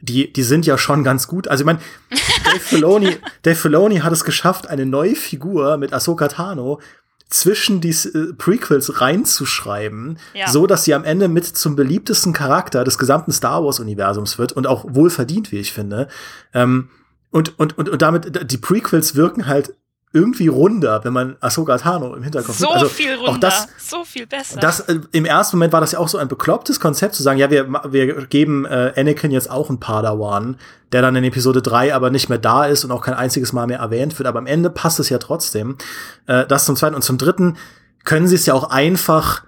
die, 0.00 0.32
die 0.32 0.42
sind 0.42 0.66
ja 0.66 0.78
schon 0.78 1.04
ganz 1.04 1.28
gut. 1.28 1.48
Also 1.48 1.62
ich 1.62 1.66
meine, 1.66 1.78
Dave 2.56 2.64
Filoni, 2.64 3.16
Dave 3.42 3.56
Filoni 3.56 3.96
hat 3.98 4.12
es 4.12 4.24
geschafft, 4.24 4.68
eine 4.68 4.86
neue 4.86 5.14
Figur 5.14 5.76
mit 5.76 5.92
Ahsoka 5.92 6.28
Tano 6.28 6.80
zwischen 7.28 7.80
die 7.80 7.90
äh, 7.90 8.32
Prequels 8.34 9.00
reinzuschreiben, 9.00 10.18
ja. 10.34 10.48
so 10.48 10.66
dass 10.66 10.84
sie 10.84 10.94
am 10.94 11.04
Ende 11.04 11.28
mit 11.28 11.44
zum 11.44 11.76
beliebtesten 11.76 12.32
Charakter 12.32 12.84
des 12.84 12.98
gesamten 12.98 13.32
Star 13.32 13.64
Wars 13.64 13.80
Universums 13.80 14.38
wird 14.38 14.52
und 14.52 14.66
auch 14.66 14.84
wohl 14.88 15.10
verdient, 15.10 15.50
wie 15.52 15.58
ich 15.58 15.72
finde. 15.72 16.08
Ähm, 16.54 16.88
und, 17.30 17.58
und, 17.58 17.76
und, 17.76 17.88
und 17.88 18.02
damit, 18.02 18.50
die 18.50 18.58
Prequels 18.58 19.16
wirken 19.16 19.46
halt 19.46 19.74
irgendwie 20.12 20.48
runder, 20.48 21.04
wenn 21.04 21.12
man 21.12 21.36
Ahsoka 21.40 21.76
Tano 21.76 22.14
im 22.14 22.22
Hinterkopf 22.22 22.56
so 22.56 22.68
hat. 22.68 22.76
Also 22.76 22.88
viel 22.88 23.14
runder, 23.14 23.32
auch 23.32 23.36
das, 23.38 23.68
so 23.78 24.04
viel 24.04 24.26
besser. 24.26 24.60
Das, 24.60 24.80
äh, 24.80 25.00
Im 25.12 25.24
ersten 25.24 25.56
Moment 25.56 25.72
war 25.72 25.80
das 25.80 25.92
ja 25.92 25.98
auch 25.98 26.08
so 26.08 26.16
ein 26.16 26.28
beklopptes 26.28 26.80
Konzept, 26.80 27.14
zu 27.14 27.22
sagen, 27.22 27.38
ja, 27.38 27.50
wir, 27.50 27.68
wir 27.88 28.26
geben 28.26 28.64
äh, 28.64 28.92
Anakin 28.96 29.30
jetzt 29.30 29.50
auch 29.50 29.68
einen 29.68 29.80
Padawan, 29.80 30.56
der 30.92 31.02
dann 31.02 31.16
in 31.16 31.24
Episode 31.24 31.60
3 31.60 31.94
aber 31.94 32.10
nicht 32.10 32.28
mehr 32.28 32.38
da 32.38 32.64
ist 32.64 32.84
und 32.84 32.92
auch 32.92 33.02
kein 33.02 33.14
einziges 33.14 33.52
Mal 33.52 33.66
mehr 33.66 33.80
erwähnt 33.80 34.18
wird, 34.18 34.26
aber 34.26 34.38
am 34.38 34.46
Ende 34.46 34.70
passt 34.70 35.00
es 35.00 35.10
ja 35.10 35.18
trotzdem. 35.18 35.76
Äh, 36.26 36.46
das 36.46 36.64
zum 36.64 36.76
Zweiten. 36.76 36.94
Und 36.94 37.02
zum 37.02 37.18
Dritten 37.18 37.56
können 38.04 38.28
sie 38.28 38.36
es 38.36 38.46
ja 38.46 38.54
auch 38.54 38.70
einfach 38.70 39.42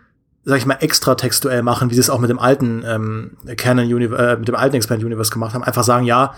sag 0.44 0.56
ich 0.56 0.66
mal, 0.66 0.78
extra 0.80 1.14
textuell 1.14 1.62
machen, 1.62 1.90
wie 1.90 1.94
sie 1.94 2.00
es 2.00 2.08
auch 2.08 2.20
mit 2.20 2.30
dem 2.30 2.38
alten 2.38 2.82
ähm, 2.86 3.36
Canon 3.58 3.84
Universe, 3.84 4.22
äh, 4.22 4.36
mit 4.38 4.48
dem 4.48 4.54
alten 4.54 4.76
Expand 4.76 5.04
Universe 5.04 5.30
gemacht 5.30 5.52
haben. 5.52 5.62
Einfach 5.62 5.84
sagen, 5.84 6.06
ja, 6.06 6.32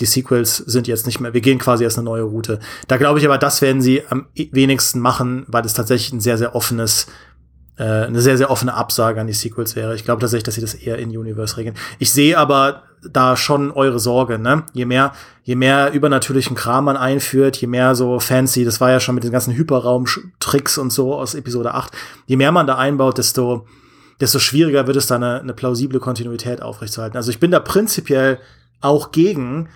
die 0.00 0.06
Sequels 0.06 0.56
sind 0.56 0.86
jetzt 0.86 1.06
nicht 1.06 1.20
mehr, 1.20 1.34
wir 1.34 1.40
gehen 1.40 1.58
quasi 1.58 1.84
erst 1.84 1.98
eine 1.98 2.04
neue 2.04 2.22
Route. 2.22 2.60
Da 2.86 2.96
glaube 2.96 3.18
ich 3.18 3.24
aber, 3.24 3.38
das 3.38 3.62
werden 3.62 3.82
sie 3.82 4.02
am 4.08 4.26
wenigsten 4.34 5.00
machen, 5.00 5.44
weil 5.48 5.64
es 5.64 5.74
tatsächlich 5.74 6.12
ein 6.12 6.20
sehr, 6.20 6.38
sehr 6.38 6.54
offenes, 6.54 7.06
äh, 7.76 7.84
eine 7.84 8.20
sehr, 8.20 8.36
sehr 8.36 8.50
offene 8.50 8.74
Absage 8.74 9.20
an 9.20 9.26
die 9.26 9.32
Sequels 9.32 9.76
wäre. 9.76 9.94
Ich 9.94 10.04
glaube 10.04 10.20
tatsächlich, 10.20 10.44
dass 10.44 10.54
sie 10.54 10.60
das 10.60 10.74
eher 10.74 10.98
in 10.98 11.16
Universe 11.16 11.56
regeln. 11.56 11.76
Ich 11.98 12.12
sehe 12.12 12.38
aber 12.38 12.84
da 13.02 13.36
schon 13.36 13.70
eure 13.70 13.98
Sorge, 13.98 14.38
ne? 14.38 14.64
Je 14.72 14.84
mehr, 14.84 15.12
je 15.44 15.54
mehr 15.54 15.92
übernatürlichen 15.92 16.56
Kram 16.56 16.84
man 16.84 16.96
einführt, 16.96 17.56
je 17.56 17.68
mehr 17.68 17.94
so 17.94 18.18
fancy, 18.18 18.64
das 18.64 18.80
war 18.80 18.90
ja 18.90 19.00
schon 19.00 19.14
mit 19.14 19.24
den 19.24 19.32
ganzen 19.32 19.54
Hyperraum-Tricks 19.54 20.78
und 20.78 20.92
so 20.92 21.14
aus 21.14 21.34
Episode 21.34 21.74
8, 21.74 21.92
je 22.26 22.36
mehr 22.36 22.52
man 22.52 22.66
da 22.66 22.76
einbaut, 22.76 23.18
desto, 23.18 23.66
desto 24.20 24.38
schwieriger 24.38 24.86
wird 24.86 24.96
es 24.96 25.06
da 25.06 25.16
eine, 25.16 25.40
eine 25.40 25.54
plausible 25.54 26.00
Kontinuität 26.00 26.60
aufrechtzuerhalten. 26.60 27.16
Also 27.16 27.30
ich 27.30 27.38
bin 27.38 27.50
da 27.50 27.60
prinzipiell 27.60 28.38
auch 28.80 29.12
gegen, 29.12 29.68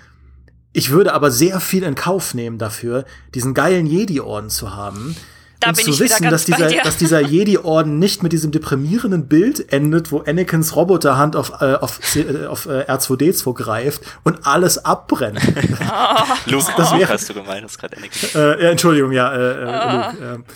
ich 0.72 0.90
würde 0.90 1.14
aber 1.14 1.30
sehr 1.30 1.60
viel 1.60 1.82
in 1.82 1.94
Kauf 1.94 2.34
nehmen 2.34 2.58
dafür, 2.58 3.04
diesen 3.34 3.54
geilen 3.54 3.86
Jedi-Orden 3.86 4.50
zu 4.50 4.74
haben. 4.74 5.16
Da 5.60 5.68
und 5.68 5.76
zu 5.76 5.96
wissen, 6.00 6.28
dass 6.28 6.44
dieser, 6.44 6.68
dass 6.68 6.96
dieser 6.96 7.20
Jedi-Orden 7.28 7.98
nicht 8.00 8.22
mit 8.22 8.32
diesem 8.32 8.50
deprimierenden 8.50 9.28
Bild 9.28 9.72
endet, 9.72 10.10
wo 10.10 10.20
Anakins 10.20 10.74
Roboterhand 10.74 11.36
auf, 11.36 11.52
äh, 11.60 11.74
auf, 11.74 12.16
äh, 12.16 12.46
auf 12.46 12.66
äh, 12.66 12.82
R2D2 12.90 13.54
greift 13.54 14.02
und 14.24 14.44
alles 14.46 14.84
abbrennt. 14.84 15.40
Oh. 15.94 16.50
Luke, 16.50 16.72
das 16.76 16.92
wäre, 16.92 17.12
hast 17.12 17.28
du 17.28 17.34
gemeint, 17.34 17.64
das 17.64 17.76
gerade 17.76 17.96
Anakin. 17.96 18.28
Äh, 18.34 18.70
Entschuldigung, 18.70 19.12
ja, 19.12 19.32
äh, 19.32 19.52
äh, 19.52 19.66
oh. 19.66 19.96
Luke. 19.96 20.42
Äh, 20.48 20.52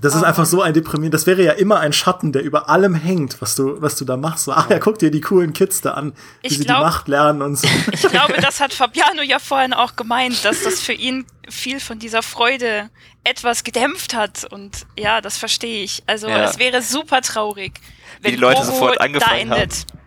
das 0.00 0.14
ist 0.14 0.22
oh. 0.22 0.26
einfach 0.26 0.46
so 0.46 0.62
ein 0.62 0.72
deprimierend. 0.72 1.14
Das 1.14 1.26
wäre 1.26 1.42
ja 1.42 1.52
immer 1.52 1.80
ein 1.80 1.92
Schatten, 1.92 2.32
der 2.32 2.42
über 2.42 2.68
allem 2.68 2.94
hängt, 2.94 3.40
was 3.40 3.54
du, 3.54 3.80
was 3.80 3.96
du 3.96 4.04
da 4.04 4.16
machst. 4.16 4.44
So, 4.44 4.52
ach 4.52 4.70
ja, 4.70 4.78
guck 4.78 4.98
dir 4.98 5.10
die 5.10 5.20
coolen 5.20 5.52
Kids 5.52 5.80
da 5.80 5.92
an, 5.92 6.12
wie 6.42 6.48
ich 6.48 6.58
sie 6.58 6.64
glaub, 6.64 6.78
die 6.78 6.84
Macht 6.84 7.08
lernen 7.08 7.42
und 7.42 7.56
so. 7.56 7.68
Ich 7.92 8.02
glaube, 8.02 8.34
das 8.40 8.60
hat 8.60 8.72
Fabiano 8.72 9.22
ja 9.22 9.38
vorhin 9.38 9.72
auch 9.72 9.96
gemeint, 9.96 10.44
dass 10.44 10.62
das 10.62 10.80
für 10.80 10.92
ihn 10.92 11.26
viel 11.48 11.80
von 11.80 11.98
dieser 11.98 12.22
Freude 12.22 12.90
etwas 13.24 13.64
gedämpft 13.64 14.14
hat. 14.14 14.44
Und 14.50 14.86
ja, 14.98 15.20
das 15.20 15.36
verstehe 15.36 15.84
ich. 15.84 16.02
Also 16.06 16.28
ja. 16.28 16.44
es 16.44 16.58
wäre 16.58 16.82
super 16.82 17.20
traurig, 17.22 17.80
wenn 18.20 18.32
die 18.32 18.36
Leute 18.36 18.60
Bobo 18.60 18.72
sofort 18.72 19.00
angefangen 19.00 19.50
da 19.50 19.56
endet. 19.56 19.72
Haben 19.72 20.03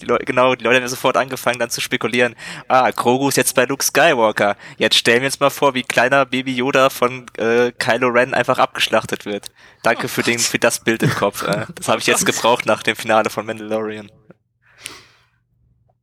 die 0.00 0.06
Leute, 0.06 0.24
genau, 0.24 0.54
die 0.54 0.64
Leute 0.64 0.80
haben 0.80 0.88
sofort 0.88 1.16
angefangen 1.16 1.58
dann 1.58 1.70
zu 1.70 1.80
spekulieren, 1.80 2.34
ah, 2.68 2.90
Grogu 2.90 3.28
ist 3.28 3.36
jetzt 3.36 3.54
bei 3.54 3.64
Luke 3.64 3.84
Skywalker. 3.84 4.56
Jetzt 4.78 4.96
stellen 4.96 5.20
wir 5.22 5.26
uns 5.26 5.40
mal 5.40 5.50
vor, 5.50 5.74
wie 5.74 5.82
kleiner 5.82 6.26
Baby 6.26 6.54
Yoda 6.54 6.90
von 6.90 7.26
äh, 7.38 7.72
Kylo 7.72 8.08
Ren 8.08 8.34
einfach 8.34 8.58
abgeschlachtet 8.58 9.24
wird. 9.24 9.50
Danke 9.82 10.08
für, 10.08 10.22
den, 10.22 10.38
für 10.38 10.58
das 10.58 10.80
Bild 10.80 11.02
im 11.02 11.14
Kopf. 11.14 11.42
Äh, 11.42 11.66
das 11.74 11.88
habe 11.88 12.00
ich 12.00 12.06
jetzt 12.06 12.26
gebraucht 12.26 12.66
nach 12.66 12.82
dem 12.82 12.96
Finale 12.96 13.30
von 13.30 13.46
Mandalorian. 13.46 14.10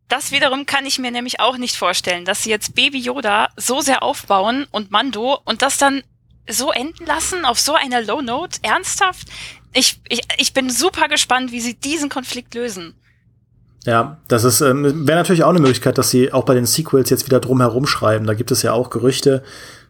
Das 0.08 0.32
wiederum 0.32 0.66
kann 0.66 0.86
ich 0.86 1.00
mir 1.00 1.12
nämlich 1.12 1.40
auch 1.42 1.58
nicht 1.58 1.76
vorstellen, 1.76 2.24
dass 2.24 2.44
sie 2.44 2.50
jetzt 2.50 2.76
Baby 2.76 3.00
Yoda 3.00 3.50
so 3.58 3.82
sehr 3.82 4.04
aufbauen 4.04 4.66
und 4.72 4.90
Mando 4.90 5.42
und 5.44 5.62
das 5.62 5.78
dann 5.78 6.02
so 6.50 6.72
enden 6.72 7.06
lassen 7.06 7.44
auf 7.44 7.60
so 7.60 7.74
einer 7.74 8.02
Low 8.02 8.22
Note. 8.22 8.60
Ernsthaft? 8.62 9.28
Ich, 9.74 10.00
ich, 10.08 10.22
ich 10.38 10.54
bin 10.54 10.70
super 10.70 11.10
gespannt, 11.10 11.52
wie 11.52 11.60
sie 11.60 11.74
diesen 11.74 12.10
Konflikt 12.10 12.56
lösen. 12.56 12.96
Ja, 13.88 14.18
das 14.28 14.44
ist 14.44 14.60
ähm, 14.60 15.08
wäre 15.08 15.18
natürlich 15.18 15.46
auch 15.46 15.50
eine 15.50 15.62
Möglichkeit, 15.62 15.98
dass 15.98 16.10
sie 16.10 16.34
auch 16.34 16.44
bei 16.44 16.54
den 16.54 16.66
Sequels 16.66 17.10
jetzt 17.10 17.26
wieder 17.26 17.40
drum 17.40 17.62
herum 17.62 17.88
schreiben. 17.88 18.28
Da 18.28 18.34
gibt 18.34 18.52
es 18.52 18.62
ja 18.62 18.74
auch 18.74 18.90
Gerüchte, 18.90 19.44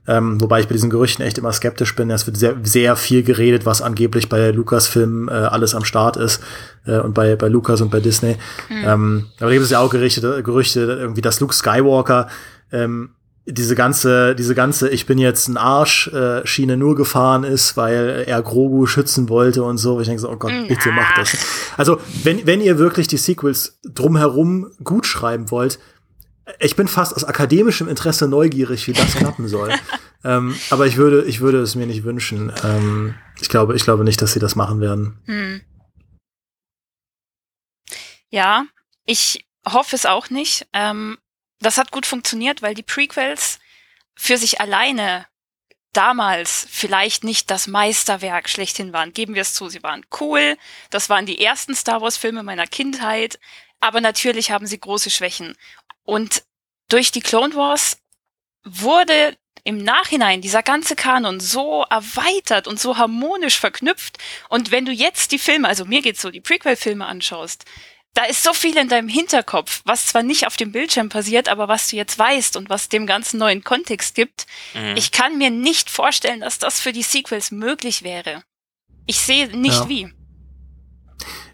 ähm, 0.07 0.39
wobei 0.39 0.59
ich 0.59 0.67
bei 0.67 0.73
diesen 0.73 0.91
Gerüchten 0.91 1.25
echt 1.25 1.39
immer 1.39 1.51
skeptisch 1.51 1.95
bin. 1.95 2.11
Es 2.11 2.27
wird 2.27 2.37
sehr, 2.37 2.55
sehr 2.61 2.95
viel 2.95 3.23
geredet, 3.23 3.65
was 3.65 3.81
angeblich 3.81 4.29
bei 4.29 4.51
Lucasfilm 4.51 5.29
äh, 5.29 5.31
alles 5.31 5.73
am 5.73 5.83
Start 5.83 6.15
ist 6.15 6.43
äh, 6.85 6.99
und 6.99 7.15
bei, 7.15 7.35
bei 7.35 7.47
Lucas 7.47 7.81
und 7.81 7.89
bei 7.89 7.99
Disney. 7.99 8.37
Mhm. 8.69 8.83
Ähm, 8.85 9.25
aber 9.39 9.49
da 9.49 9.53
gibt 9.53 9.65
es 9.65 9.71
ja 9.71 9.79
auch 9.79 9.89
Gerüchte, 9.89 10.43
Gerüchte 10.43 10.81
irgendwie, 10.81 11.21
dass 11.21 11.39
Luke 11.39 11.55
Skywalker 11.55 12.27
ähm, 12.71 13.09
diese 13.49 13.75
ganze, 13.75 14.35
diese 14.35 14.55
ganze, 14.55 14.89
ich 14.89 15.05
bin 15.05 15.17
jetzt 15.17 15.47
ein 15.47 15.55
Arsch, 15.55 16.09
äh, 16.09 16.45
Schiene 16.45 16.75
nur 16.75 16.95
gefahren 16.95 17.45
ist, 17.45 17.77
weil 17.77 18.25
er 18.27 18.41
Grogu 18.41 18.85
schützen 18.85 19.29
wollte 19.29 19.63
und 19.63 19.77
so. 19.77 20.01
Ich 20.01 20.07
denke 20.07 20.21
so, 20.21 20.29
oh 20.29 20.35
Gott, 20.35 20.51
bitte 20.67 20.91
macht 20.91 21.17
das. 21.17 21.37
Also, 21.77 21.99
wenn, 22.23 22.45
wenn 22.45 22.59
ihr 22.59 22.77
wirklich 22.77 23.07
die 23.07 23.17
Sequels 23.17 23.79
drumherum 23.83 24.71
gut 24.83 25.05
schreiben 25.05 25.49
wollt, 25.49 25.79
ich 26.59 26.75
bin 26.75 26.87
fast 26.87 27.15
aus 27.15 27.23
akademischem 27.23 27.87
Interesse 27.87 28.27
neugierig, 28.27 28.85
wie 28.87 28.93
das 28.93 29.15
klappen 29.15 29.47
soll. 29.47 29.73
ähm, 30.23 30.55
aber 30.69 30.85
ich 30.85 30.97
würde, 30.97 31.23
ich 31.23 31.39
würde 31.39 31.61
es 31.61 31.75
mir 31.75 31.87
nicht 31.87 32.03
wünschen. 32.03 32.51
Ähm, 32.63 33.15
ich 33.39 33.49
glaube, 33.49 33.75
ich 33.75 33.83
glaube 33.83 34.03
nicht, 34.03 34.21
dass 34.21 34.33
sie 34.33 34.39
das 34.39 34.55
machen 34.55 34.81
werden. 34.81 35.19
Hm. 35.25 35.61
Ja, 38.29 38.65
ich 39.05 39.45
hoffe 39.65 39.95
es 39.95 40.05
auch 40.05 40.29
nicht. 40.29 40.67
Ähm, 40.73 41.17
das 41.59 41.77
hat 41.77 41.91
gut 41.91 42.05
funktioniert, 42.05 42.61
weil 42.61 42.73
die 42.73 42.83
Prequels 42.83 43.59
für 44.15 44.37
sich 44.37 44.61
alleine 44.61 45.27
damals 45.93 46.67
vielleicht 46.69 47.23
nicht 47.23 47.49
das 47.49 47.67
Meisterwerk 47.67 48.49
schlechthin 48.49 48.93
waren. 48.93 49.13
Geben 49.13 49.33
wir 49.33 49.41
es 49.41 49.53
zu, 49.53 49.69
sie 49.69 49.81
waren 49.83 50.05
cool. 50.19 50.57
Das 50.91 51.09
waren 51.09 51.25
die 51.25 51.43
ersten 51.43 51.75
Star 51.75 52.01
Wars 52.01 52.17
Filme 52.17 52.43
meiner 52.43 52.67
Kindheit. 52.67 53.39
Aber 53.79 54.01
natürlich 54.01 54.51
haben 54.51 54.67
sie 54.67 54.79
große 54.79 55.09
Schwächen. 55.09 55.55
Und 56.03 56.43
durch 56.89 57.11
die 57.11 57.21
Clone 57.21 57.55
Wars 57.55 57.97
wurde 58.63 59.37
im 59.63 59.83
Nachhinein 59.83 60.41
dieser 60.41 60.63
ganze 60.63 60.95
Kanon 60.95 61.39
so 61.39 61.83
erweitert 61.89 62.67
und 62.67 62.79
so 62.79 62.97
harmonisch 62.97 63.59
verknüpft. 63.59 64.17
Und 64.49 64.71
wenn 64.71 64.85
du 64.85 64.91
jetzt 64.91 65.31
die 65.31 65.39
Filme, 65.39 65.67
also 65.67 65.83
mir 65.83 66.01
geht's 66.01 66.21
so, 66.21 66.29
die 66.29 66.41
Prequel-Filme 66.41 67.05
anschaust, 67.05 67.65
da 68.17 68.23
ist 68.23 68.43
so 68.43 68.51
viel 68.51 68.75
in 68.77 68.89
deinem 68.89 69.09
Hinterkopf, 69.09 69.83
was 69.85 70.07
zwar 70.07 70.23
nicht 70.23 70.47
auf 70.47 70.57
dem 70.57 70.71
Bildschirm 70.71 71.07
passiert, 71.07 71.49
aber 71.49 71.67
was 71.67 71.87
du 71.89 71.97
jetzt 71.97 72.17
weißt 72.17 72.57
und 72.57 72.67
was 72.67 72.89
dem 72.89 73.05
ganzen 73.05 73.37
neuen 73.37 73.63
Kontext 73.63 74.15
gibt. 74.15 74.47
Mhm. 74.73 74.95
Ich 74.95 75.11
kann 75.11 75.37
mir 75.37 75.51
nicht 75.51 75.91
vorstellen, 75.91 76.39
dass 76.39 76.57
das 76.57 76.79
für 76.79 76.91
die 76.91 77.03
Sequels 77.03 77.51
möglich 77.51 78.01
wäre. 78.01 78.41
Ich 79.05 79.19
sehe 79.19 79.55
nicht 79.55 79.81
ja. 79.81 79.89
wie. 79.89 80.13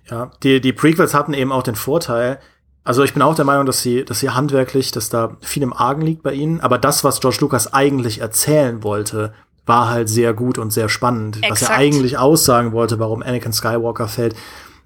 Ja, 0.10 0.32
die, 0.42 0.62
die 0.62 0.72
Prequels 0.72 1.14
hatten 1.14 1.34
eben 1.34 1.52
auch 1.52 1.64
den 1.64 1.76
Vorteil, 1.76 2.40
also 2.86 3.04
ich 3.04 3.12
bin 3.12 3.22
auch 3.22 3.36
der 3.36 3.46
Meinung, 3.46 3.66
dass 3.66 3.82
sie, 3.82 4.06
dass 4.06 4.22
sie 4.22 4.30
handwerklich, 4.30 4.92
dass 4.92 5.10
da 5.10 5.36
viel 5.42 5.64
im 5.64 5.74
Argen 5.74 6.02
liegt 6.02 6.24
bei 6.24 6.32
ihnen, 6.32 6.62
aber 6.62 6.78
das, 6.78 7.04
was 7.04 7.20
George 7.20 7.40
Lucas 7.42 7.74
eigentlich 7.74 8.20
erzählen 8.22 8.84
wollte, 8.84 9.34
war 9.66 9.90
halt 9.90 10.08
sehr 10.08 10.34
gut 10.34 10.58
und 10.58 10.72
sehr 10.72 10.88
spannend. 10.88 11.38
Exakt. 11.38 11.52
Was 11.52 11.62
er 11.70 11.76
eigentlich 11.76 12.18
aussagen 12.18 12.72
wollte, 12.72 13.00
warum 13.00 13.22
Anakin 13.22 13.52
Skywalker 13.52 14.08
fällt 14.08 14.36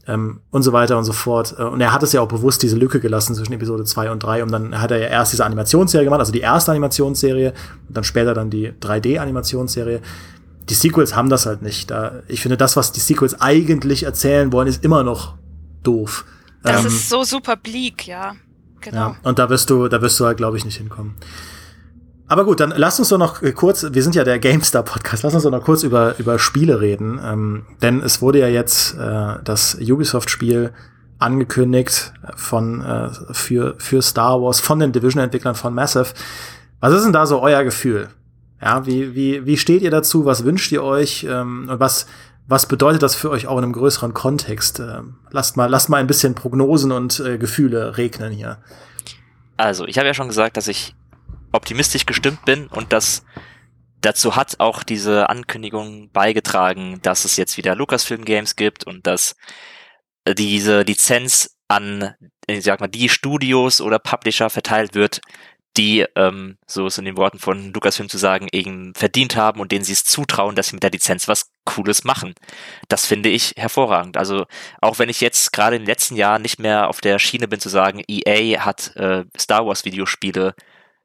ähm, 0.08 0.40
und 0.52 0.64
so 0.64 0.74
weiter 0.74 0.98
und 0.98 1.04
so 1.04 1.14
fort. 1.14 1.56
Äh, 1.58 1.64
und 1.64 1.82
er 1.82 1.94
hat 1.94 2.02
es 2.04 2.14
ja 2.14 2.22
auch 2.22 2.28
bewusst 2.28 2.64
diese 2.64 2.78
Lücke 2.78 3.00
gelassen 3.00 3.36
zwischen 3.36 3.54
Episode 3.54 3.84
2 3.84 4.12
und 4.12 4.24
3. 4.24 4.44
Und 4.44 4.52
dann 4.52 4.82
hat 4.82 4.92
er 4.92 5.00
ja 5.00 5.08
erst 5.08 5.34
diese 5.34 5.46
Animationsserie 5.46 6.06
gemacht, 6.06 6.20
also 6.20 6.32
die 6.32 6.40
erste 6.40 6.72
Animationsserie 6.72 7.54
und 7.88 7.98
dann 7.98 8.04
später 8.04 8.34
dann 8.34 8.50
die 8.50 8.72
3D-Animationsserie. 8.72 10.00
Die 10.70 10.74
Sequels 10.74 11.16
haben 11.16 11.30
das 11.30 11.46
halt 11.46 11.62
nicht. 11.62 11.92
Da, 11.92 12.24
ich 12.28 12.42
finde, 12.42 12.58
das, 12.58 12.76
was 12.76 12.92
die 12.92 13.00
Sequels 13.00 13.40
eigentlich 13.40 14.04
erzählen 14.04 14.52
wollen, 14.52 14.68
ist 14.68 14.84
immer 14.84 15.04
noch 15.04 15.36
doof. 15.84 16.26
Das 16.64 16.82
ähm, 16.82 16.88
ist 16.88 17.10
so 17.10 17.24
super 17.24 17.56
bleak, 17.56 18.08
ja. 18.08 18.36
Genau. 18.82 18.98
Ja, 18.98 19.16
und 19.24 19.40
da 19.40 19.50
wirst 19.50 19.70
du, 19.70 19.88
da 19.88 20.02
wirst 20.02 20.20
du 20.20 20.26
halt, 20.26 20.38
glaube 20.38 20.58
ich, 20.58 20.66
nicht 20.66 20.78
hinkommen. 20.78 21.16
Aber 22.30 22.44
gut, 22.44 22.60
dann 22.60 22.74
lass 22.76 23.00
uns 23.00 23.10
doch 23.10 23.18
noch 23.18 23.42
kurz, 23.56 23.86
wir 23.90 24.04
sind 24.04 24.16
ja 24.16 24.26
der 24.26 24.38
GameStar-Podcast, 24.40 25.24
lass 25.24 25.34
uns 25.34 25.44
doch 25.44 25.52
noch 25.52 25.64
kurz 25.64 25.84
über, 25.84 26.16
über 26.18 26.40
Spiele 26.40 26.82
reden. 26.82 27.20
Ähm, 27.24 27.66
denn 27.82 28.02
es 28.02 28.22
wurde 28.22 28.40
ja 28.40 28.48
jetzt 28.48 28.98
äh, 28.98 29.36
das 29.44 29.76
Ubisoft-Spiel 29.76 30.74
angekündigt 31.20 32.14
von 32.36 32.82
äh, 32.82 33.10
für, 33.32 33.76
für 33.78 34.02
Star 34.02 34.42
Wars 34.42 34.60
von 34.60 34.80
den 34.80 34.92
Division-Entwicklern 34.92 35.56
von 35.56 35.74
Massive. 35.74 36.14
Was 36.82 36.94
ist 36.94 37.06
denn 37.06 37.14
da 37.14 37.26
so 37.26 37.42
euer 37.42 37.64
Gefühl? 37.64 38.10
Ja, 38.62 38.86
wie, 38.86 39.16
wie, 39.16 39.46
wie 39.46 39.58
steht 39.58 39.82
ihr 39.82 39.92
dazu? 39.92 40.26
Was 40.26 40.44
wünscht 40.44 40.72
ihr 40.72 40.84
euch? 40.84 41.26
Ähm, 41.30 41.70
und 41.70 41.80
was, 41.80 42.08
was 42.48 42.66
bedeutet 42.66 43.04
das 43.04 43.16
für 43.16 43.30
euch 43.30 43.48
auch 43.48 43.58
in 43.58 43.64
einem 43.64 43.74
größeren 43.74 44.14
Kontext? 44.14 44.80
Ähm, 44.80 45.16
lasst 45.32 45.56
mal, 45.58 45.68
lasst 45.68 45.90
mal 45.90 45.98
ein 45.98 46.08
bisschen 46.08 46.36
Prognosen 46.36 46.92
und 46.92 47.20
äh, 47.20 47.38
Gefühle 47.38 47.98
regnen 47.98 48.34
hier. 48.34 48.58
Also, 49.56 49.86
ich 49.86 49.98
habe 49.98 50.08
ja 50.08 50.14
schon 50.14 50.28
gesagt, 50.28 50.58
dass 50.58 50.68
ich 50.68 50.94
optimistisch 51.52 52.06
gestimmt 52.06 52.46
bin 52.46 52.68
und 52.68 52.94
das 52.94 53.26
dazu 54.02 54.36
hat 54.36 54.60
auch 54.60 54.84
diese 54.84 55.30
Ankündigung 55.30 56.12
beigetragen, 56.12 57.00
dass 57.02 57.26
es 57.26 57.36
jetzt 57.38 57.58
wieder 57.58 57.76
Lucasfilm 57.76 58.26
Games 58.26 58.56
gibt 58.56 58.86
und 58.86 59.08
dass 59.08 59.36
diese 60.38 60.82
Lizenz 60.82 61.58
an, 61.68 62.14
ich 62.48 62.64
sag 62.64 62.80
mal, 62.80 62.88
die 62.88 63.10
Studios 63.10 63.82
oder 63.82 64.00
Publisher 64.00 64.50
verteilt 64.50 64.94
wird, 64.96 65.22
die, 65.78 66.06
ähm, 66.16 66.58
so 66.66 66.88
ist 66.88 66.98
in 66.98 67.06
den 67.06 67.18
Worten 67.18 67.38
von 67.38 67.72
Lucasfilm 67.72 68.10
zu 68.10 68.18
sagen, 68.18 68.48
eben 68.52 68.94
verdient 68.96 69.36
haben 69.36 69.60
und 69.60 69.72
denen 69.72 69.84
sie 69.84 69.94
es 69.94 70.04
zutrauen, 70.04 70.56
dass 70.56 70.68
sie 70.68 70.76
mit 70.76 70.84
der 70.84 70.90
Lizenz 70.90 71.28
was 71.28 71.52
Cooles 71.66 72.04
machen. 72.04 72.34
Das 72.88 73.06
finde 73.06 73.30
ich 73.30 73.54
hervorragend. 73.58 74.18
Also 74.18 74.46
auch 74.82 74.98
wenn 74.98 75.10
ich 75.10 75.22
jetzt 75.22 75.54
gerade 75.54 75.76
im 75.76 75.86
letzten 75.86 76.16
Jahr 76.16 76.40
nicht 76.40 76.58
mehr 76.60 76.88
auf 76.90 77.00
der 77.00 77.20
Schiene 77.20 77.48
bin 77.48 77.60
zu 77.60 77.70
sagen, 77.70 78.02
EA 78.08 78.66
hat 78.66 78.96
äh, 78.96 79.26
Star 79.38 79.68
Wars 79.68 79.86
Videospiele 79.86 80.56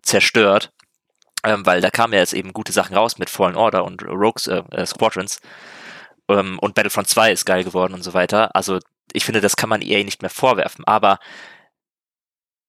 zerstört, 0.02 0.72
ähm, 1.44 1.66
weil 1.66 1.80
da 1.80 1.90
kamen 1.90 2.12
ja 2.12 2.20
jetzt 2.20 2.34
eben 2.34 2.52
gute 2.52 2.72
Sachen 2.72 2.96
raus 2.96 3.18
mit 3.18 3.30
Fallen 3.30 3.56
Order 3.56 3.84
und 3.84 4.02
Rogues 4.04 4.46
äh, 4.46 4.62
äh, 4.70 4.86
Squadrons 4.86 5.40
ähm, 6.28 6.58
und 6.58 6.74
Battlefront 6.74 7.08
2 7.08 7.32
ist 7.32 7.46
geil 7.46 7.64
geworden 7.64 7.94
und 7.94 8.02
so 8.02 8.14
weiter. 8.14 8.54
Also 8.54 8.78
ich 9.12 9.24
finde, 9.24 9.40
das 9.40 9.56
kann 9.56 9.68
man 9.68 9.82
EA 9.82 10.04
nicht 10.04 10.22
mehr 10.22 10.30
vorwerfen. 10.30 10.84
Aber 10.86 11.18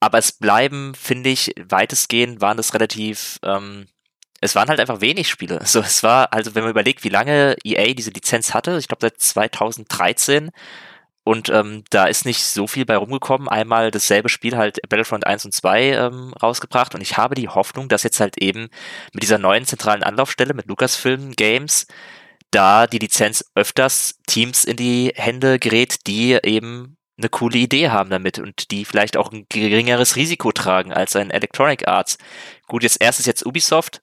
aber 0.04 0.18
es 0.18 0.34
bleiben, 0.34 0.94
finde 0.96 1.30
ich, 1.30 1.54
weitestgehend 1.58 2.42
waren 2.42 2.58
das 2.58 2.74
relativ, 2.74 3.40
ähm, 3.42 3.88
es 4.42 4.54
waren 4.54 4.68
halt 4.68 4.82
einfach 4.82 5.00
wenig 5.00 5.30
Spiele. 5.30 5.62
So, 5.66 5.80
es 5.80 6.04
war, 6.04 6.34
also 6.34 6.56
wenn 6.56 6.64
man 6.64 6.72
überlegt, 6.72 7.06
wie 7.06 7.10
lange 7.10 7.56
EA 7.64 7.94
diese 7.94 8.12
Lizenz 8.12 8.54
hatte, 8.54 8.78
ich 8.80 8.90
glaube 8.90 9.00
seit 9.00 9.22
2013, 9.22 10.52
und 11.24 11.50
ähm, 11.50 11.84
da 11.90 12.06
ist 12.06 12.26
nicht 12.26 12.44
so 12.44 12.68
viel 12.68 12.86
bei 12.86 12.98
rumgekommen. 12.98 13.48
Einmal 13.48 13.92
dasselbe 13.92 14.30
Spiel 14.30 14.58
halt 14.58 14.80
Battlefront 14.90 15.26
1 15.26 15.46
und 15.46 15.54
2 15.54 15.84
ähm, 15.92 16.34
rausgebracht 16.42 16.96
und 16.96 17.02
ich 17.02 17.18
habe 17.18 17.36
die 17.36 17.48
Hoffnung, 17.48 17.88
dass 17.88 18.04
jetzt 18.04 18.20
halt 18.20 18.38
eben 18.40 18.70
mit 19.14 19.24
dieser 19.24 19.38
neuen 19.38 19.66
zentralen 19.66 20.04
Anlaufstelle 20.04 20.54
mit 20.54 20.68
Lucasfilm 20.68 21.32
Games 21.32 21.88
da 22.52 22.88
die 22.88 23.00
Lizenz 23.00 23.46
öfters 23.56 24.20
Teams 24.28 24.64
in 24.64 24.78
die 24.78 25.12
Hände 25.16 25.60
gerät, 25.60 26.06
die 26.08 26.38
eben 26.44 26.98
eine 27.18 27.30
coole 27.30 27.58
Idee 27.58 27.90
haben 27.90 28.10
damit 28.10 28.40
und 28.40 28.72
die 28.72 28.86
vielleicht 28.86 29.18
auch 29.18 29.32
ein 29.32 29.46
geringeres 29.50 30.16
Risiko 30.16 30.52
tragen 30.52 30.94
als 30.94 31.16
ein 31.16 31.32
Electronic 31.32 31.88
Arts. 31.88 32.18
Gut, 32.68 32.84
jetzt 32.84 33.02
erstes 33.02 33.26
jetzt 33.26 33.46
Ubisoft. 33.46 34.02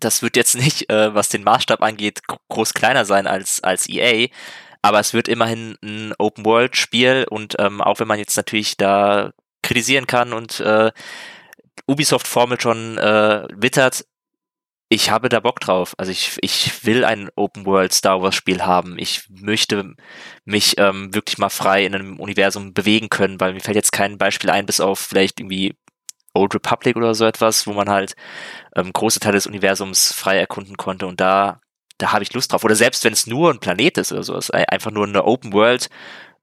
Das 0.00 0.22
wird 0.22 0.36
jetzt 0.36 0.56
nicht, 0.56 0.90
äh, 0.90 1.14
was 1.14 1.28
den 1.28 1.44
Maßstab 1.44 1.82
angeht, 1.82 2.20
groß 2.48 2.74
kleiner 2.74 3.04
sein 3.04 3.26
als, 3.26 3.62
als 3.62 3.88
EA, 3.88 4.28
aber 4.86 5.00
es 5.00 5.14
wird 5.14 5.26
immerhin 5.26 5.76
ein 5.82 6.14
Open-World-Spiel 6.16 7.26
und 7.28 7.56
ähm, 7.58 7.80
auch 7.80 7.98
wenn 7.98 8.06
man 8.06 8.20
jetzt 8.20 8.36
natürlich 8.36 8.76
da 8.76 9.32
kritisieren 9.62 10.06
kann 10.06 10.32
und 10.32 10.60
äh, 10.60 10.92
Ubisoft-Formel 11.88 12.60
schon 12.60 12.96
äh, 12.96 13.48
wittert, 13.52 14.06
ich 14.88 15.10
habe 15.10 15.28
da 15.28 15.40
Bock 15.40 15.58
drauf. 15.58 15.94
Also 15.98 16.12
ich, 16.12 16.38
ich 16.40 16.86
will 16.86 17.04
ein 17.04 17.30
Open 17.34 17.66
World 17.66 17.92
Star 17.92 18.22
Wars 18.22 18.36
Spiel 18.36 18.62
haben. 18.62 18.96
Ich 18.96 19.28
möchte 19.28 19.94
mich 20.44 20.78
ähm, 20.78 21.12
wirklich 21.12 21.38
mal 21.38 21.48
frei 21.48 21.84
in 21.84 21.96
einem 21.96 22.20
Universum 22.20 22.72
bewegen 22.72 23.08
können, 23.08 23.40
weil 23.40 23.54
mir 23.54 23.60
fällt 23.60 23.74
jetzt 23.74 23.90
kein 23.90 24.18
Beispiel 24.18 24.50
ein, 24.50 24.66
bis 24.66 24.78
auf 24.78 25.00
vielleicht 25.00 25.40
irgendwie 25.40 25.74
Old 26.32 26.54
Republic 26.54 26.94
oder 26.94 27.16
so 27.16 27.24
etwas, 27.24 27.66
wo 27.66 27.72
man 27.72 27.88
halt 27.90 28.14
ähm, 28.76 28.92
große 28.92 29.18
Teile 29.18 29.34
des 29.34 29.48
Universums 29.48 30.12
frei 30.12 30.38
erkunden 30.38 30.76
konnte 30.76 31.08
und 31.08 31.20
da, 31.20 31.60
da 31.98 32.12
habe 32.12 32.22
ich 32.22 32.32
Lust 32.32 32.52
drauf. 32.52 32.64
Oder 32.64 32.74
selbst 32.76 33.04
wenn 33.04 33.12
es 33.12 33.26
nur 33.26 33.50
ein 33.50 33.60
Planet 33.60 33.98
ist 33.98 34.12
oder 34.12 34.22
sowas, 34.22 34.50
einfach 34.50 34.90
nur 34.90 35.06
eine 35.06 35.24
Open 35.24 35.52
World 35.52 35.88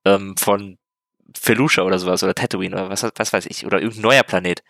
ähm, 0.05 0.35
von 0.37 0.77
Felucia 1.37 1.83
oder 1.83 1.99
sowas 1.99 2.23
oder 2.23 2.35
Tatooine 2.35 2.75
oder 2.75 2.89
was, 2.89 3.03
was 3.03 3.33
weiß 3.33 3.45
ich, 3.47 3.65
oder 3.65 3.79
irgendein 3.79 4.01
neuer 4.01 4.23
Planet. 4.23 4.63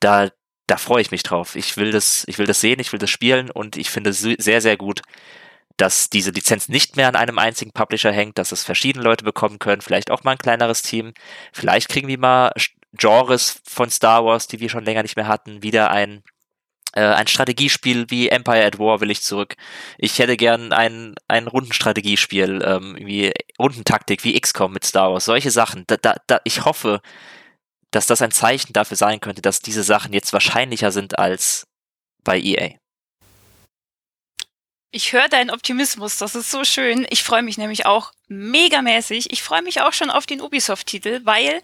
Da, 0.00 0.30
da 0.66 0.76
freue 0.76 1.02
ich 1.02 1.10
mich 1.10 1.22
drauf. 1.22 1.56
Ich 1.56 1.76
will 1.76 1.90
das, 1.90 2.24
ich 2.26 2.38
will 2.38 2.46
das 2.46 2.60
sehen, 2.60 2.80
ich 2.80 2.92
will 2.92 2.98
das 2.98 3.10
spielen 3.10 3.50
und 3.50 3.76
ich 3.76 3.90
finde 3.90 4.10
es 4.10 4.20
sehr, 4.20 4.60
sehr 4.60 4.76
gut, 4.76 5.02
dass 5.76 6.10
diese 6.10 6.30
Lizenz 6.30 6.68
nicht 6.68 6.96
mehr 6.96 7.08
an 7.08 7.16
einem 7.16 7.38
einzigen 7.38 7.72
Publisher 7.72 8.12
hängt, 8.12 8.38
dass 8.38 8.52
es 8.52 8.64
verschiedene 8.64 9.04
Leute 9.04 9.24
bekommen 9.24 9.58
können, 9.58 9.82
vielleicht 9.82 10.10
auch 10.10 10.24
mal 10.24 10.32
ein 10.32 10.38
kleineres 10.38 10.82
Team. 10.82 11.12
Vielleicht 11.52 11.88
kriegen 11.88 12.08
wir 12.08 12.18
mal 12.18 12.52
Genres 12.94 13.60
von 13.64 13.90
Star 13.90 14.24
Wars, 14.24 14.46
die 14.46 14.60
wir 14.60 14.70
schon 14.70 14.84
länger 14.84 15.02
nicht 15.02 15.16
mehr 15.16 15.28
hatten, 15.28 15.62
wieder 15.62 15.90
ein 15.90 16.22
äh, 16.96 17.14
ein 17.14 17.26
Strategiespiel 17.26 18.06
wie 18.08 18.30
Empire 18.30 18.64
at 18.64 18.78
War 18.78 19.00
will 19.00 19.10
ich 19.10 19.22
zurück. 19.22 19.54
Ich 19.98 20.18
hätte 20.18 20.36
gern 20.36 20.72
ein, 20.72 21.14
ein 21.28 21.46
Rundenstrategiespiel, 21.46 22.62
ähm, 22.64 22.96
wie 22.98 23.32
Rundentaktik 23.58 24.24
wie 24.24 24.38
XCOM 24.40 24.72
mit 24.72 24.84
Star 24.84 25.12
Wars, 25.12 25.26
solche 25.26 25.50
Sachen. 25.50 25.84
Da, 25.86 25.96
da, 25.98 26.16
da, 26.26 26.40
ich 26.44 26.64
hoffe, 26.64 27.02
dass 27.90 28.06
das 28.06 28.22
ein 28.22 28.30
Zeichen 28.30 28.72
dafür 28.72 28.96
sein 28.96 29.20
könnte, 29.20 29.42
dass 29.42 29.60
diese 29.60 29.82
Sachen 29.82 30.12
jetzt 30.12 30.32
wahrscheinlicher 30.32 30.90
sind 30.90 31.18
als 31.18 31.66
bei 32.24 32.40
EA. 32.40 32.70
Ich 34.90 35.12
höre 35.12 35.28
deinen 35.28 35.50
Optimismus, 35.50 36.16
das 36.16 36.34
ist 36.34 36.50
so 36.50 36.64
schön. 36.64 37.06
Ich 37.10 37.22
freue 37.22 37.42
mich 37.42 37.58
nämlich 37.58 37.84
auch 37.84 38.12
megamäßig. 38.28 39.30
Ich 39.32 39.42
freue 39.42 39.62
mich 39.62 39.82
auch 39.82 39.92
schon 39.92 40.10
auf 40.10 40.24
den 40.24 40.40
Ubisoft-Titel, 40.40 41.20
weil 41.24 41.60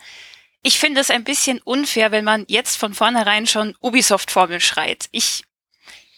ich 0.63 0.79
finde 0.79 1.01
es 1.01 1.11
ein 1.11 1.25
bisschen 1.25 1.61
unfair, 1.61 2.13
wenn 2.13 2.25
man 2.25 2.45
jetzt 2.49 2.77
von 2.77 2.95
vornherein 2.95 3.47
schon 3.47 3.77
Ubisoft-Formel 3.81 4.61
schreit. 4.61 5.09
Ich 5.11 5.45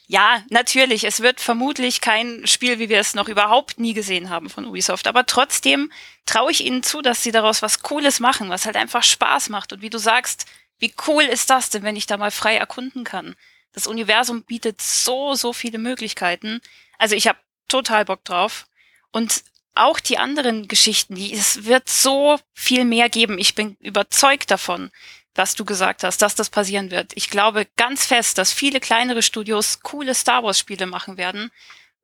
ja, 0.07 0.43
natürlich. 0.51 1.05
Es 1.05 1.21
wird 1.21 1.41
vermutlich 1.41 2.03
kein 2.03 2.47
Spiel, 2.47 2.79
wie 2.79 2.91
wir 2.91 3.01
es 3.01 3.15
noch 3.15 3.29
überhaupt 3.29 3.81
nie 3.81 3.95
gesehen 3.95 4.29
haben 4.29 4.51
von 4.51 4.67
Ubisoft. 4.67 5.07
Aber 5.07 5.25
trotzdem 5.25 5.91
traue 6.27 6.51
ich 6.53 6.65
ihnen 6.65 6.83
zu, 6.83 7.01
dass 7.01 7.23
sie 7.23 7.33
daraus 7.33 7.63
was 7.63 7.81
Cooles 7.81 8.21
machen, 8.21 8.51
was 8.51 8.67
halt 8.67 8.77
einfach 8.77 9.03
Spaß 9.03 9.49
macht. 9.49 9.73
Und 9.73 9.81
wie 9.81 9.89
du 9.89 9.99
sagst, 9.99 10.45
wie 10.79 10.93
cool 11.07 11.23
ist 11.23 11.49
das 11.49 11.71
denn, 11.71 11.83
wenn 11.85 11.97
ich 11.97 12.07
da 12.07 12.19
mal 12.19 12.31
frei 12.31 12.57
erkunden 12.57 13.05
kann? 13.05 13.35
Das 13.73 13.87
Universum 13.87 14.43
bietet 14.43 14.83
so, 14.83 15.35
so 15.35 15.55
viele 15.55 15.79
Möglichkeiten. 15.79 16.61
Also 16.99 17.17
ich 17.17 17.27
habe 17.27 17.39
total 17.69 18.05
Bock 18.05 18.25
drauf. 18.25 18.67
Und 19.11 19.43
auch 19.75 20.01
die 20.01 20.19
anderen 20.19 20.69
Geschichten, 20.69 21.15
die, 21.15 21.33
es 21.33 21.65
wird 21.65 21.89
so 21.89 22.39
viel 22.53 22.85
mehr 22.85 23.09
geben. 23.09 23.39
Ich 23.39 23.55
bin 23.55 23.77
überzeugt 23.81 24.51
davon 24.51 24.91
was 25.35 25.55
du 25.55 25.65
gesagt 25.65 26.05
hast, 26.05 26.23
dass 26.23 26.35
das 26.35 26.51
passieren 26.51 26.91
wird. 26.91 27.13
Ich 27.15 27.31
glaube 27.31 27.67
ganz 27.77 28.07
fest, 28.07 28.39
dass 28.39 28.53
viele 28.53 28.81
kleinere 28.81 29.23
Studios 29.23 29.81
coole 29.81 30.15
Star 30.15 30.43
Wars 30.43 30.59
Spiele 30.59 30.87
machen 30.87 31.17
werden, 31.17 31.51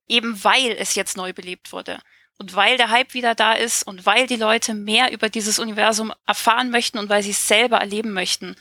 eben 0.08 0.42
weil 0.42 0.72
es 0.72 0.94
jetzt 0.94 1.16
neu 1.16 1.32
belebt 1.32 1.72
wurde. 1.72 2.00
Und 2.38 2.54
weil 2.54 2.76
der 2.78 2.90
Hype 2.90 3.14
wieder 3.14 3.34
da 3.34 3.52
ist 3.52 3.82
und 3.82 4.06
weil 4.06 4.26
die 4.26 4.36
Leute 4.36 4.74
mehr 4.74 5.12
über 5.12 5.28
dieses 5.28 5.58
Universum 5.58 6.12
erfahren 6.26 6.70
möchten 6.70 6.98
und 6.98 7.08
weil 7.08 7.22
sie 7.22 7.30
es 7.30 7.46
selber 7.46 7.78
erleben 7.78 8.12
möchten. 8.12 8.56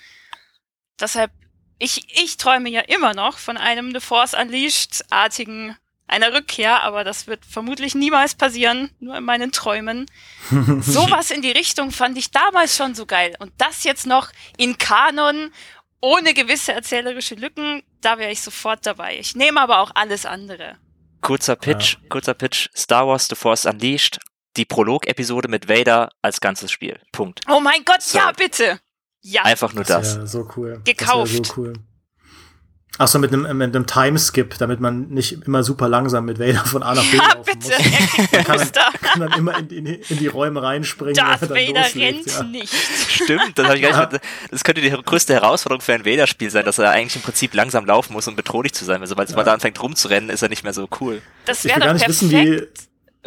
Deshalb, 0.99 1.31
ich, 1.79 2.21
ich 2.21 2.35
träume 2.35 2.69
ja 2.69 2.81
immer 2.81 3.13
noch 3.13 3.37
von 3.37 3.55
einem 3.55 3.93
The 3.93 4.01
Force 4.01 4.33
Unleashed-artigen 4.33 5.77
einer 6.09 6.33
Rückkehr, 6.33 6.83
aber 6.83 7.03
das 7.03 7.27
wird 7.27 7.45
vermutlich 7.45 7.95
niemals 7.95 8.35
passieren, 8.35 8.91
nur 8.99 9.17
in 9.17 9.23
meinen 9.23 9.51
Träumen. 9.51 10.05
Sowas 10.81 11.31
in 11.31 11.41
die 11.41 11.51
Richtung 11.51 11.91
fand 11.91 12.17
ich 12.17 12.31
damals 12.31 12.75
schon 12.75 12.95
so 12.95 13.05
geil. 13.05 13.35
Und 13.39 13.51
das 13.57 13.83
jetzt 13.83 14.05
noch 14.05 14.31
in 14.57 14.77
Kanon, 14.77 15.51
ohne 16.01 16.33
gewisse 16.33 16.73
erzählerische 16.73 17.35
Lücken, 17.35 17.83
da 18.01 18.17
wäre 18.17 18.31
ich 18.31 18.41
sofort 18.41 18.85
dabei. 18.85 19.17
Ich 19.19 19.35
nehme 19.35 19.59
aber 19.61 19.79
auch 19.79 19.91
alles 19.95 20.25
andere. 20.25 20.77
Kurzer 21.21 21.55
Pitch, 21.55 21.93
ja. 21.93 22.09
kurzer 22.09 22.33
Pitch. 22.33 22.69
Star 22.75 23.07
Wars 23.07 23.27
The 23.27 23.35
Force 23.35 23.65
Unleashed, 23.65 24.19
die 24.57 24.65
Prolog-Episode 24.65 25.49
mit 25.49 25.67
Vader 25.67 26.09
als 26.21 26.39
ganzes 26.39 26.71
Spiel. 26.71 26.99
Punkt. 27.11 27.41
Oh 27.49 27.59
mein 27.59 27.83
Gott, 27.85 28.01
so. 28.01 28.17
ja, 28.17 28.31
bitte! 28.31 28.79
Ja. 29.21 29.43
Einfach 29.43 29.73
nur 29.73 29.83
das. 29.83 30.17
das. 30.17 30.31
so 30.31 30.47
cool. 30.55 30.81
Gekauft. 30.85 31.45
so 31.45 31.53
cool. 31.57 31.73
Achso, 32.99 33.17
mit 33.17 33.31
einem, 33.31 33.57
mit 33.57 33.73
einem 33.73 33.87
Timeskip, 33.87 34.57
damit 34.57 34.81
man 34.81 35.07
nicht 35.07 35.47
immer 35.47 35.63
super 35.63 35.87
langsam 35.87 36.25
mit 36.25 36.37
Vader 36.37 36.65
von 36.65 36.83
A 36.83 36.93
nach 36.93 37.09
B 37.09 37.15
ja, 37.15 37.33
laufen 37.33 37.45
bitte. 37.45 37.81
muss. 37.81 38.31
Man 38.33 38.43
kann, 38.43 38.57
dann, 38.57 38.93
kann 39.01 39.19
dann 39.21 39.31
immer 39.39 39.57
in, 39.57 39.69
in, 39.69 39.85
in, 39.85 40.17
die 40.17 40.27
Räume 40.27 40.61
reinspringen. 40.61 41.13
Darth 41.13 41.43
Vader 41.43 41.83
loslegt, 41.83 41.95
rennt 41.95 42.27
ja. 42.27 42.43
nicht. 42.43 42.73
Stimmt, 42.73 43.57
das, 43.57 43.73
ich 43.73 43.81
ja. 43.81 44.05
nicht, 44.05 44.21
das 44.51 44.63
könnte 44.65 44.81
die 44.81 44.89
größte 44.89 45.33
Herausforderung 45.33 45.79
für 45.79 45.93
ein 45.93 46.05
Vader-Spiel 46.05 46.49
sein, 46.49 46.65
dass 46.65 46.77
er 46.77 46.91
eigentlich 46.91 47.15
im 47.15 47.21
Prinzip 47.21 47.53
langsam 47.53 47.85
laufen 47.85 48.11
muss, 48.11 48.27
um 48.27 48.35
bedrohlich 48.35 48.73
zu 48.73 48.83
sein. 48.83 48.99
Weil 48.99 49.07
sobald 49.07 49.29
ja. 49.29 49.35
man 49.37 49.45
da 49.45 49.53
anfängt 49.53 49.81
rumzurennen, 49.81 50.29
ist 50.29 50.41
er 50.41 50.49
nicht 50.49 50.65
mehr 50.65 50.73
so 50.73 50.89
cool. 50.99 51.21
Das 51.45 51.63
wäre 51.63 51.79
doch 51.79 51.85
perfekt. 51.85 52.09
Wissen, 52.09 52.31
wie 52.31 52.67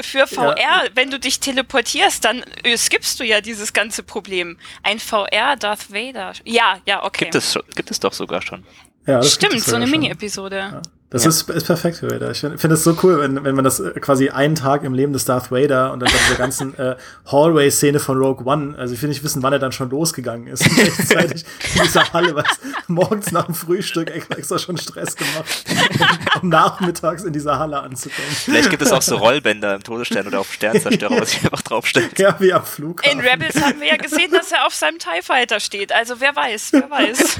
für 0.00 0.26
VR, 0.26 0.58
ja. 0.58 0.82
wenn 0.94 1.10
du 1.10 1.18
dich 1.18 1.40
teleportierst, 1.40 2.22
dann 2.26 2.42
äh, 2.62 2.76
skippst 2.76 3.18
du 3.20 3.24
ja 3.24 3.40
dieses 3.40 3.72
ganze 3.72 4.02
Problem. 4.02 4.58
Ein 4.82 4.98
VR 4.98 5.56
Darth 5.56 5.90
Vader. 5.90 6.34
Ja, 6.44 6.78
ja, 6.84 7.04
okay. 7.04 7.24
Gibt 7.24 7.36
es, 7.36 7.58
gibt 7.74 7.90
es 7.90 8.00
doch 8.00 8.12
sogar 8.12 8.42
schon. 8.42 8.66
Ja, 9.06 9.22
Stimmt, 9.22 9.60
so 9.60 9.76
eine 9.76 9.86
Mini-Episode. 9.86 10.56
Ja. 10.56 10.82
Das 11.12 11.24
ja. 11.24 11.28
ist, 11.28 11.50
ist 11.50 11.66
perfekt 11.66 11.98
für 11.98 12.10
Vader. 12.10 12.30
Ich 12.30 12.40
finde 12.40 12.56
find 12.56 12.72
es 12.72 12.84
so 12.84 12.96
cool, 13.02 13.20
wenn, 13.20 13.44
wenn 13.44 13.54
man 13.54 13.64
das 13.64 13.80
äh, 13.80 13.90
quasi 14.00 14.30
einen 14.30 14.54
Tag 14.54 14.82
im 14.82 14.94
Leben 14.94 15.12
des 15.12 15.26
Darth 15.26 15.50
Vader 15.50 15.92
und 15.92 16.00
dann 16.00 16.10
bei 16.10 16.18
dieser 16.18 16.36
ganzen 16.36 16.74
äh, 16.78 16.96
Hallway-Szene 17.30 18.00
von 18.00 18.16
Rogue 18.16 18.46
One, 18.46 18.78
also 18.78 18.94
ich 18.94 19.02
will 19.02 19.10
nicht 19.10 19.22
wissen, 19.22 19.42
wann 19.42 19.52
er 19.52 19.58
dann 19.58 19.72
schon 19.72 19.90
losgegangen 19.90 20.46
ist. 20.46 20.64
Rechtzeitig 20.78 21.44
in 21.74 21.82
dieser 21.82 22.10
Halle, 22.14 22.34
was 22.34 22.46
morgens 22.86 23.30
nach 23.30 23.44
dem 23.44 23.54
Frühstück 23.54 24.10
extra 24.10 24.58
schon 24.58 24.78
Stress 24.78 25.14
gemacht, 25.14 25.64
um, 25.68 26.42
um 26.44 26.48
nachmittags 26.48 27.24
in 27.24 27.34
dieser 27.34 27.58
Halle 27.58 27.80
anzukommen. 27.80 28.30
Vielleicht 28.30 28.70
gibt 28.70 28.80
es 28.80 28.90
auch 28.90 29.02
so 29.02 29.16
Rollbänder 29.18 29.74
im 29.74 29.82
Todesstern 29.82 30.26
oder 30.26 30.40
auf 30.40 30.50
Sternzerstörer, 30.50 31.20
was 31.20 31.32
sich 31.32 31.44
einfach 31.44 31.60
draufstellt. 31.60 32.18
Ja, 32.18 32.36
wie 32.38 32.54
am 32.54 32.64
Flughafen. 32.64 33.20
In 33.20 33.26
Rebels 33.26 33.62
haben 33.62 33.80
wir 33.80 33.88
ja 33.88 33.96
gesehen, 33.98 34.30
dass 34.32 34.50
er 34.50 34.66
auf 34.66 34.72
seinem 34.72 34.98
TIE 34.98 35.22
Fighter 35.22 35.60
steht. 35.60 35.92
Also 35.92 36.20
wer 36.20 36.34
weiß, 36.34 36.72
wer 36.72 36.88
weiß. 36.88 37.38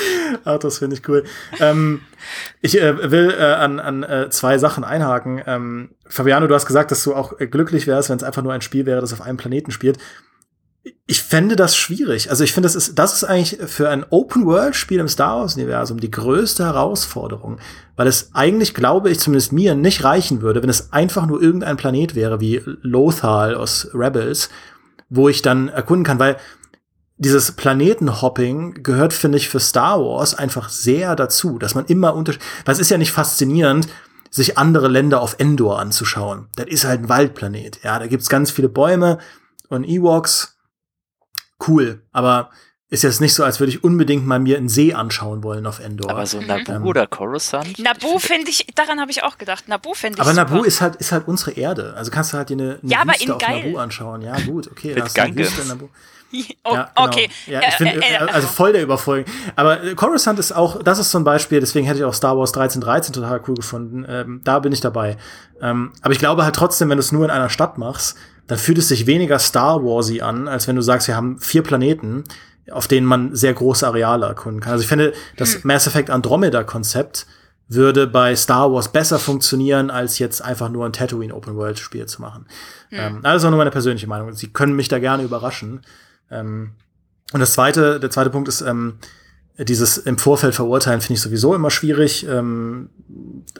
Ach, 0.44 0.58
das 0.58 0.78
finde 0.78 0.96
ich 0.96 1.08
cool. 1.08 1.24
Ähm, 1.58 2.02
ich 2.60 2.80
äh, 2.80 3.10
will 3.10 3.34
äh, 3.36 3.42
an, 3.42 3.80
an 3.80 4.02
äh, 4.02 4.30
zwei 4.30 4.58
Sachen 4.58 4.84
einhaken. 4.84 5.42
Ähm, 5.46 5.90
Fabiano, 6.06 6.46
du 6.46 6.54
hast 6.54 6.66
gesagt, 6.66 6.90
dass 6.90 7.04
du 7.04 7.14
auch 7.14 7.38
äh, 7.40 7.46
glücklich 7.46 7.86
wärst, 7.86 8.10
wenn 8.10 8.16
es 8.16 8.22
einfach 8.22 8.42
nur 8.42 8.52
ein 8.52 8.62
Spiel 8.62 8.86
wäre, 8.86 9.00
das 9.00 9.12
auf 9.12 9.22
einem 9.22 9.36
Planeten 9.36 9.70
spielt. 9.70 9.98
Ich 11.06 11.22
fände 11.22 11.56
das 11.56 11.76
schwierig. 11.76 12.30
Also 12.30 12.42
ich 12.42 12.52
finde, 12.52 12.66
das 12.66 12.74
ist, 12.74 12.98
das 12.98 13.14
ist 13.14 13.24
eigentlich 13.24 13.58
für 13.68 13.90
ein 13.90 14.06
Open-World-Spiel 14.08 15.00
im 15.00 15.08
Star 15.08 15.40
Wars-Universum 15.40 16.00
die 16.00 16.10
größte 16.10 16.64
Herausforderung, 16.64 17.58
weil 17.96 18.06
es 18.06 18.30
eigentlich, 18.32 18.72
glaube 18.72 19.10
ich, 19.10 19.20
zumindest 19.20 19.52
mir 19.52 19.74
nicht 19.74 20.04
reichen 20.04 20.40
würde, 20.40 20.62
wenn 20.62 20.70
es 20.70 20.92
einfach 20.92 21.26
nur 21.26 21.42
irgendein 21.42 21.76
Planet 21.76 22.14
wäre, 22.14 22.40
wie 22.40 22.62
Lothal 22.64 23.54
aus 23.54 23.88
Rebels, 23.92 24.48
wo 25.10 25.28
ich 25.28 25.42
dann 25.42 25.68
erkunden 25.68 26.04
kann, 26.04 26.18
weil 26.18 26.36
dieses 27.20 27.52
Planetenhopping 27.52 28.82
gehört, 28.82 29.12
finde 29.12 29.36
ich, 29.36 29.48
für 29.48 29.60
Star 29.60 30.00
Wars 30.00 30.34
einfach 30.34 30.70
sehr 30.70 31.14
dazu, 31.16 31.58
dass 31.58 31.74
man 31.74 31.84
immer 31.84 32.14
unter, 32.14 32.32
weil 32.64 32.72
es 32.72 32.80
ist 32.80 32.90
ja 32.90 32.96
nicht 32.96 33.12
faszinierend, 33.12 33.88
sich 34.30 34.56
andere 34.56 34.88
Länder 34.88 35.20
auf 35.20 35.36
Endor 35.38 35.78
anzuschauen. 35.78 36.48
Das 36.56 36.66
ist 36.66 36.84
halt 36.84 37.02
ein 37.02 37.08
Waldplanet. 37.10 37.80
Ja, 37.82 37.98
da 37.98 38.06
gibt's 38.06 38.28
ganz 38.28 38.50
viele 38.50 38.70
Bäume 38.70 39.18
und 39.68 39.84
Ewoks. 39.84 40.56
Cool. 41.66 42.02
Aber 42.10 42.50
ist 42.88 43.02
jetzt 43.02 43.20
nicht 43.20 43.34
so, 43.34 43.44
als 43.44 43.60
würde 43.60 43.70
ich 43.70 43.84
unbedingt 43.84 44.26
mal 44.26 44.38
mir 44.38 44.56
einen 44.56 44.70
See 44.70 44.94
anschauen 44.94 45.42
wollen 45.42 45.66
auf 45.66 45.78
Endor. 45.78 46.10
Aber 46.10 46.26
so 46.26 46.40
Nabu 46.40 46.72
ähm, 46.72 46.86
oder 46.86 47.06
Coruscant? 47.06 47.78
Nabu 47.78 48.18
finde 48.18 48.50
ich, 48.50 48.66
daran 48.74 48.98
habe 48.98 49.10
ich 49.10 49.22
auch 49.22 49.36
gedacht. 49.36 49.68
Nabu 49.68 49.92
finde 49.92 50.16
ich 50.16 50.20
Aber 50.22 50.30
super. 50.30 50.50
Nabu 50.50 50.64
ist 50.64 50.80
halt, 50.80 50.96
ist 50.96 51.12
halt 51.12 51.28
unsere 51.28 51.50
Erde. 51.50 51.92
Also 51.96 52.10
kannst 52.10 52.32
du 52.32 52.38
halt 52.38 52.48
dir 52.48 52.54
eine, 52.54 52.78
eine 52.82 52.90
ja, 52.90 53.06
Wüste 53.06 53.34
auf 53.34 53.42
geil. 53.42 53.64
Nabu 53.66 53.78
anschauen. 53.78 54.22
Ja, 54.22 54.40
gut, 54.40 54.70
okay. 54.70 54.94
Mit 54.94 55.14
Ganges. 55.14 55.68
Nabu. 55.68 55.88
Oh, 56.64 56.74
ja, 56.74 56.90
genau. 56.94 57.08
Okay. 57.08 57.30
Ja, 57.46 57.60
ich 57.66 57.74
finde, 57.74 58.02
äh, 58.02 58.14
äh, 58.14 58.18
also 58.18 58.46
voll 58.46 58.72
der 58.72 58.82
Überfolgung. 58.82 59.24
Aber 59.56 59.82
äh, 59.82 59.94
Coruscant 59.94 60.38
ist 60.38 60.52
auch, 60.52 60.82
das 60.82 60.98
ist 60.98 61.10
so 61.10 61.18
ein 61.18 61.24
Beispiel, 61.24 61.60
deswegen 61.60 61.86
hätte 61.86 62.00
ich 62.00 62.04
auch 62.04 62.14
Star 62.14 62.36
Wars 62.36 62.50
1313 62.50 63.14
total 63.14 63.40
cool 63.48 63.54
gefunden. 63.54 64.04
Ähm, 64.08 64.40
da 64.44 64.58
bin 64.58 64.72
ich 64.72 64.80
dabei. 64.80 65.16
Ähm, 65.60 65.92
aber 66.02 66.12
ich 66.12 66.18
glaube 66.18 66.44
halt 66.44 66.54
trotzdem, 66.54 66.88
wenn 66.90 66.98
du 66.98 67.00
es 67.00 67.12
nur 67.12 67.24
in 67.24 67.30
einer 67.30 67.48
Stadt 67.48 67.78
machst, 67.78 68.16
dann 68.46 68.58
fühlt 68.58 68.78
es 68.78 68.88
sich 68.88 69.06
weniger 69.06 69.38
Star 69.38 69.82
Warsy 69.84 70.20
an, 70.20 70.48
als 70.48 70.66
wenn 70.68 70.76
du 70.76 70.82
sagst, 70.82 71.08
wir 71.08 71.16
haben 71.16 71.38
vier 71.38 71.62
Planeten, 71.62 72.24
auf 72.70 72.88
denen 72.88 73.06
man 73.06 73.34
sehr 73.34 73.54
große 73.54 73.86
Areale 73.86 74.26
erkunden 74.26 74.60
kann. 74.60 74.72
Also 74.72 74.82
ich 74.82 74.88
finde, 74.88 75.12
das 75.36 75.54
hm. 75.54 75.60
Mass 75.64 75.86
Effect 75.86 76.10
Andromeda-Konzept 76.10 77.26
würde 77.68 78.08
bei 78.08 78.34
Star 78.34 78.72
Wars 78.72 78.90
besser 78.90 79.20
funktionieren, 79.20 79.90
als 79.90 80.18
jetzt 80.18 80.42
einfach 80.42 80.68
nur 80.68 80.84
ein 80.84 80.92
Tatooine 80.92 81.32
Open 81.32 81.56
World 81.56 81.78
Spiel 81.78 82.06
zu 82.06 82.20
machen. 82.20 82.46
Hm. 82.88 82.98
Ähm, 82.98 83.20
also 83.22 83.48
nur 83.48 83.58
meine 83.58 83.70
persönliche 83.70 84.08
Meinung. 84.08 84.32
Sie 84.32 84.48
können 84.48 84.74
mich 84.74 84.88
da 84.88 84.98
gerne 84.98 85.22
überraschen. 85.22 85.82
Ähm, 86.30 86.72
und 87.32 87.40
das 87.40 87.52
zweite, 87.52 88.00
der 88.00 88.10
zweite 88.10 88.30
Punkt 88.30 88.48
ist, 88.48 88.60
ähm, 88.60 88.98
dieses 89.58 89.98
im 89.98 90.16
Vorfeld 90.16 90.54
verurteilen 90.54 91.00
finde 91.00 91.14
ich 91.14 91.20
sowieso 91.20 91.54
immer 91.54 91.70
schwierig. 91.70 92.26
Ähm, 92.26 92.88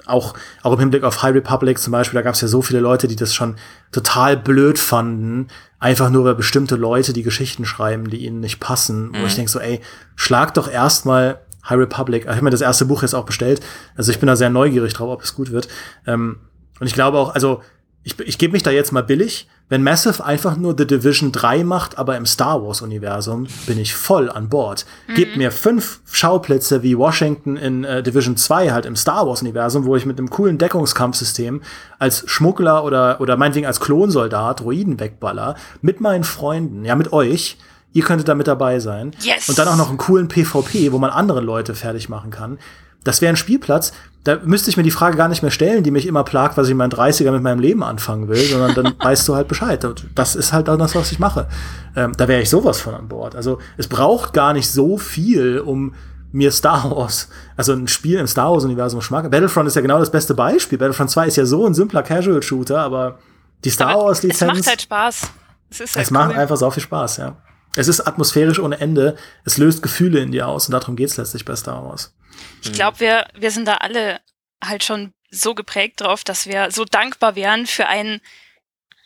auch, 0.07 0.35
auch 0.63 0.73
im 0.73 0.79
Hinblick 0.79 1.03
auf 1.05 1.23
High 1.23 1.35
Republic 1.35 1.79
zum 1.79 1.93
Beispiel, 1.93 2.17
da 2.17 2.23
gab 2.23 2.35
es 2.35 2.41
ja 2.41 2.49
so 2.49 2.63
viele 2.63 2.81
Leute, 2.81 3.07
die 3.07 3.17
das 3.17 3.35
schon 3.35 3.57
total 3.93 4.37
blöd 4.37 4.79
fanden, 4.79 5.49
einfach 5.79 6.11
nur 6.11 6.25
weil 6.25 6.35
bestimmte 6.35 6.77
Leute 6.77 7.13
die 7.13 7.23
Geschichten 7.23 7.67
schreiben, 7.67 8.09
die 8.09 8.25
ihnen 8.25 8.41
nicht 8.41 8.61
passen. 8.61 9.09
Mhm. 9.09 9.17
Wo 9.21 9.27
ich 9.27 9.35
denke 9.35 9.51
so, 9.51 9.61
ey, 9.61 9.81
schlag 10.17 10.55
doch 10.55 10.71
erstmal 10.71 11.41
High 11.69 11.79
Republic. 11.79 12.23
Ich 12.25 12.31
habe 12.31 12.45
mir 12.45 12.51
das 12.51 12.63
erste 12.63 12.87
Buch 12.87 13.03
jetzt 13.03 13.15
auch 13.15 13.27
bestellt. 13.27 13.61
Also 13.95 14.11
ich 14.11 14.19
bin 14.19 14.27
da 14.27 14.37
sehr 14.37 14.51
neugierig 14.51 14.95
drauf, 14.95 15.11
ob 15.11 15.23
es 15.23 15.35
gut 15.35 15.51
wird. 15.51 15.69
Ähm, 16.07 16.39
und 16.81 16.87
ich 16.87 16.95
glaube 16.95 17.19
auch, 17.19 17.35
also 17.35 17.63
ich, 18.03 18.19
ich 18.19 18.39
gebe 18.39 18.53
mich 18.53 18.63
da 18.63 18.71
jetzt 18.71 18.93
mal 18.93 19.03
billig. 19.03 19.47
Wenn 19.69 19.83
Massive 19.83 20.25
einfach 20.25 20.57
nur 20.57 20.75
The 20.77 20.87
Division 20.87 21.33
3 21.33 21.65
macht, 21.65 21.99
aber 21.99 22.17
im 22.17 22.25
Star 22.27 22.63
Wars 22.63 22.81
Universum, 22.81 23.47
bin 23.67 23.79
ich 23.79 23.95
voll 23.95 24.31
an 24.31 24.49
Bord. 24.49 24.87
Mhm. 25.07 25.15
Gebt 25.15 25.37
mir 25.37 25.53
fünf 25.53 26.01
Schauplätze 26.11 26.83
wie 26.83 26.97
Washington 26.97 27.57
in 27.57 27.85
äh, 27.85 28.03
Division 28.03 28.37
2 28.37 28.71
halt 28.73 28.87
im 28.87 28.97
Star 28.97 29.27
Wars 29.27 29.43
Universum, 29.43 29.85
wo 29.85 29.97
ich 29.97 30.07
mit 30.07 30.19
einem 30.19 30.31
coolen 30.31 30.57
Deckungskampfsystem 30.59 31.63
als 31.99 32.25
Schmuggler 32.27 32.85
oder, 32.85 33.21
oder 33.21 33.37
meinetwegen 33.37 33.67
als 33.67 33.81
Klonsoldat 33.81 34.61
Droiden 34.61 34.99
wegballer, 34.99 35.55
mit 35.83 36.01
meinen 36.01 36.25
Freunden, 36.25 36.85
ja, 36.85 36.97
mit 36.97 37.13
euch. 37.13 37.59
Ihr 37.93 38.05
könntet 38.05 38.29
da 38.29 38.35
mit 38.35 38.47
dabei 38.47 38.79
sein. 38.79 39.11
Yes. 39.21 39.49
Und 39.49 39.59
dann 39.59 39.69
auch 39.69 39.77
noch 39.77 39.89
einen 39.89 39.99
coolen 39.99 40.29
PvP, 40.29 40.93
wo 40.93 40.99
man 40.99 41.11
andere 41.11 41.41
Leute 41.41 41.75
fertig 41.75 42.09
machen 42.09 42.31
kann. 42.31 42.59
Das 43.05 43.21
wäre 43.21 43.33
ein 43.33 43.37
Spielplatz, 43.37 43.93
da 44.25 44.39
müsste 44.45 44.69
ich 44.69 44.77
mir 44.77 44.83
die 44.83 44.91
Frage 44.91 45.17
gar 45.17 45.29
nicht 45.29 45.43
mehr 45.43 45.51
stellen, 45.51 45.83
die 45.83 45.91
mich 45.91 46.07
immer 46.07 46.25
plagt, 46.25 46.59
was 46.59 46.67
ich 46.67 46.73
in 46.73 46.77
meinen 46.77 46.93
30er 46.93 47.31
mit 47.31 47.43
meinem 47.43 47.61
Leben 47.61 47.83
anfangen 47.83 48.29
will, 48.29 48.43
sondern 48.45 48.75
dann 48.75 48.95
weißt 49.03 49.27
du 49.27 49.35
halt 49.35 49.49
Bescheid. 49.49 49.85
Das 50.15 50.37
ist 50.37 50.53
halt 50.53 50.69
dann 50.69 50.79
das, 50.79 50.95
was 50.95 51.11
ich 51.11 51.19
mache. 51.19 51.49
Ähm, 51.97 52.13
da 52.17 52.29
wäre 52.29 52.43
ich 52.43 52.51
sowas 52.51 52.81
von 52.81 52.95
an 52.95 53.09
Bord. 53.09 53.35
Also 53.35 53.59
es 53.79 53.89
braucht 53.89 54.35
gar 54.35 54.53
nicht 54.53 54.71
so 54.71 54.99
viel, 54.99 55.59
um 55.61 55.95
mir 56.33 56.53
Star 56.53 56.91
Wars, 56.91 57.29
also 57.57 57.73
ein 57.73 57.89
Spiel 57.89 58.19
im 58.19 58.27
Star 58.27 58.53
Wars-Universum 58.53 59.01
schmack. 59.01 59.31
Battlefront 59.31 59.67
ist 59.67 59.75
ja 59.75 59.83
genau 59.83 59.99
das 59.99 60.13
beste 60.13 60.35
Beispiel. 60.35 60.79
Battlefront 60.79 61.11
2 61.11 61.27
ist 61.27 61.37
ja 61.37 61.47
so 61.47 61.67
ein 61.67 61.75
simpler 61.75 62.03
Casual-Shooter, 62.03 62.79
aber 62.79 63.19
die 63.65 63.71
Star 63.71 63.97
Wars-Lizenz. 63.97 64.53
Es 64.53 64.59
macht 64.59 64.69
halt 64.69 64.83
Spaß. 64.83 65.23
Es, 65.71 65.81
ist 65.81 65.97
halt 65.97 66.05
es 66.05 66.11
macht 66.11 66.37
einfach 66.37 66.57
so 66.57 66.71
viel 66.71 66.83
Spaß, 66.83 67.17
ja. 67.17 67.37
Es 67.75 67.89
ist 67.89 68.07
atmosphärisch 68.07 68.59
ohne 68.59 68.81
Ende. 68.81 69.17
Es 69.45 69.57
löst 69.57 69.83
Gefühle 69.83 70.21
in 70.21 70.31
dir 70.31 70.47
aus 70.47 70.69
und 70.69 70.73
darum 70.73 70.95
geht's 70.95 71.17
letztlich 71.17 71.45
bei 71.45 71.57
Star 71.57 71.85
Wars. 71.85 72.13
Ich 72.63 72.73
glaube, 72.73 73.01
wir, 73.01 73.27
wir 73.35 73.51
sind 73.51 73.67
da 73.67 73.77
alle 73.77 74.21
halt 74.63 74.85
schon 74.85 75.13
so 75.31 75.55
geprägt 75.55 76.01
drauf, 76.01 76.25
dass 76.25 76.47
wir 76.47 76.71
so 76.71 76.85
dankbar 76.85 77.37
wären 77.37 77.67
für 77.67 77.87
ein 77.87 78.21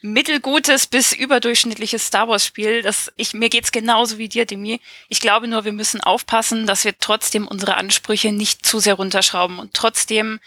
mittelgutes 0.05 0.87
bis 0.87 1.13
überdurchschnittliches 1.13 2.07
Star 2.07 2.29
Wars 2.29 2.45
Spiel. 2.45 2.83
Das 2.83 3.11
ich 3.17 3.33
mir 3.33 3.49
geht's 3.49 3.73
genauso 3.73 4.19
wie 4.19 4.29
dir, 4.29 4.45
Demi. 4.45 4.81
Ich 5.09 5.21
glaube 5.21 5.49
nur, 5.49 5.65
wir 5.65 5.73
müssen 5.73 6.03
aufpassen, 6.03 6.67
dass 6.67 6.85
wir 6.85 6.99
trotzdem 6.99 7.49
unsere 7.49 7.77
Ansprüche 7.77 8.31
nicht 8.31 8.67
zu 8.67 8.81
sehr 8.81 8.95
runterschrauben 8.95 9.59
und 9.59 9.73
trotzdem 9.73 10.41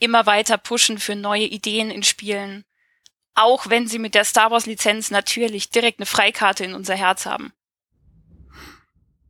immer 0.00 0.26
weiter 0.26 0.58
pushen 0.58 0.98
für 0.98 1.14
neue 1.14 1.44
Ideen 1.44 1.90
in 1.90 2.02
Spielen, 2.02 2.64
auch 3.34 3.70
wenn 3.70 3.86
sie 3.86 4.00
mit 4.00 4.16
der 4.16 4.24
Star 4.24 4.50
Wars 4.50 4.66
Lizenz 4.66 5.12
natürlich 5.12 5.70
direkt 5.70 6.00
eine 6.00 6.06
Freikarte 6.06 6.64
in 6.64 6.74
unser 6.74 6.96
Herz 6.96 7.24
haben. 7.24 7.52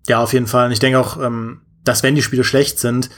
Ja, 0.06 0.22
auf 0.22 0.32
jeden 0.32 0.46
Fall. 0.46 0.66
Und 0.66 0.72
ich 0.72 0.80
denke 0.80 0.98
auch, 0.98 1.18
ähm, 1.18 1.60
dass 1.84 2.02
wenn 2.02 2.14
die 2.14 2.22
Spiele 2.22 2.44
schlecht 2.44 2.78
sind, 2.78 3.10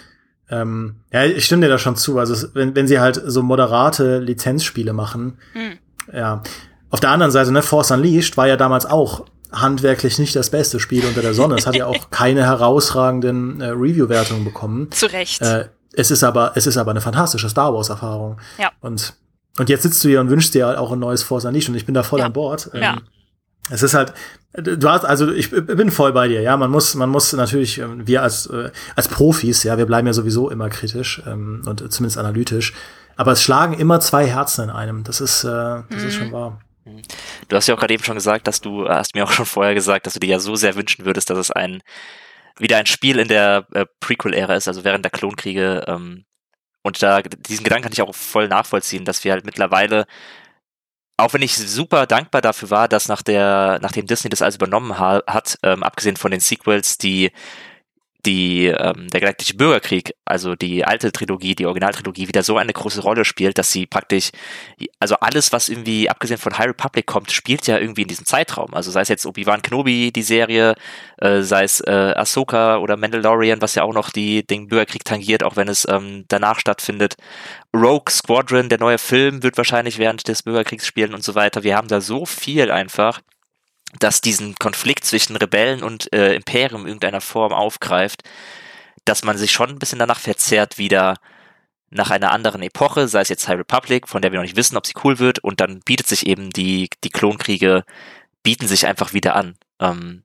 ähm, 0.51 0.97
ja, 1.13 1.25
ich 1.25 1.45
stimme 1.45 1.63
dir 1.63 1.69
da 1.69 1.79
schon 1.79 1.97
zu. 1.97 2.19
Also 2.19 2.49
wenn, 2.55 2.75
wenn 2.77 2.87
sie 2.87 3.01
halt 3.01 3.21
so 3.25 3.43
moderate 3.43 4.19
Lizenzspiele 4.19 4.93
machen, 4.93 5.39
hm. 5.53 5.79
ja. 6.13 6.43
Auf 6.89 7.01
der 7.01 7.11
anderen 7.11 7.33
Seite, 7.33 7.51
ne, 7.51 7.63
Force 7.63 7.91
Unleashed 7.91 8.37
war 8.37 8.47
ja 8.47 8.57
damals 8.57 8.87
auch 8.87 9.27
handwerklich 9.53 10.19
nicht 10.19 10.37
das 10.37 10.51
beste 10.51 10.79
Spiel 10.79 11.05
unter 11.05 11.21
der 11.21 11.35
Sonne. 11.35 11.57
Es 11.57 11.67
hat 11.67 11.75
ja 11.75 11.87
auch 11.87 12.11
keine 12.11 12.45
herausragenden 12.45 13.61
äh, 13.61 13.69
Review-Wertungen 13.69 14.45
bekommen. 14.45 14.91
Zu 14.93 15.07
Recht. 15.07 15.43
Äh, 15.43 15.69
es 15.93 16.11
ist 16.11 16.23
aber, 16.23 16.53
es 16.55 16.67
ist 16.67 16.77
aber 16.77 16.91
eine 16.93 17.01
fantastische 17.01 17.49
Star 17.49 17.75
Wars-Erfahrung. 17.75 18.39
Ja. 18.59 18.71
Und, 18.81 19.15
und 19.59 19.69
jetzt 19.69 19.83
sitzt 19.83 20.05
du 20.05 20.09
hier 20.09 20.21
und 20.21 20.31
wünschst 20.31 20.55
dir 20.55 20.81
auch 20.81 20.93
ein 20.93 20.99
neues 20.99 21.23
Force 21.23 21.45
Unleashed 21.45 21.71
und 21.71 21.75
ich 21.75 21.87
bin 21.87 21.95
da 21.95 22.03
voll 22.03 22.21
ja. 22.21 22.27
an 22.27 22.33
Bord. 22.33 22.71
Ähm, 22.75 22.83
ja. 22.83 22.97
Es 23.71 23.83
ist 23.83 23.95
halt, 23.95 24.13
du 24.53 24.89
hast, 24.89 25.05
also 25.05 25.33
ich 25.33 25.51
bin 25.51 25.91
voll 25.91 26.13
bei 26.13 26.29
dir, 26.29 26.41
ja. 26.41 26.57
Man 26.57 26.71
muss, 26.71 26.95
man 26.95 27.11
muss 27.11 27.33
natürlich, 27.33 27.79
ähm, 27.79 28.07
wir 28.07 28.23
als, 28.23 28.47
äh, 28.47 28.71
als 28.95 29.09
Profis, 29.09 29.63
ja, 29.65 29.77
wir 29.79 29.87
bleiben 29.87 30.07
ja 30.07 30.13
sowieso 30.13 30.51
immer 30.51 30.69
kritisch 30.69 31.23
ähm, 31.27 31.63
und 31.67 31.93
zumindest 31.93 32.19
analytisch. 32.19 32.73
Aber 33.17 33.33
es 33.33 33.43
schlagen 33.43 33.75
immer 33.75 34.01
zwei 34.01 34.27
Herzen 34.27 34.65
in 34.65 34.71
einem. 34.71 35.05
Das 35.05 35.21
ist, 35.21 35.45
äh, 35.45 35.49
das 35.49 35.85
mhm. 35.91 36.09
ist 36.09 36.15
schon 36.15 36.33
wahr. 36.33 36.61
Mhm. 36.85 37.03
Du 37.49 37.57
hast 37.57 37.67
ja 37.67 37.75
auch 37.75 37.79
gerade 37.79 37.95
eben 37.95 38.05
schon 38.05 38.15
gesagt, 38.15 38.47
dass 38.47 38.61
du, 38.61 38.89
hast 38.89 39.15
mir 39.15 39.25
auch 39.25 39.33
schon 39.33 39.47
vorher 39.47 39.75
gesagt, 39.75 40.07
dass 40.07 40.15
du 40.15 40.21
dir 40.21 40.31
ja 40.31 40.39
so 40.39 40.55
sehr 40.55 40.77
wünschen 40.77 41.05
würdest, 41.05 41.31
dass 41.31 41.39
es 41.39 41.51
ein, 41.51 41.83
wieder 42.59 42.77
ein 42.77 42.87
Spiel 42.87 43.19
in 43.19 43.29
der 43.29 43.67
äh, 43.73 43.87
Prequel-Ära 44.01 44.55
ist, 44.55 44.69
also 44.69 44.85
während 44.85 45.05
der 45.05 45.13
Klonkriege. 45.13 45.85
Ähm, 45.87 46.25
und 46.83 47.03
da, 47.03 47.21
diesen 47.23 47.65
Gedanken 47.65 47.85
kann 47.85 47.93
ich 47.93 48.03
auch 48.03 48.15
voll 48.15 48.49
nachvollziehen, 48.49 49.05
dass 49.05 49.25
wir 49.25 49.33
halt 49.33 49.45
mittlerweile 49.45 50.07
auch 51.17 51.33
wenn 51.33 51.43
ich 51.43 51.57
super 51.57 52.07
dankbar 52.07 52.43
dafür 52.43 52.71
war, 52.71 52.89
dass 52.89 53.09
nach 53.09 53.23
der, 53.23 53.79
nachdem 53.81 54.07
Disney 54.07 54.31
das 54.31 54.43
alles 54.43 54.57
übernommen 54.57 54.99
ha 54.99 55.23
hat, 55.27 55.59
ähm, 55.63 55.83
abgesehen 55.83 56.17
von 56.17 56.31
den 56.31 56.41
Sequels, 56.41 56.99
die 56.99 57.33
die, 58.27 58.67
ähm, 58.67 59.09
der 59.09 59.21
Galaktische 59.21 59.57
Bürgerkrieg, 59.57 60.15
also 60.25 60.55
die 60.57 60.85
alte 60.85 61.13
Trilogie, 61.13 61.55
die 61.55 61.67
Originaltrilogie, 61.67 62.29
wieder 62.29 62.43
so 62.43 62.59
eine 62.59 62.73
große 62.73 63.01
Rolle 63.01 63.25
spielt, 63.25 63.57
dass 63.59 63.71
sie 63.71 63.87
praktisch, 63.87 64.31
also 64.99 65.17
alles, 65.21 65.53
was 65.53 65.69
irgendwie, 65.69 66.11
abgesehen 66.11 66.39
von 66.39 66.59
High 66.59 66.69
Republic 66.69 67.07
kommt, 67.07 67.31
spielt 67.31 67.67
ja 67.67 67.79
irgendwie 67.79 68.03
in 68.03 68.09
diesem 68.09 68.27
Zeitraum. 68.27 68.75
Also 68.75 68.91
sei 68.91 69.03
es 69.03 69.09
jetzt 69.09 69.25
Obi-Wan 69.27 69.63
Kenobi, 69.63 70.13
die 70.13 70.23
Serie, 70.23 70.75
äh, 71.19 71.43
sei 71.43 71.65
es 71.65 71.81
äh, 71.81 71.91
Ahsoka 71.91 72.79
oder 72.79 72.97
Mandalorian, 72.97 73.63
was 73.63 73.77
ja 73.77 73.85
auch 73.85 73.95
noch 73.95 74.11
die, 74.11 74.47
den 74.47 74.69
Bürgerkrieg 74.69 75.05
tangiert, 75.05 75.45
auch 75.45 75.57
wenn 75.57 75.69
es 75.69 75.87
ähm, 75.89 76.25
danach 76.29 76.59
stattfindet. 76.59 77.17
Rogue 77.75 78.11
Squadron, 78.11 78.69
der 78.69 78.81
neue 78.81 78.99
Film, 78.99 79.43
wird 79.43 79.57
wahrscheinlich 79.57 79.99
während 79.99 80.27
des 80.29 80.43
Bürgerkriegs 80.43 80.87
spielen 80.87 81.15
und 81.15 81.23
so 81.23 81.35
weiter. 81.35 81.63
Wir 81.63 81.77
haben 81.77 81.89
da 81.89 82.01
so 82.01 82.27
viel 82.27 82.71
einfach 82.71 83.21
das 83.99 84.21
diesen 84.21 84.55
Konflikt 84.57 85.05
zwischen 85.05 85.37
Rebellen 85.37 85.83
und 85.83 86.13
äh, 86.13 86.35
Imperium 86.35 86.83
in 86.83 86.89
irgendeiner 86.89 87.21
Form 87.21 87.53
aufgreift, 87.53 88.23
dass 89.05 89.25
man 89.25 89.39
sich 89.39 89.53
schon 89.53 89.71
ein 89.71 89.79
bisschen 89.79 89.99
danach 89.99 90.21
verzerrt, 90.21 90.79
wieder 90.79 91.17
nach 91.91 92.11
einer 92.11 92.33
anderen 92.33 92.63
Epoche, 92.63 93.09
sei 93.09 93.21
es 93.21 93.29
jetzt 93.29 93.49
High 93.49 93.59
Republic, 93.59 94.09
von 94.09 94.23
der 94.23 94.33
wir 94.33 94.39
noch 94.39 94.45
nicht 94.45 94.57
wissen, 94.57 94.77
ob 94.77 94.87
sie 94.87 94.95
cool 95.05 95.19
wird, 95.19 95.39
und 95.39 95.61
dann 95.61 95.81
bietet 95.81 96.09
sich 96.09 96.27
eben 96.27 96.51
die, 96.51 96.89
die 97.05 97.11
Klonkriege, 97.11 97.85
bieten 98.43 98.67
sich 98.67 98.87
einfach 98.87 99.13
wieder 99.13 99.37
an. 99.37 99.57
Ähm, 99.81 100.25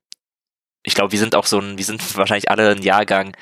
ich 0.82 0.94
glaube, 0.94 1.12
wir 1.12 1.18
sind 1.18 1.36
auch 1.36 1.46
so 1.46 1.58
ein, 1.60 1.78
wir 1.78 1.84
sind 1.84 2.16
wahrscheinlich 2.16 2.50
alle 2.50 2.70
ein 2.70 2.82
Jahrgang, 2.82 3.36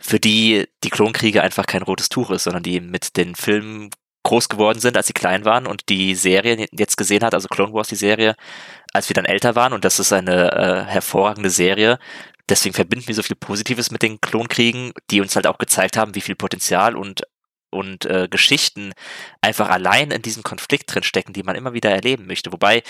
für 0.00 0.20
die 0.20 0.68
die 0.84 0.90
Klonkriege 0.90 1.42
einfach 1.42 1.66
kein 1.66 1.82
rotes 1.82 2.08
Tuch 2.08 2.30
ist, 2.30 2.44
sondern 2.44 2.62
die 2.62 2.80
mit 2.80 3.16
den 3.16 3.34
Filmen 3.34 3.90
groß 4.22 4.48
geworden 4.48 4.78
sind, 4.78 4.96
als 4.96 5.06
sie 5.08 5.12
klein 5.12 5.44
waren 5.44 5.66
und 5.66 5.88
die 5.88 6.14
Serie 6.14 6.66
jetzt 6.70 6.96
gesehen 6.96 7.24
hat, 7.24 7.34
also 7.34 7.48
Clone 7.48 7.72
Wars 7.72 7.88
die 7.88 7.96
Serie, 7.96 8.36
als 8.92 9.08
wir 9.08 9.14
dann 9.14 9.24
älter 9.24 9.54
waren 9.54 9.72
und 9.72 9.84
das 9.84 9.98
ist 9.98 10.12
eine 10.12 10.52
äh, 10.52 10.84
hervorragende 10.84 11.50
Serie. 11.50 11.98
Deswegen 12.48 12.74
verbinden 12.74 13.08
wir 13.08 13.14
so 13.14 13.22
viel 13.22 13.36
Positives 13.36 13.90
mit 13.90 14.02
den 14.02 14.20
Klonkriegen, 14.20 14.92
die 15.10 15.20
uns 15.20 15.36
halt 15.36 15.46
auch 15.46 15.58
gezeigt 15.58 15.96
haben, 15.96 16.14
wie 16.14 16.20
viel 16.20 16.36
Potenzial 16.36 16.96
und 16.96 17.22
und 17.70 18.06
äh, 18.06 18.28
Geschichten 18.30 18.92
einfach 19.42 19.68
allein 19.68 20.10
in 20.10 20.22
diesem 20.22 20.42
Konflikt 20.42 20.94
drin 20.94 21.02
stecken, 21.02 21.34
die 21.34 21.42
man 21.42 21.54
immer 21.54 21.74
wieder 21.74 21.90
erleben 21.90 22.26
möchte. 22.26 22.50
Wobei 22.50 22.82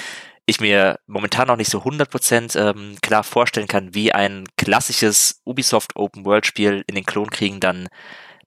ich 0.47 0.61
mir 0.61 0.99
momentan 1.07 1.49
noch 1.49 1.57
nicht 1.57 1.71
so 1.71 1.81
100% 1.83 2.59
ähm, 2.59 2.97
klar 3.03 3.25
vorstellen 3.25 3.67
kann, 3.67 3.95
wie 3.95 4.13
ein 4.13 4.45
klassisches 4.57 5.41
Ubisoft 5.45 5.97
Open 5.97 6.25
World 6.25 6.47
Spiel 6.47 6.85
in 6.87 6.95
den 6.95 7.05
Klonkriegen 7.05 7.61
dann 7.61 7.89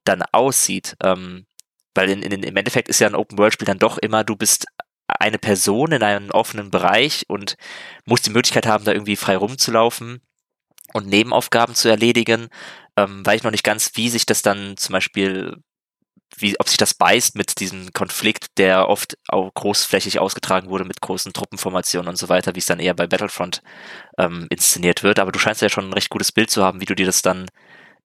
dann 0.03 0.23
aussieht. 0.31 0.95
Ähm, 1.03 1.45
weil 1.93 2.09
in, 2.09 2.23
in, 2.23 2.43
im 2.43 2.55
Endeffekt 2.55 2.87
ist 2.89 2.99
ja 2.99 3.07
ein 3.07 3.15
Open 3.15 3.37
World 3.37 3.53
Spiel 3.53 3.67
dann 3.67 3.79
doch 3.79 3.97
immer, 3.97 4.23
du 4.23 4.35
bist 4.35 4.65
eine 5.19 5.37
Person 5.37 5.91
in 5.91 6.03
einem 6.03 6.31
offenen 6.31 6.71
Bereich 6.71 7.25
und 7.27 7.55
muss 8.05 8.21
die 8.21 8.29
Möglichkeit 8.29 8.65
haben, 8.65 8.85
da 8.85 8.91
irgendwie 8.91 9.15
frei 9.15 9.37
rumzulaufen 9.37 10.21
und 10.93 11.07
Nebenaufgaben 11.07 11.75
zu 11.75 11.89
erledigen, 11.89 12.49
ähm, 12.97 13.25
weiß 13.25 13.37
ich 13.37 13.43
noch 13.43 13.51
nicht 13.51 13.63
ganz, 13.63 13.91
wie 13.95 14.09
sich 14.09 14.25
das 14.25 14.41
dann 14.41 14.77
zum 14.77 14.93
Beispiel, 14.93 15.57
wie, 16.37 16.59
ob 16.59 16.69
sich 16.69 16.77
das 16.77 16.93
beißt 16.93 17.35
mit 17.35 17.59
diesem 17.59 17.91
Konflikt, 17.93 18.57
der 18.57 18.89
oft 18.89 19.17
auch 19.27 19.53
großflächig 19.53 20.19
ausgetragen 20.19 20.69
wurde 20.69 20.85
mit 20.85 21.01
großen 21.01 21.33
Truppenformationen 21.33 22.09
und 22.09 22.17
so 22.17 22.29
weiter, 22.29 22.55
wie 22.55 22.59
es 22.59 22.65
dann 22.65 22.79
eher 22.79 22.93
bei 22.93 23.07
Battlefront 23.07 23.61
ähm, 24.17 24.47
inszeniert 24.49 25.03
wird. 25.03 25.19
Aber 25.19 25.31
du 25.31 25.39
scheinst 25.39 25.61
ja 25.61 25.69
schon 25.69 25.89
ein 25.89 25.93
recht 25.93 26.09
gutes 26.09 26.31
Bild 26.31 26.49
zu 26.49 26.63
haben, 26.63 26.81
wie 26.81 26.85
du 26.85 26.95
dir 26.95 27.05
das 27.05 27.21
dann 27.21 27.47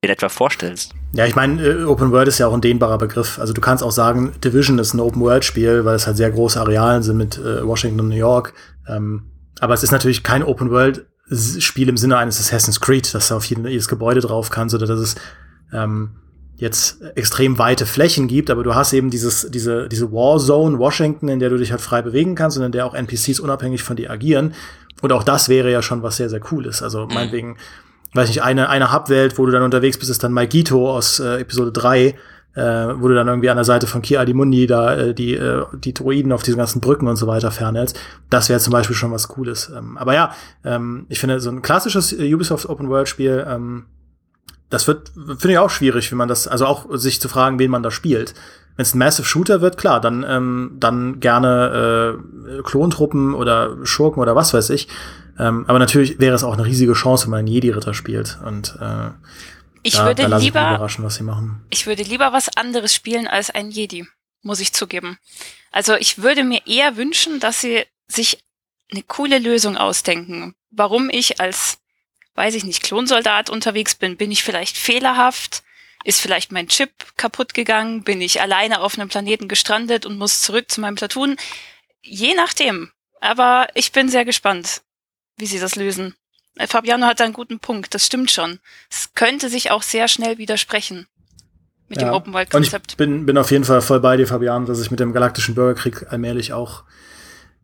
in 0.01 0.11
etwa 0.11 0.29
vorstellst. 0.29 0.95
Ja, 1.17 1.25
ich 1.25 1.35
meine, 1.35 1.63
äh, 1.63 1.85
Open 1.85 2.13
World 2.13 2.29
ist 2.29 2.39
ja 2.39 2.47
auch 2.47 2.53
ein 2.53 2.61
dehnbarer 2.61 2.99
Begriff. 2.99 3.39
Also 3.39 3.55
du 3.55 3.61
kannst 3.63 3.83
auch 3.83 3.91
sagen, 3.91 4.33
Division 4.45 4.79
ist 4.79 4.93
ein 4.93 5.01
Open 5.01 5.23
World 5.23 5.45
Spiel, 5.45 5.87
weil 5.87 5.95
es 5.95 6.07
halt 6.07 6.19
sehr 6.19 6.31
große 6.31 6.61
Arealen 6.61 7.03
sind 7.03 7.17
mit 7.17 7.39
äh, 7.39 7.67
Washington 7.67 8.01
und 8.01 8.09
New 8.09 8.17
York. 8.17 8.53
Ähm, 8.87 9.23
aber 9.59 9.73
es 9.73 9.83
ist 9.83 9.93
natürlich 9.93 10.23
kein 10.23 10.43
Open 10.43 10.71
World 10.71 11.07
Spiel 11.31 11.89
im 11.89 11.97
Sinne 11.97 12.19
eines 12.19 12.39
Assassin's 12.39 12.81
Creed, 12.81 13.15
dass 13.15 13.29
da 13.29 13.37
auf 13.37 13.47
jedes 13.47 13.89
Gebäude 13.89 14.21
drauf 14.21 14.51
kannst 14.51 14.75
oder 14.75 14.87
dass 14.87 15.01
es 15.01 15.15
ähm, 15.73 16.17
jetzt 16.57 17.03
extrem 17.17 17.59
weite 17.59 17.87
Flächen 17.87 18.29
gibt, 18.29 18.51
aber 18.51 18.63
du 18.63 18.75
hast 18.75 18.93
eben 18.93 19.11
dieses, 19.11 19.51
diese, 19.51 19.89
diese 19.89 20.13
Warzone 20.13 20.79
Washington, 20.79 21.29
in 21.29 21.41
der 21.41 21.49
du 21.49 21.57
dich 21.57 21.71
halt 21.71 21.81
frei 21.81 22.03
bewegen 22.03 22.35
kannst 22.35 22.59
und 22.59 22.65
in 22.65 22.73
der 22.73 22.85
auch 22.85 22.95
NPCs 22.95 23.41
unabhängig 23.41 23.83
von 23.83 23.97
dir 23.97 24.11
agieren. 24.11 24.55
Und 25.01 25.13
auch 25.13 25.25
das 25.25 25.49
wäre 25.49 25.73
ja 25.73 25.83
schon 25.83 26.03
was 26.03 26.17
sehr, 26.19 26.29
sehr 26.29 26.41
cool 26.53 26.67
ist. 26.67 26.83
Also 26.83 27.07
meinetwegen 27.07 27.57
weiß 28.17 28.29
nicht, 28.29 28.43
eine, 28.43 28.69
eine 28.69 28.93
Hubwelt, 28.93 29.39
wo 29.39 29.47
du 29.47 29.53
dann 29.53 29.63
unterwegs 29.63 29.99
bist, 29.99 30.11
ist 30.11 30.25
dann 30.25 30.33
Maigito 30.33 30.91
aus 30.91 31.21
äh, 31.21 31.41
Episode 31.41 31.73
3, 31.73 32.07
äh, 32.07 32.15
wo 32.97 33.09
du 33.09 33.15
dann 33.15 33.29
irgendwie 33.29 33.51
an 33.51 33.57
der 33.57 33.65
Seite 33.65 33.87
von 33.87 34.03
Ki 34.03 34.17
Adimundi 34.17 34.67
da 34.67 34.97
äh, 34.97 35.15
die, 35.15 35.35
äh, 35.35 35.65
die 35.75 35.93
Droiden 35.93 36.33
auf 36.33 36.43
diesen 36.43 36.59
ganzen 36.59 36.81
Brücken 36.81 37.07
und 37.07 37.17
so 37.17 37.27
weiter 37.27 37.51
fernhältst. 37.51 37.99
Das 38.31 38.49
wäre 38.49 38.61
zum 38.61 38.73
Beispiel 38.73 38.97
schon 38.97 39.13
was 39.13 39.29
Cooles. 39.29 39.71
Ähm, 39.77 39.99
aber 39.99 40.15
ja, 40.15 40.33
ähm, 40.65 41.07
ich 41.09 41.21
finde, 41.21 41.39
so 41.41 41.51
ein 41.51 41.63
klassisches 41.63 42.13
Ubisoft 42.13 42.69
Open 42.69 42.89
World 42.89 43.09
Spiel, 43.09 43.47
ähm, 43.49 43.85
das 44.71 44.89
wird, 44.89 45.13
finde 45.15 45.53
ich 45.53 45.59
auch 45.59 45.71
schwierig, 45.71 46.11
wie 46.11 46.17
man 46.17 46.29
das, 46.29 46.49
also 46.49 46.67
auch 46.67 46.87
sich 46.97 47.21
zu 47.21 47.29
fragen, 47.29 47.59
wen 47.59 47.71
man 47.71 47.83
da 47.83 47.91
spielt. 47.91 48.35
Wenn 48.77 48.83
es 48.83 48.95
ein 48.95 48.99
Massive 48.99 49.27
Shooter 49.27 49.61
wird, 49.61 49.79
klar, 49.79 50.01
dann, 50.01 50.25
ähm, 50.29 50.77
dann 50.79 51.21
gerne 51.21 52.19
äh, 52.59 52.63
Klontruppen 52.63 53.35
oder 53.35 53.77
Schurken 53.85 54.21
oder 54.21 54.35
was 54.35 54.53
weiß 54.53 54.71
ich. 54.71 54.89
Ähm, 55.39 55.65
aber 55.69 55.79
natürlich 55.79 56.19
wäre 56.19 56.35
es 56.35 56.45
auch 56.45 56.55
eine 56.55 56.65
riesige 56.65 56.95
Chance, 56.95 57.25
wenn 57.25 57.31
man 57.31 57.39
einen 57.41 57.49
Jedi-Ritter 57.49 57.95
spielt. 57.95 58.39
Und 58.45 58.77
äh, 58.81 59.11
ich 59.83 59.95
da, 59.95 60.07
würde 60.07 60.29
da 60.29 60.37
lieber 60.39 60.61
überraschen, 60.61 61.05
was 61.05 61.17
sie 61.17 61.23
machen. 61.23 61.65
Ich 61.71 61.87
würde 61.87 62.03
lieber 62.03 62.33
was 62.33 62.57
anderes 62.57 62.95
spielen 62.95 63.29
als 63.29 63.51
ein 63.51 63.71
Jedi, 63.71 64.07
muss 64.43 64.61
ich 64.61 64.73
zugeben. 64.73 65.19
Also 65.71 65.95
ich 65.95 66.23
würde 66.23 66.43
mir 66.43 66.67
eher 66.67 66.97
wünschen, 66.97 67.39
dass 67.39 67.61
sie 67.61 67.85
sich 68.09 68.43
eine 68.91 69.03
coole 69.03 69.39
Lösung 69.39 69.77
ausdenken. 69.77 70.55
Warum 70.71 71.11
ich 71.11 71.41
als, 71.41 71.79
weiß 72.35 72.55
ich 72.55 72.65
nicht, 72.65 72.83
Klonsoldat 72.83 73.51
unterwegs 73.51 73.95
bin, 73.95 74.17
bin 74.17 74.31
ich 74.31 74.43
vielleicht 74.43 74.77
fehlerhaft? 74.77 75.63
Ist 76.05 76.21
vielleicht 76.21 76.53
mein 76.53 76.69
Chip 76.69 76.91
kaputt 77.17 77.53
gegangen? 77.53 78.03
Bin 78.03 78.21
ich 78.21 78.41
alleine 78.41 78.81
auf 78.81 78.99
einem 78.99 79.09
Planeten 79.09 79.49
gestrandet 79.49 80.07
und 80.07 80.19
muss 80.19 80.43
zurück 80.43 80.71
zu 80.71 80.81
meinem 80.81 80.95
Platoon? 80.97 81.37
Je 82.03 82.35
nachdem. 82.35 82.91
Aber 83.21 83.69
ich 83.75 83.93
bin 83.93 84.09
sehr 84.09 84.25
gespannt 84.25 84.83
wie 85.37 85.47
sie 85.47 85.59
das 85.59 85.77
lösen. 85.77 86.15
Äh, 86.57 86.67
Fabiano 86.67 87.07
hat 87.07 87.21
da 87.21 87.25
einen 87.25 87.33
guten 87.33 87.59
Punkt, 87.59 87.95
das 87.95 88.07
stimmt 88.07 88.31
schon. 88.31 88.61
Es 88.91 89.11
könnte 89.15 89.49
sich 89.49 89.71
auch 89.71 89.83
sehr 89.83 90.09
schnell 90.09 90.39
widersprechen 90.39 91.07
mit 91.89 92.01
ja. 92.01 92.09
dem 92.09 92.15
Open 92.15 92.33
World 92.33 92.51
Konzept. 92.51 92.85
Und 92.85 92.93
ich 92.93 92.97
bin, 92.97 93.27
bin 93.27 93.39
auf 93.39 93.51
jeden 93.51 93.65
Fall 93.65 93.81
voll 93.81 94.01
bei 94.01 94.17
dir, 94.17 94.27
Fabiano, 94.27 94.67
dass 94.67 94.81
ich 94.81 94.91
mit 94.91 95.01
dem 95.01 95.13
galaktischen 95.13 95.55
Bürgerkrieg 95.55 96.07
allmählich 96.11 96.53
auch 96.53 96.85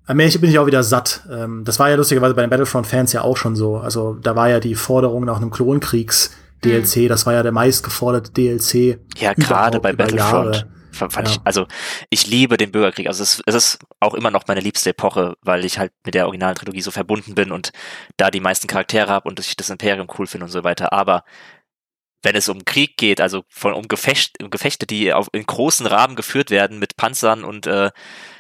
allmählich 0.07 0.41
bin 0.41 0.51
ich 0.51 0.59
auch 0.59 0.67
wieder 0.67 0.83
satt. 0.83 1.23
Ähm, 1.31 1.65
das 1.65 1.79
war 1.79 1.91
ja 1.91 1.97
lustigerweise 1.97 2.35
bei 2.35 2.43
den 2.43 2.51
Battlefront-Fans 2.51 3.13
ja 3.13 3.23
auch 3.23 3.37
schon 3.37 3.57
so. 3.57 3.79
Also 3.79 4.15
da 4.15 4.37
war 4.37 4.49
ja 4.49 4.61
die 4.61 4.75
Forderung 4.75 5.25
nach 5.25 5.37
einem 5.37 5.51
Klonkriegs 5.51 6.33
DLC, 6.65 6.97
mhm. 6.97 7.09
das 7.09 7.27
war 7.27 7.33
ja 7.33 7.43
der 7.43 7.53
meistgeforderte 7.53 8.33
DLC. 8.33 8.99
Ja, 9.17 9.35
gerade 9.35 9.81
bei 9.81 9.93
Battlefront. 9.93 10.57
Jahre. 10.57 10.69
Fand 10.93 11.17
ja. 11.17 11.25
ich, 11.35 11.41
also 11.45 11.67
ich 12.11 12.27
liebe 12.27 12.57
den 12.57 12.73
Bürgerkrieg. 12.73 13.07
Also 13.07 13.23
es, 13.23 13.43
es, 13.47 13.55
ist 13.55 13.79
auch 14.01 14.15
immer 14.15 14.31
noch 14.31 14.47
meine 14.47 14.61
liebste 14.61 14.91
Epoche, 14.91 15.37
weil 15.41 15.65
ich 15.65 15.79
halt 15.79 15.93
mit 16.05 16.15
der 16.15 16.27
originalen 16.27 16.55
Trilogie 16.55 16.83
so 16.83 16.91
verbunden 16.91 17.35
bin 17.35 17.51
und 17.51 17.73
da 18.17 18.31
die 18.31 18.41
meisten 18.41 18.67
Charaktere 18.67 19.09
habe 19.09 19.29
und 19.29 19.41
ich 19.41 19.57
das 19.57 19.71
Imperium 19.71 20.09
cool 20.19 20.27
finde 20.27 20.45
und 20.45 20.53
so 20.53 20.65
weiter. 20.65 20.93
Aber 20.93 21.25
wenn 22.23 22.37
es 22.37 22.49
um 22.49 22.65
Krieg 22.65 22.97
geht, 22.97 23.21
also 23.21 23.45
von 23.49 23.73
um, 23.73 23.89
Gefecht, 23.89 24.43
um 24.43 24.51
Gefechte, 24.51 24.87
die 24.87 25.13
auf, 25.13 25.29
in 25.33 25.45
großen 25.45 25.87
Rahmen 25.87 26.15
geführt 26.15 26.51
werden 26.51 26.79
mit 26.79 26.97
Panzern 26.97 27.43
und 27.43 27.67
äh, 27.67 27.91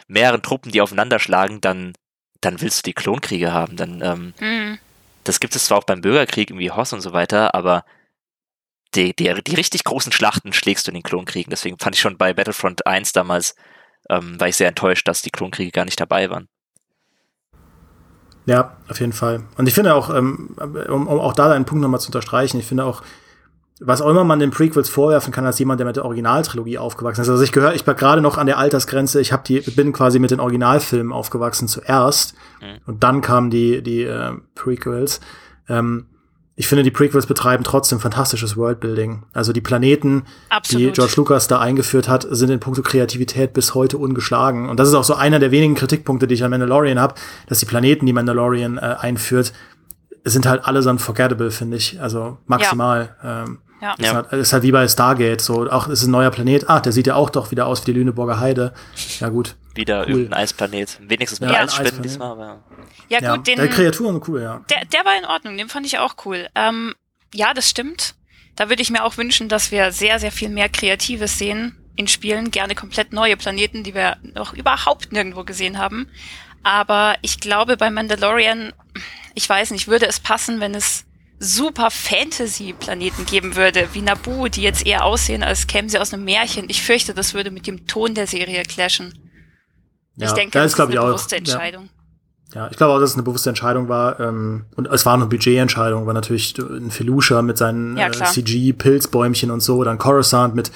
mehreren 0.07 0.42
Truppen, 0.42 0.70
die 0.70 0.80
aufeinanderschlagen, 0.80 1.61
dann 1.61 1.94
dann 2.42 2.61
willst 2.61 2.80
du 2.80 2.90
die 2.90 2.92
Klonkriege 2.92 3.53
haben. 3.53 3.76
Dann 3.76 4.03
ähm, 4.03 4.34
mhm. 4.38 4.78
das 5.24 5.40
gibt 5.40 5.57
es 5.57 5.64
zwar 5.64 5.78
auch 5.78 5.84
beim 5.84 6.03
Bürgerkrieg 6.03 6.50
irgendwie 6.50 6.70
Hoss 6.70 6.92
und 6.92 7.00
so 7.00 7.14
weiter, 7.14 7.55
aber 7.55 7.84
die, 8.95 9.14
die, 9.14 9.34
die 9.47 9.55
richtig 9.55 9.84
großen 9.84 10.12
Schlachten 10.12 10.53
schlägst 10.53 10.86
du 10.86 10.90
in 10.90 10.95
den 10.95 11.03
Klonkriegen. 11.03 11.51
Deswegen 11.51 11.78
fand 11.78 11.97
ich 11.97 12.01
schon 12.01 12.16
bei 12.16 12.34
Battlefront 12.34 12.86
1 12.86 13.12
damals, 13.12 13.55
ähm, 14.11 14.38
war 14.40 14.49
ich 14.49 14.57
sehr 14.57 14.68
enttäuscht, 14.68 15.09
dass 15.09 15.22
die 15.22 15.30
Klonkriege 15.30 15.70
gar 15.70 15.84
nicht 15.84 16.01
dabei 16.01 16.30
waren. 16.30 16.49
Ja, 18.45 18.76
auf 18.88 19.01
jeden 19.01 19.12
Fall. 19.12 19.45
Und 19.57 19.68
ich 19.68 19.74
finde 19.74 19.95
auch, 19.95 20.12
ähm, 20.14 20.57
um, 20.88 21.07
um 21.07 21.20
auch 21.20 21.32
da 21.32 21.53
einen 21.53 21.64
Punkt 21.64 21.82
nochmal 21.82 22.01
zu 22.01 22.09
unterstreichen, 22.09 22.59
ich 22.59 22.66
finde 22.66 22.84
auch, 22.84 23.03
was 23.84 24.01
auch 24.01 24.09
immer 24.09 24.24
man 24.24 24.38
den 24.38 24.51
Prequels 24.51 24.88
vorwerfen 24.88 25.32
kann, 25.32 25.47
als 25.47 25.59
jemand, 25.59 25.80
der 25.80 25.86
mit 25.86 25.97
der 25.97 26.05
Originaltrilogie 26.05 26.78
aufgewachsen 26.78 27.22
ist. 27.22 27.28
Also 27.28 27.43
ich 27.43 27.53
gehöre, 27.53 27.74
ich 27.74 27.84
bin 27.84 27.97
gerade 27.97 28.20
noch 28.20 28.38
an 28.38 28.47
der 28.47 28.59
Altersgrenze. 28.59 29.20
Ich 29.20 29.32
habe 29.32 29.43
die, 29.47 29.61
bin 29.61 29.93
quasi 29.93 30.18
mit 30.18 30.30
den 30.30 30.40
Originalfilmen 30.40 31.12
aufgewachsen 31.12 31.68
zuerst 31.68 32.34
mhm. 32.61 32.78
und 32.86 33.03
dann 33.03 33.20
kamen 33.22 33.51
die 33.51 33.82
die 33.82 34.03
äh, 34.03 34.32
Prequels. 34.55 35.20
Ähm, 35.68 36.07
ich 36.55 36.68
finde, 36.68 36.82
die 36.82 36.90
Prequels 36.90 37.26
betreiben 37.26 37.64
trotzdem 37.64 37.98
fantastisches 37.98 38.57
Worldbuilding. 38.57 39.22
Also 39.32 39.53
die 39.53 39.62
Planeten, 39.62 40.24
Absolut. 40.50 40.88
die 40.88 40.92
George 40.92 41.14
Lucas 41.16 41.48
da 41.48 41.61
eingeführt 41.61 42.09
hat, 42.09 42.26
sind 42.28 42.50
in 42.50 42.61
puncto 42.61 42.82
Kreativität 42.82 43.55
bis 43.55 43.74
heute 43.74 43.96
ungeschlagen. 43.96 44.68
Und 44.68 44.78
das 44.78 44.88
ist 44.88 44.94
auch 44.94 45.05
so 45.05 45.14
einer 45.14 45.38
der 45.38 45.50
wenigen 45.50 45.74
Kritikpunkte, 45.74 46.26
die 46.26 46.34
ich 46.34 46.44
an 46.44 46.50
Mandalorian 46.50 47.00
habe, 47.00 47.14
dass 47.46 47.61
die 47.61 47.66
Planeten, 47.66 48.05
die 48.05 48.12
Mandalorian 48.12 48.76
äh, 48.76 48.96
einführt, 49.00 49.55
sind 50.24 50.46
halt 50.46 50.64
allesamt 50.66 51.00
forgettable, 51.00 51.50
finde 51.50 51.78
ich. 51.78 52.00
Also 52.03 52.36
maximal. 52.46 53.16
Ja. 53.22 53.44
Ähm, 53.44 53.59
ja. 53.80 53.94
Ist, 53.98 54.14
halt, 54.14 54.32
ist 54.32 54.53
halt 54.53 54.62
wie 54.62 54.72
bei 54.72 54.86
Stargate, 54.86 55.40
so 55.40 55.68
auch 55.68 55.88
ist 55.88 56.05
ein 56.05 56.11
neuer 56.12 56.30
Planet. 56.30 56.70
Ah, 56.70 56.80
der 56.80 56.92
sieht 56.92 57.09
ja 57.09 57.16
auch 57.16 57.30
doch 57.30 57.50
wieder 57.50 57.66
aus 57.66 57.82
wie 57.82 57.92
die 57.92 57.98
Lüneburger 57.98 58.38
Heide. 58.38 58.72
Ja 59.18 59.28
gut. 59.28 59.57
Wieder 59.74 60.03
cool. 60.03 60.11
irgendein 60.11 60.40
Eisplanet. 60.40 61.00
Wenigstens 61.00 61.40
mit 61.40 61.50
ja, 61.50 61.61
Eisspinnen 61.61 62.03
diesmal, 62.03 62.30
aber. 62.30 62.59
Ja, 63.12 63.18
gut, 63.18 63.46
ja, 63.48 63.54
den. 63.54 63.56
Der 63.58 63.68
Kreaturen 63.68 64.22
cool, 64.26 64.42
ja. 64.42 64.64
Der, 64.70 64.84
der 64.86 65.04
war 65.04 65.16
in 65.18 65.24
Ordnung, 65.24 65.56
den 65.56 65.68
fand 65.68 65.86
ich 65.86 65.98
auch 65.98 66.16
cool. 66.24 66.48
Ähm, 66.54 66.94
ja, 67.34 67.52
das 67.54 67.68
stimmt. 67.68 68.14
Da 68.56 68.68
würde 68.68 68.82
ich 68.82 68.90
mir 68.90 69.04
auch 69.04 69.16
wünschen, 69.16 69.48
dass 69.48 69.70
wir 69.70 69.92
sehr, 69.92 70.18
sehr 70.18 70.32
viel 70.32 70.48
mehr 70.48 70.68
Kreatives 70.68 71.38
sehen 71.38 71.76
in 71.96 72.08
Spielen. 72.08 72.50
Gerne 72.50 72.74
komplett 72.74 73.12
neue 73.12 73.36
Planeten, 73.36 73.82
die 73.82 73.94
wir 73.94 74.16
noch 74.34 74.52
überhaupt 74.54 75.12
nirgendwo 75.12 75.44
gesehen 75.44 75.78
haben. 75.78 76.08
Aber 76.62 77.16
ich 77.22 77.40
glaube, 77.40 77.76
bei 77.76 77.90
Mandalorian, 77.90 78.72
ich 79.34 79.48
weiß 79.48 79.70
nicht, 79.72 79.88
würde 79.88 80.06
es 80.06 80.20
passen, 80.20 80.60
wenn 80.60 80.74
es 80.74 81.04
super 81.38 81.90
Fantasy-Planeten 81.90 83.26
geben 83.26 83.56
würde, 83.56 83.88
wie 83.92 84.00
Naboo, 84.02 84.48
die 84.48 84.62
jetzt 84.62 84.86
eher 84.86 85.04
aussehen, 85.04 85.42
als 85.42 85.66
kämen 85.66 85.88
sie 85.88 85.98
aus 85.98 86.14
einem 86.14 86.24
Märchen. 86.24 86.66
Ich 86.68 86.82
fürchte, 86.82 87.14
das 87.14 87.34
würde 87.34 87.50
mit 87.50 87.66
dem 87.66 87.86
Ton 87.86 88.14
der 88.14 88.28
Serie 88.28 88.62
clashen. 88.62 89.18
Ja, 90.16 90.28
ich 90.28 90.32
denke, 90.32 90.52
das, 90.52 90.72
das 90.72 90.74
ist 90.74 90.80
eine 90.80 91.00
bewusste 91.00 91.36
Entscheidung. 91.36 91.84
Ja. 91.86 92.01
Ja. 92.55 92.68
ich 92.70 92.76
glaube 92.76 92.92
auch, 92.92 93.00
dass 93.00 93.11
es 93.11 93.16
eine 93.16 93.22
bewusste 93.22 93.48
Entscheidung 93.48 93.88
war. 93.88 94.20
Ähm, 94.20 94.64
und 94.76 94.88
es 94.88 95.07
war 95.07 95.14
eine 95.14 95.26
Budgetentscheidung, 95.26 96.07
weil 96.07 96.14
natürlich 96.14 96.57
ein 96.59 96.90
Felusha 96.90 97.42
mit 97.42 97.59
seinen 97.59 97.96
ja, 97.96 98.09
äh, 98.09 98.12
CG-Pilzbäumchen 98.12 99.50
und 99.50 99.61
so, 99.61 99.82
dann 99.84 99.98
Coruscant 99.98 100.55
mit 100.55 100.70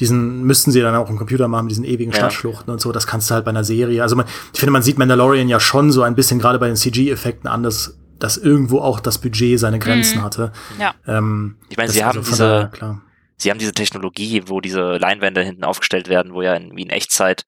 diesen, 0.00 0.42
müssten 0.42 0.72
sie 0.72 0.80
dann 0.80 0.94
auch 0.94 1.08
im 1.08 1.16
Computer 1.16 1.48
machen, 1.48 1.66
mit 1.66 1.70
diesen 1.70 1.84
ewigen 1.84 2.10
ja. 2.10 2.18
Stadtschluchten 2.18 2.72
und 2.72 2.80
so, 2.80 2.92
das 2.92 3.06
kannst 3.06 3.30
du 3.30 3.34
halt 3.34 3.44
bei 3.44 3.50
einer 3.50 3.64
Serie. 3.64 4.02
Also 4.02 4.16
man, 4.16 4.26
ich 4.52 4.58
finde, 4.58 4.72
man 4.72 4.82
sieht 4.82 4.98
Mandalorian 4.98 5.48
ja 5.48 5.60
schon 5.60 5.92
so 5.92 6.02
ein 6.02 6.14
bisschen 6.14 6.38
gerade 6.38 6.58
bei 6.58 6.66
den 6.66 6.76
CG-Effekten 6.76 7.48
anders 7.48 7.96
dass 8.18 8.36
irgendwo 8.36 8.78
auch 8.78 9.00
das 9.00 9.18
Budget 9.18 9.58
seine 9.58 9.78
Grenzen 9.78 10.18
mhm. 10.20 10.24
hatte. 10.24 10.52
Ja. 10.78 10.94
Ähm, 11.06 11.56
ich 11.68 11.76
meine, 11.76 11.90
sie 11.90 12.04
haben 12.04 12.18
also 12.18 12.30
diese, 12.30 12.70
daher, 12.78 13.00
sie 13.36 13.50
haben 13.50 13.58
diese 13.58 13.72
Technologie, 13.72 14.44
wo 14.46 14.60
diese 14.60 14.96
Leinwände 14.96 15.42
hinten 15.42 15.64
aufgestellt 15.64 16.08
werden, 16.08 16.32
wo 16.32 16.40
ja 16.40 16.54
in, 16.54 16.74
wie 16.76 16.82
in 16.82 16.90
Echtzeit 16.90 17.44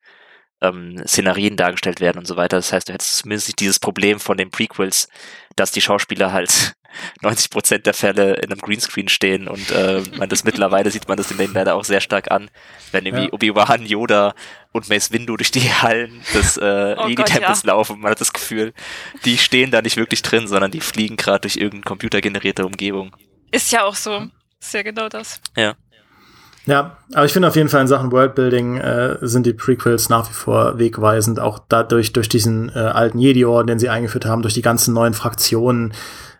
ähm, 0.61 1.03
Szenarien 1.07 1.57
dargestellt 1.57 2.01
werden 2.01 2.19
und 2.19 2.27
so 2.27 2.37
weiter. 2.37 2.57
Das 2.57 2.73
heißt, 2.73 2.89
du 2.89 2.93
hättest 2.93 3.19
zumindest 3.19 3.49
nicht 3.49 3.61
dieses 3.61 3.79
Problem 3.79 4.21
von 4.21 4.37
den 4.37 4.51
Prequels, 4.51 5.09
dass 5.55 5.71
die 5.71 5.81
Schauspieler 5.81 6.33
halt 6.33 6.75
90 7.23 7.51
Prozent 7.51 7.87
der 7.87 7.95
Fälle 7.95 8.35
in 8.37 8.51
einem 8.51 8.61
Greenscreen 8.61 9.09
stehen 9.09 9.49
und 9.49 9.71
äh, 9.71 10.03
man 10.17 10.29
das 10.31 10.45
mittlerweile 10.45 10.91
sieht 10.91 11.09
man 11.09 11.19
das 11.19 11.31
in 11.31 11.37
denen 11.37 11.53
leider 11.53 11.75
auch 11.75 11.85
sehr 11.85 12.01
stark 12.01 12.31
an, 12.31 12.51
wenn 12.91 13.05
irgendwie 13.05 13.27
ja. 13.27 13.33
Obi-Wan, 13.33 13.85
Yoda 13.85 14.35
und 14.73 14.89
Mace 14.89 15.13
Windu 15.13 15.37
durch 15.37 15.51
die 15.51 15.71
Hallen 15.71 16.23
des 16.33 16.57
äh, 16.57 16.97
oh 16.99 17.07
Jedi-Tempels 17.07 17.63
ja. 17.63 17.67
laufen. 17.67 18.01
Man 18.01 18.11
hat 18.11 18.21
das 18.21 18.33
Gefühl, 18.33 18.73
die 19.25 19.37
stehen 19.37 19.71
da 19.71 19.83
nicht 19.83 19.97
wirklich 19.97 20.23
drin, 20.23 20.47
sondern 20.47 20.71
die 20.71 20.81
fliegen 20.81 21.17
gerade 21.17 21.41
durch 21.41 21.57
irgendeine 21.57 21.85
computergenerierte 21.85 22.65
Umgebung. 22.65 23.15
Ist 23.51 23.73
ja 23.73 23.85
auch 23.85 23.95
so. 23.95 24.27
Ist 24.59 24.75
ja 24.75 24.83
genau 24.83 25.09
das. 25.09 25.41
Ja. 25.57 25.75
Ja, 26.67 26.97
aber 27.15 27.25
ich 27.25 27.33
finde 27.33 27.47
auf 27.47 27.55
jeden 27.55 27.69
Fall 27.69 27.81
in 27.81 27.87
Sachen 27.87 28.11
Worldbuilding 28.11 28.79
äh, 28.79 29.19
sind 29.21 29.47
die 29.47 29.53
Prequels 29.53 30.09
nach 30.09 30.29
wie 30.29 30.35
vor 30.35 30.79
wegweisend, 30.79 31.39
auch 31.39 31.61
dadurch 31.69 32.13
durch 32.13 32.29
diesen 32.29 32.71
äh, 32.71 32.79
alten 32.79 33.21
Jedi-Orden, 33.21 33.69
den 33.69 33.79
sie 33.79 33.89
eingeführt 33.89 34.27
haben, 34.27 34.43
durch 34.43 34.55
die 34.55 34.63
ganzen 34.63 34.93
neuen 34.93 35.15
Fraktionen 35.15 35.95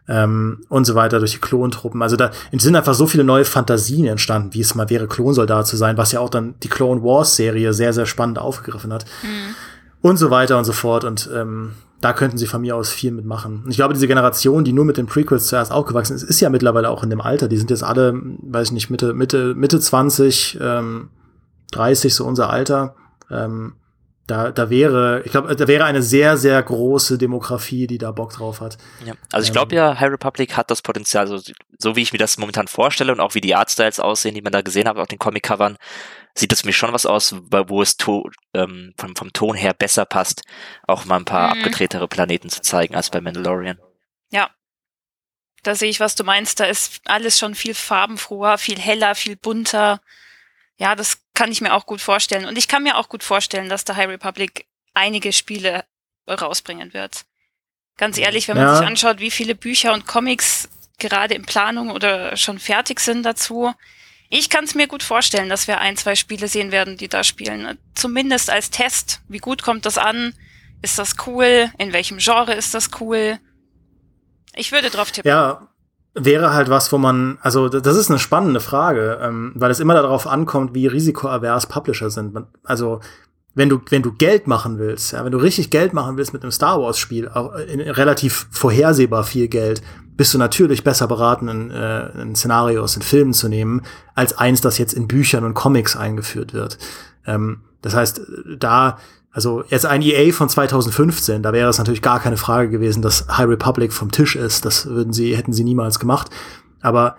ähm, 0.09 0.65
und 0.69 0.85
so 0.85 0.97
weiter, 0.97 1.21
durch 1.21 1.33
die 1.33 1.39
Klontruppen. 1.39 2.03
Also 2.03 2.17
da 2.17 2.33
sind 2.53 2.75
einfach 2.75 2.95
so 2.95 3.07
viele 3.07 3.23
neue 3.23 3.45
Fantasien 3.45 4.07
entstanden, 4.07 4.53
wie 4.53 4.61
es 4.61 4.75
mal 4.75 4.91
wäre, 4.91 5.07
Klonsoldat 5.07 5.69
zu 5.69 5.77
sein, 5.77 5.97
was 5.97 6.11
ja 6.11 6.19
auch 6.19 6.31
dann 6.31 6.57
die 6.61 6.69
Clone 6.69 7.03
Wars-Serie 7.03 7.73
sehr, 7.73 7.93
sehr 7.93 8.07
spannend 8.07 8.41
aufgegriffen 8.41 8.93
hat. 8.93 9.05
Mhm. 9.23 9.55
Und 10.03 10.17
so 10.17 10.31
weiter 10.31 10.59
und 10.59 10.65
so 10.65 10.73
fort. 10.73 11.05
Und 11.05 11.31
ähm, 11.33 11.73
da 12.07 12.13
könnten 12.13 12.39
sie 12.39 12.47
von 12.47 12.61
mir 12.61 12.77
aus 12.77 12.93
viel 12.93 13.11
mitmachen. 13.11 13.63
Und 13.65 13.71
ich 13.71 13.79
glaube, 13.79 13.93
diese 13.93 14.07
Generation, 14.07 14.63
die 14.63 14.73
nur 14.73 14.85
mit 14.85 14.97
den 14.97 15.07
Prequels 15.07 15.49
zuerst 15.49 15.73
aufgewachsen 15.73 16.15
ist, 16.15 16.23
ist 16.23 16.39
ja 16.39 16.51
mittlerweile 16.51 16.89
auch 16.89 17.03
in 17.03 17.11
dem 17.11 17.21
Alter. 17.21 17.49
Die 17.49 17.57
sind 17.57 17.69
jetzt 17.69 17.83
alle, 17.83 18.15
weiß 18.15 18.69
ich 18.69 18.73
nicht, 18.73 18.91
Mitte, 18.91 19.13
Mitte, 19.13 19.57
Mitte 19.57 19.81
20, 19.81 20.57
ähm, 20.61 21.09
30, 21.73 22.15
so 22.15 22.25
unser 22.25 22.49
Alter. 22.49 22.95
Ähm, 23.29 23.73
da, 24.29 24.53
da 24.53 24.71
wäre, 24.71 25.23
ich 25.25 25.33
glaube, 25.33 25.57
da 25.57 25.67
wäre 25.67 25.85
eine 25.85 26.01
sehr, 26.01 26.37
sehr 26.37 26.63
große 26.63 27.19
Demografie, 27.19 27.89
die 27.89 27.99
da 27.99 28.13
Bock 28.13 28.33
drauf 28.35 28.61
hat. 28.61 28.79
Ja. 29.05 29.15
Also 29.33 29.47
ich 29.47 29.53
glaube 29.53 29.73
ähm, 29.73 29.79
ja, 29.79 29.99
High 29.99 30.13
Republic 30.13 30.57
hat 30.57 30.71
das 30.71 30.83
Potenzial, 30.83 31.27
so, 31.27 31.41
so 31.77 31.97
wie 31.97 32.03
ich 32.03 32.13
mir 32.13 32.21
das 32.21 32.39
momentan 32.39 32.69
vorstelle 32.69 33.11
und 33.11 33.19
auch 33.19 33.35
wie 33.35 33.41
die 33.41 33.57
Artstyles 33.57 33.99
aussehen, 33.99 34.37
die 34.37 34.43
man 34.43 34.53
da 34.53 34.63
gesehen 34.63 34.87
hat, 34.87 34.97
auf 34.97 35.09
den 35.09 35.19
Comic-Covern, 35.19 35.77
sieht 36.37 36.53
es 36.53 36.61
für 36.61 36.67
mich 36.67 36.77
schon 36.77 36.93
was 36.93 37.07
aus, 37.07 37.35
wo 37.35 37.83
es 37.83 37.97
to 37.97 38.31
ähm, 38.55 38.95
vom, 38.99 39.17
vom 39.17 39.33
Ton 39.33 39.57
her 39.57 39.75
besser 39.75 40.05
passt, 40.05 40.43
auch 40.87 41.05
mal 41.05 41.17
ein 41.17 41.25
paar 41.25 41.55
mhm. 41.55 41.61
abgedrehtere 41.61 42.09
Planeten 42.09 42.51
zu 42.51 42.63
zeigen 42.63 42.95
als 42.95 43.11
bei 43.11 43.21
Mandalorian. 43.21 43.79
Ja. 44.31 44.51
Da 45.63 45.75
sehe 45.75 45.91
ich, 45.91 45.99
was 45.99 46.15
du 46.15 46.23
meinst. 46.23 46.61
Da 46.61 46.67
ist 46.67 47.01
alles 47.07 47.39
schon 47.39 47.55
viel 47.55 47.75
farbenfroher, 47.75 48.59
viel 48.59 48.79
heller, 48.79 49.15
viel 49.15 49.37
bunter. 49.37 50.01
Ja, 50.79 50.95
das 50.95 51.19
kann 51.35 51.51
ich 51.51 51.61
mir 51.61 51.75
auch 51.75 51.87
gut 51.87 52.01
vorstellen. 52.01 52.45
Und 52.45 52.57
ich 52.57 52.69
kann 52.69 52.83
mir 52.83 52.97
auch 52.97 53.09
gut 53.09 53.25
vorstellen, 53.25 53.69
dass 53.69 53.85
der 53.85 53.97
High 53.97 54.09
Republic 54.09 54.67
einige 54.95 55.33
Spiele 55.33 55.85
rausbringen 56.29 56.93
wird. 56.93 57.25
Ganz 57.97 58.19
ehrlich, 58.19 58.47
wenn 58.47 58.57
man 58.57 58.67
ja. 58.67 58.77
sich 58.77 58.87
anschaut, 58.87 59.21
wie 59.21 59.31
viele 59.31 59.55
Bücher 59.55 59.95
und 59.95 60.07
Comics 60.07 60.69
gerade 60.99 61.35
in 61.35 61.45
Planung 61.45 61.91
oder 61.91 62.37
schon 62.37 62.59
fertig 62.59 63.01
sind 63.01 63.23
dazu. 63.23 63.73
Ich 64.29 64.51
kann 64.51 64.65
es 64.65 64.75
mir 64.75 64.89
gut 64.89 65.03
vorstellen, 65.03 65.49
dass 65.49 65.69
wir 65.69 65.79
ein, 65.79 65.97
zwei 65.97 66.15
Spiele 66.15 66.49
sehen 66.49 66.73
werden, 66.73 66.97
die 66.97 67.09
da 67.09 67.23
spielen. 67.23 67.79
Zumindest 67.95 68.51
als 68.51 68.71
Test. 68.71 69.21
Wie 69.29 69.39
gut 69.39 69.63
kommt 69.63 69.87
das 69.87 69.99
an? 69.99 70.33
Ist 70.83 70.99
das 70.99 71.15
cool? 71.27 71.71
In 71.79 71.93
welchem 71.93 72.19
Genre 72.19 72.55
ist 72.55 72.75
das 72.75 72.91
cool? 73.01 73.39
Ich 74.55 74.73
würde 74.73 74.91
drauf 74.91 75.11
tippen. 75.11 75.29
Ja, 75.29 75.69
wäre 76.15 76.55
halt 76.55 76.69
was, 76.71 76.91
wo 76.93 76.99
man, 76.99 77.39
also 77.43 77.69
das 77.69 77.97
ist 77.97 78.11
eine 78.11 78.19
spannende 78.19 78.61
Frage, 78.61 79.21
ähm, 79.23 79.53
weil 79.55 79.71
es 79.71 79.81
immer 79.81 79.95
darauf 79.95 80.27
ankommt, 80.27 80.75
wie 80.75 80.87
risikoavers 80.87 81.67
Publisher 81.67 82.11
sind. 82.11 82.35
Man, 82.35 82.47
also 82.65 83.01
wenn 83.57 83.69
du 83.69 83.81
wenn 83.89 84.03
du 84.03 84.13
Geld 84.13 84.47
machen 84.47 84.79
willst, 84.79 85.13
ja, 85.13 85.25
wenn 85.25 85.33
du 85.33 85.39
richtig 85.39 85.71
Geld 85.71 85.93
machen 85.93 86.17
willst 86.17 86.33
mit 86.33 86.43
einem 86.43 86.53
Star 86.53 86.81
Wars 86.81 86.99
Spiel, 86.99 87.29
auch 87.29 87.55
in, 87.57 87.81
relativ 87.81 88.47
vorhersehbar 88.53 89.25
viel 89.25 89.49
Geld, 89.49 89.83
bist 90.17 90.33
du 90.35 90.39
natürlich 90.39 90.85
besser 90.85 91.09
beraten, 91.09 91.49
in, 91.49 91.71
äh, 91.71 92.23
in 92.23 92.37
Szenarios, 92.37 92.97
in 92.97 93.03
Filmen 93.03 93.33
zu 93.33 93.49
nehmen, 93.49 93.83
als 94.15 94.37
eins, 94.39 94.61
das 94.61 94.79
jetzt 94.79 94.93
in 94.93 95.09
Büchern 95.09 95.45
und 95.45 95.55
Comics 95.55 95.97
eingeführt 95.97 96.53
wird. 96.53 96.79
Ähm, 97.27 97.63
das 97.81 97.95
heißt, 97.95 98.21
da 98.59 98.99
also 99.33 99.65
jetzt 99.69 99.85
ein 99.85 100.01
EA 100.01 100.33
von 100.33 100.49
2015, 100.49 101.43
da 101.43 101.53
wäre 101.53 101.69
es 101.69 101.77
natürlich 101.77 102.01
gar 102.01 102.21
keine 102.21 102.39
Frage 102.39 102.71
gewesen, 102.71 103.03
dass 103.03 103.27
High 103.29 103.49
Republic 103.49 103.93
vom 103.93 104.11
Tisch 104.11 104.35
ist. 104.35 104.65
Das 104.65 104.87
würden 104.87 105.13
sie, 105.13 105.37
hätten 105.37 105.53
sie 105.53 105.63
niemals 105.63 105.99
gemacht. 105.99 106.31
Aber 106.81 107.19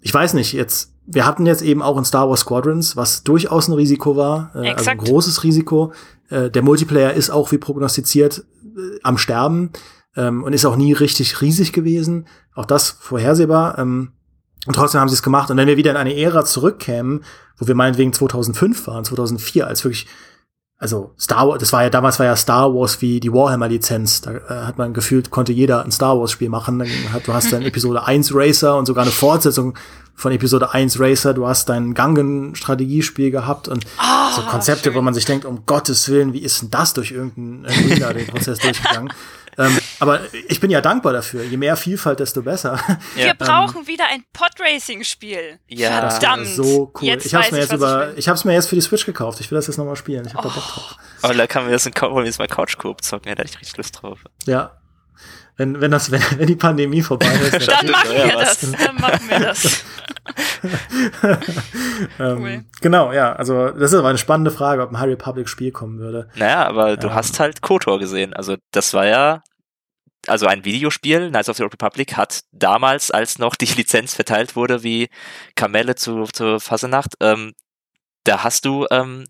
ich 0.00 0.14
weiß 0.14 0.34
nicht, 0.34 0.52
jetzt, 0.52 0.92
wir 1.10 1.24
hatten 1.24 1.46
jetzt 1.46 1.62
eben 1.62 1.82
auch 1.82 1.96
in 1.96 2.04
Star 2.04 2.28
Wars 2.28 2.40
Squadrons, 2.40 2.96
was 2.96 3.22
durchaus 3.22 3.68
ein 3.68 3.72
Risiko 3.72 4.16
war, 4.16 4.52
äh, 4.54 4.74
also 4.74 4.90
ein 4.90 4.98
großes 4.98 5.42
Risiko. 5.42 5.92
Äh, 6.28 6.50
der 6.50 6.62
Multiplayer 6.62 7.14
ist 7.14 7.30
auch 7.30 7.50
wie 7.50 7.58
prognostiziert 7.58 8.44
äh, 8.62 8.98
am 9.02 9.16
Sterben 9.16 9.70
ähm, 10.16 10.44
und 10.44 10.52
ist 10.52 10.66
auch 10.66 10.76
nie 10.76 10.92
richtig 10.92 11.40
riesig 11.40 11.72
gewesen. 11.72 12.26
Auch 12.54 12.66
das 12.66 12.90
vorhersehbar. 13.00 13.78
Ähm, 13.78 14.12
und 14.66 14.74
trotzdem 14.74 15.00
haben 15.00 15.08
sie 15.08 15.14
es 15.14 15.22
gemacht. 15.22 15.50
Und 15.50 15.56
wenn 15.56 15.66
wir 15.66 15.78
wieder 15.78 15.90
in 15.90 15.96
eine 15.96 16.14
Ära 16.14 16.44
zurückkämen, 16.44 17.24
wo 17.56 17.66
wir 17.66 17.74
meinetwegen 17.74 18.12
2005 18.12 18.86
waren, 18.86 19.04
2004, 19.04 19.66
als 19.66 19.84
wirklich 19.84 20.06
also 20.80 21.12
Star 21.18 21.48
Wars, 21.48 21.58
das 21.58 21.72
war 21.72 21.82
ja 21.82 21.90
damals 21.90 22.20
war 22.20 22.26
ja 22.26 22.36
Star 22.36 22.72
Wars 22.72 23.00
wie 23.00 23.18
die 23.18 23.32
Warhammer 23.32 23.68
Lizenz. 23.68 24.20
Da 24.20 24.32
äh, 24.32 24.40
hat 24.48 24.76
man 24.76 24.92
gefühlt, 24.92 25.30
konnte 25.30 25.52
jeder 25.52 25.84
ein 25.84 25.90
Star 25.90 26.18
Wars 26.20 26.32
Spiel 26.32 26.50
machen. 26.50 26.78
Dann 26.78 26.88
hat, 27.12 27.26
du 27.26 27.32
hast 27.32 27.52
dann 27.52 27.62
Episode 27.62 28.04
1 28.04 28.32
Racer 28.34 28.76
und 28.76 28.86
sogar 28.86 29.02
eine 29.02 29.10
Fortsetzung 29.10 29.76
von 30.18 30.32
Episode 30.32 30.74
1 30.74 30.98
Racer. 30.98 31.32
Du 31.32 31.46
hast 31.46 31.68
dein 31.68 31.94
Gangen 31.94 32.56
Strategiespiel 32.56 33.30
gehabt 33.30 33.68
und 33.68 33.86
oh, 33.98 34.34
so 34.34 34.42
Konzepte, 34.42 34.90
schön. 34.90 34.94
wo 34.94 35.02
man 35.02 35.14
sich 35.14 35.24
denkt, 35.24 35.44
um 35.44 35.64
Gottes 35.64 36.08
Willen, 36.08 36.32
wie 36.32 36.40
ist 36.40 36.60
denn 36.60 36.70
das 36.70 36.92
durch 36.92 37.12
irgendeinen 37.12 37.64
äh, 37.64 38.14
den 38.14 38.26
Prozess 38.26 38.58
durchgegangen? 38.58 39.12
Ähm, 39.60 39.76
aber 39.98 40.20
ich 40.46 40.60
bin 40.60 40.70
ja 40.70 40.80
dankbar 40.80 41.12
dafür. 41.12 41.42
Je 41.42 41.56
mehr 41.56 41.76
Vielfalt, 41.76 42.20
desto 42.20 42.42
besser. 42.42 42.78
Wir 43.16 43.26
ja. 43.26 43.34
brauchen 43.36 43.78
ähm, 43.80 43.86
wieder 43.88 44.04
ein 44.08 44.22
Podracing-Spiel. 44.32 45.58
Ja, 45.66 46.10
Verdammt. 46.10 46.46
so 46.46 46.92
cool. 46.94 47.08
Jetzt 47.08 47.26
ich 47.26 47.34
habe 47.34 47.50
mir 47.50 47.58
jetzt 47.58 47.72
über, 47.72 48.12
ich, 48.12 48.18
ich 48.18 48.28
es 48.28 48.44
mir 48.44 48.52
jetzt 48.52 48.68
für 48.68 48.76
die 48.76 48.80
Switch 48.80 49.04
gekauft. 49.04 49.40
Ich 49.40 49.50
will 49.50 49.56
das 49.56 49.66
jetzt 49.66 49.76
nochmal 49.76 49.96
spielen. 49.96 50.24
Ich 50.26 50.34
habe 50.34 50.46
oh. 50.46 50.50
da 50.50 50.54
Bock 50.54 50.64
drauf. 50.64 50.96
Aber 51.22 51.34
da 51.34 51.48
kann 51.48 51.64
man 51.64 51.72
das 51.72 51.84
in 51.86 51.92
wollen 52.00 52.18
wir 52.18 52.24
jetzt 52.26 52.38
mal 52.38 52.46
Couch 52.46 52.78
Coop 52.78 53.02
zocken. 53.02 53.30
Ja, 53.30 53.34
da 53.34 53.42
hätte 53.42 53.50
ich 53.54 53.60
richtig 53.60 53.78
Lust 53.78 54.00
drauf. 54.00 54.20
Ja. 54.46 54.78
Wenn, 55.56 55.80
wenn 55.80 55.90
das, 55.90 56.10
wenn, 56.12 56.22
wenn 56.36 56.46
die 56.46 56.56
Pandemie 56.56 57.02
vorbei 57.02 57.26
ist, 57.26 57.68
dann, 57.68 57.90
machen 57.90 58.10
wir 58.10 58.32
das. 58.32 58.60
Dann 58.60 58.94
machen 58.94 59.28
wir 59.28 59.40
das. 59.40 59.82
ähm, 62.18 62.38
cool. 62.38 62.64
Genau, 62.80 63.12
ja. 63.12 63.32
Also 63.34 63.70
das 63.70 63.92
ist 63.92 63.98
aber 63.98 64.08
eine 64.08 64.18
spannende 64.18 64.50
Frage, 64.50 64.82
ob 64.82 64.90
ein 64.90 64.98
High 64.98 65.10
Republic 65.10 65.48
Spiel 65.48 65.72
kommen 65.72 65.98
würde. 65.98 66.28
Naja, 66.36 66.66
aber 66.66 66.96
du 66.96 67.08
ähm, 67.08 67.14
hast 67.14 67.40
halt 67.40 67.62
KOTOR 67.62 67.98
gesehen. 67.98 68.34
Also 68.34 68.56
das 68.72 68.94
war 68.94 69.06
ja 69.06 69.42
also 70.26 70.46
ein 70.46 70.64
Videospiel, 70.64 71.30
Knights 71.30 71.48
of 71.48 71.56
the 71.56 71.62
Old 71.62 71.72
Republic, 71.72 72.16
hat 72.16 72.40
damals, 72.52 73.10
als 73.10 73.38
noch 73.38 73.54
die 73.54 73.66
Lizenz 73.76 74.14
verteilt 74.14 74.56
wurde, 74.56 74.82
wie 74.82 75.08
Kamelle 75.54 75.94
zu, 75.94 76.24
zur 76.24 76.60
Fasenacht, 76.60 77.14
ähm, 77.20 77.54
da 78.24 78.44
hast 78.44 78.64
du 78.64 78.86
ähm, 78.90 79.24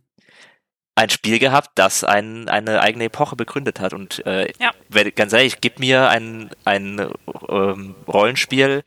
ein 0.96 1.10
Spiel 1.10 1.38
gehabt, 1.38 1.70
das 1.76 2.02
ein, 2.02 2.48
eine 2.48 2.80
eigene 2.80 3.04
Epoche 3.04 3.36
begründet 3.36 3.78
hat. 3.78 3.94
Und 3.94 4.26
äh, 4.26 4.52
ja. 4.58 4.72
ganz 5.10 5.32
ehrlich, 5.32 5.60
gib 5.60 5.78
mir 5.78 6.08
ein, 6.08 6.50
ein 6.64 7.12
ähm, 7.48 7.94
Rollenspiel 8.08 8.82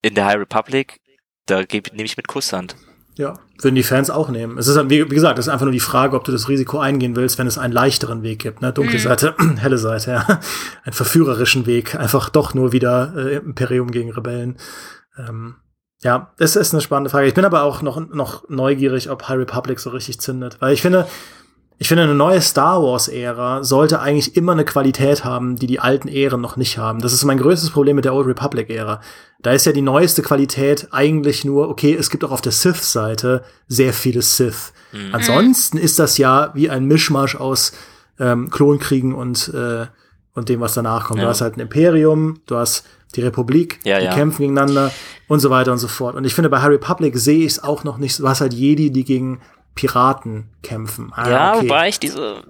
in 0.00 0.14
der 0.14 0.24
High 0.24 0.38
Republic, 0.38 1.00
da 1.46 1.58
nehme 1.58 2.04
ich 2.04 2.16
mit 2.16 2.28
Kusshand. 2.28 2.76
Ja, 3.14 3.38
würden 3.60 3.74
die 3.74 3.82
Fans 3.82 4.08
auch 4.08 4.30
nehmen. 4.30 4.56
Es 4.56 4.68
ist, 4.68 4.76
wie, 4.88 5.10
wie 5.10 5.14
gesagt, 5.14 5.38
es 5.38 5.46
ist 5.46 5.52
einfach 5.52 5.66
nur 5.66 5.72
die 5.72 5.80
Frage, 5.80 6.16
ob 6.16 6.24
du 6.24 6.32
das 6.32 6.48
Risiko 6.48 6.78
eingehen 6.78 7.14
willst, 7.14 7.38
wenn 7.38 7.46
es 7.46 7.58
einen 7.58 7.72
leichteren 7.72 8.22
Weg 8.22 8.38
gibt. 8.38 8.62
Ne? 8.62 8.72
Dunkle 8.72 8.98
mhm. 8.98 9.02
Seite, 9.02 9.34
helle 9.58 9.76
Seite, 9.76 10.12
ja. 10.12 10.40
Einen 10.84 10.92
verführerischen 10.94 11.66
Weg. 11.66 11.94
Einfach 11.94 12.30
doch 12.30 12.54
nur 12.54 12.72
wieder 12.72 13.12
äh, 13.16 13.36
Imperium 13.36 13.90
gegen 13.90 14.10
Rebellen. 14.12 14.56
Ähm, 15.18 15.56
Ja, 16.02 16.32
das 16.38 16.56
ist 16.56 16.72
eine 16.72 16.80
spannende 16.80 17.10
Frage. 17.10 17.28
Ich 17.28 17.34
bin 17.34 17.44
aber 17.44 17.64
auch 17.64 17.82
noch, 17.82 18.00
noch 18.08 18.48
neugierig, 18.48 19.10
ob 19.10 19.28
High 19.28 19.38
Republic 19.38 19.78
so 19.78 19.90
richtig 19.90 20.18
zündet. 20.20 20.56
Weil 20.60 20.72
ich 20.72 20.80
finde, 20.82 21.06
ich 21.82 21.88
finde, 21.88 22.04
eine 22.04 22.14
neue 22.14 22.40
Star 22.40 22.80
Wars-Ära 22.80 23.64
sollte 23.64 23.98
eigentlich 23.98 24.36
immer 24.36 24.52
eine 24.52 24.64
Qualität 24.64 25.24
haben, 25.24 25.56
die 25.56 25.66
die 25.66 25.80
alten 25.80 26.06
Ähren 26.06 26.40
noch 26.40 26.56
nicht 26.56 26.78
haben. 26.78 27.00
Das 27.00 27.12
ist 27.12 27.24
mein 27.24 27.38
größtes 27.38 27.70
Problem 27.70 27.96
mit 27.96 28.04
der 28.04 28.14
Old 28.14 28.28
Republic-Ära. 28.28 29.00
Da 29.40 29.50
ist 29.50 29.66
ja 29.66 29.72
die 29.72 29.82
neueste 29.82 30.22
Qualität 30.22 30.86
eigentlich 30.92 31.44
nur, 31.44 31.68
okay, 31.68 31.92
es 31.92 32.08
gibt 32.08 32.22
auch 32.22 32.30
auf 32.30 32.40
der 32.40 32.52
Sith-Seite 32.52 33.42
sehr 33.66 33.92
viele 33.92 34.22
Sith. 34.22 34.72
Mhm. 34.92 35.12
Ansonsten 35.12 35.76
ist 35.76 35.98
das 35.98 36.18
ja 36.18 36.52
wie 36.54 36.70
ein 36.70 36.84
Mischmasch 36.84 37.34
aus 37.34 37.72
ähm, 38.20 38.48
Klonkriegen 38.50 39.12
und, 39.12 39.52
äh, 39.52 39.86
und 40.34 40.48
dem, 40.48 40.60
was 40.60 40.74
danach 40.74 41.06
kommt. 41.06 41.18
Ja. 41.18 41.24
Du 41.24 41.30
hast 41.30 41.40
halt 41.40 41.56
ein 41.56 41.60
Imperium, 41.62 42.38
du 42.46 42.58
hast 42.58 42.86
die 43.16 43.22
Republik, 43.22 43.80
ja, 43.82 43.98
die 43.98 44.04
ja. 44.04 44.14
kämpfen 44.14 44.42
gegeneinander 44.42 44.92
und 45.26 45.40
so 45.40 45.50
weiter 45.50 45.72
und 45.72 45.78
so 45.78 45.88
fort. 45.88 46.14
Und 46.14 46.26
ich 46.26 46.34
finde, 46.36 46.48
bei 46.48 46.60
Harry 46.60 46.76
Republic 46.76 47.18
sehe 47.18 47.44
ich 47.44 47.54
es 47.54 47.64
auch 47.64 47.82
noch 47.82 47.98
nicht. 47.98 48.20
Du 48.20 48.28
hast 48.28 48.40
halt 48.40 48.54
Jedi, 48.54 48.92
die 48.92 49.02
gegen 49.02 49.40
Piraten 49.74 50.50
kämpfen. 50.62 51.12
Ah, 51.14 51.30
ja, 51.30 51.54
okay. 51.54 51.64
wobei 51.64 51.88
ich 51.88 51.98
diese 51.98 52.42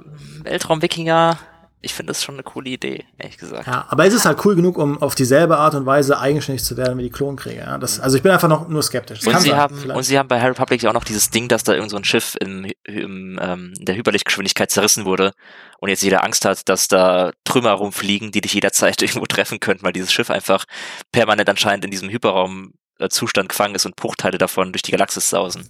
Weltraum-Wikinger 0.42 1.38
ich 1.82 1.94
finde 1.94 2.12
das 2.12 2.22
schon 2.22 2.36
eine 2.36 2.44
coole 2.44 2.70
Idee, 2.70 3.04
ehrlich 3.18 3.36
gesagt. 3.36 3.66
Ja, 3.66 3.86
aber 3.88 4.06
es 4.06 4.14
ist 4.14 4.24
halt 4.24 4.44
cool 4.44 4.54
genug, 4.54 4.78
um 4.78 5.02
auf 5.02 5.16
dieselbe 5.16 5.58
Art 5.58 5.74
und 5.74 5.84
Weise 5.84 6.18
eigenständig 6.18 6.64
zu 6.64 6.76
werden 6.76 6.96
wie 6.96 7.02
die 7.02 7.10
Klonkrieger. 7.10 7.64
Ja? 7.64 7.78
Das, 7.78 7.98
also 7.98 8.16
ich 8.16 8.22
bin 8.22 8.30
einfach 8.30 8.48
noch 8.48 8.68
nur 8.68 8.82
skeptisch. 8.82 9.26
und 9.26 9.40
sie, 9.40 9.52
haben, 9.52 9.90
und 9.90 10.02
sie 10.04 10.16
haben 10.16 10.28
bei 10.28 10.40
Harry 10.40 10.50
Republic 10.50 10.82
ja 10.82 10.90
auch 10.90 10.94
noch 10.94 11.04
dieses 11.04 11.30
Ding, 11.30 11.48
dass 11.48 11.64
da 11.64 11.74
irgend 11.74 11.90
so 11.90 11.96
ein 11.96 12.04
Schiff 12.04 12.36
im, 12.40 12.70
im, 12.84 13.38
ähm, 13.42 13.74
in 13.76 13.84
der 13.84 13.96
Hyperlichtgeschwindigkeit 13.96 14.70
zerrissen 14.70 15.04
wurde 15.04 15.32
und 15.80 15.88
jetzt 15.88 16.02
jeder 16.02 16.22
Angst 16.24 16.44
hat, 16.44 16.68
dass 16.68 16.86
da 16.86 17.32
Trümmer 17.44 17.72
rumfliegen, 17.72 18.30
die 18.30 18.40
dich 18.40 18.54
jederzeit 18.54 19.02
irgendwo 19.02 19.26
treffen 19.26 19.58
könnten, 19.58 19.84
weil 19.84 19.92
dieses 19.92 20.12
Schiff 20.12 20.30
einfach 20.30 20.64
permanent 21.10 21.48
anscheinend 21.48 21.84
in 21.84 21.90
diesem 21.90 22.08
Hyperraumzustand 22.10 23.48
gefangen 23.48 23.74
ist 23.74 23.86
und 23.86 23.96
Bruchteile 23.96 24.38
davon 24.38 24.72
durch 24.72 24.82
die 24.82 24.92
Galaxis 24.92 25.28
sausen. 25.28 25.68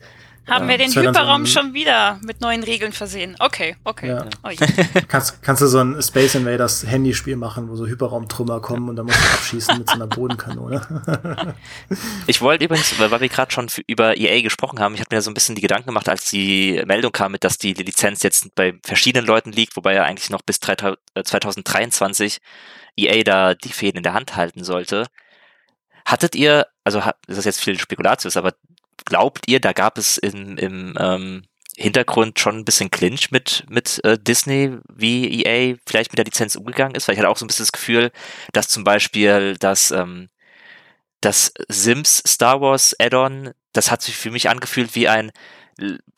Haben 0.49 0.65
ja, 0.65 0.71
wir 0.71 0.79
den 0.79 0.93
Hyperraum 0.93 1.47
schon 1.47 1.73
wieder 1.73 2.19
mit 2.23 2.41
neuen 2.41 2.65
Regeln 2.65 2.93
versehen? 2.93 3.37
Okay, 3.39 3.77
okay. 3.85 4.09
Ja. 4.09 4.27
Oh, 4.43 4.51
kannst, 5.09 5.41
kannst 5.41 5.63
du 5.63 5.69
so 5.69 5.79
ein 5.79 6.03
Space 6.03 6.35
Invaders 6.35 6.85
Handyspiel 6.85 7.37
machen, 7.37 7.69
wo 7.69 7.77
so 7.77 7.87
Hyperraumtrümmer 7.87 8.61
kommen 8.61 8.89
und 8.89 8.97
dann 8.97 9.07
musst 9.07 9.21
du 9.21 9.29
abschießen 9.35 9.79
mit 9.79 9.89
so 9.89 9.95
einer 9.95 10.09
Bodenkanone. 10.09 11.55
ich 12.27 12.41
wollte 12.41 12.65
übrigens, 12.65 12.99
weil 12.99 13.21
wir 13.21 13.29
gerade 13.29 13.53
schon 13.53 13.69
über 13.87 14.17
EA 14.17 14.43
gesprochen 14.43 14.81
haben, 14.81 14.95
ich 14.95 15.01
habe 15.01 15.15
mir 15.15 15.23
so 15.23 15.31
ein 15.31 15.35
bisschen 15.35 15.55
die 15.55 15.63
Gedanken 15.63 15.87
gemacht, 15.87 16.09
als 16.09 16.29
die 16.29 16.83
Meldung 16.87 17.13
kam, 17.13 17.33
mit, 17.33 17.45
dass 17.45 17.59
die 17.59 17.75
Lizenz 17.75 18.25
jetzt 18.25 18.53
bei 18.57 18.75
verschiedenen 18.83 19.27
Leuten 19.27 19.53
liegt, 19.53 19.77
wobei 19.77 19.95
ja 19.95 20.03
eigentlich 20.03 20.31
noch 20.31 20.43
bis 20.43 20.59
2023 20.59 22.39
EA 22.97 23.23
da 23.23 23.55
die 23.55 23.73
Fäden 23.73 23.99
in 23.99 24.03
der 24.03 24.15
Hand 24.15 24.35
halten 24.35 24.65
sollte. 24.65 25.07
Hattet 26.05 26.35
ihr, 26.35 26.67
also 26.83 27.01
das 27.29 27.39
ist 27.39 27.45
jetzt 27.45 27.61
viel 27.61 27.79
Spekulatius, 27.79 28.37
aber 28.37 28.55
glaubt 29.13 29.45
ihr, 29.47 29.61
da 29.61 29.75
gab 29.75 29.99
es 29.99 30.17
im, 30.17 30.57
im 30.57 30.97
ähm, 30.99 31.43
Hintergrund 31.77 32.41
schon 32.41 32.57
ein 32.57 32.65
bisschen 32.65 32.91
Clinch 32.91 33.31
mit, 33.31 33.63
mit 33.69 34.03
äh, 34.05 34.19
Disney, 34.19 34.79
wie 34.89 35.43
EA 35.43 35.77
vielleicht 35.87 36.13
mit 36.13 36.19
der 36.19 36.25
Lizenz 36.25 36.55
umgegangen 36.55 36.95
ist? 36.95 37.07
Weil 37.07 37.13
ich 37.13 37.19
hatte 37.19 37.29
auch 37.29 37.37
so 37.37 37.45
ein 37.45 37.49
bisschen 37.49 37.65
das 37.65 37.73
Gefühl, 37.73 38.11
dass 38.55 38.69
zum 38.69 38.85
Beispiel 38.85 39.59
das, 39.59 39.91
ähm, 39.91 40.31
das 41.21 41.53
Sims 41.69 42.23
Star 42.27 42.63
Wars 42.63 42.97
Add-on, 42.99 43.53
das 43.75 43.91
hat 43.91 44.01
sich 44.01 44.17
für 44.17 44.31
mich 44.31 44.49
angefühlt 44.49 44.95
wie 44.95 45.09
ein, 45.09 45.31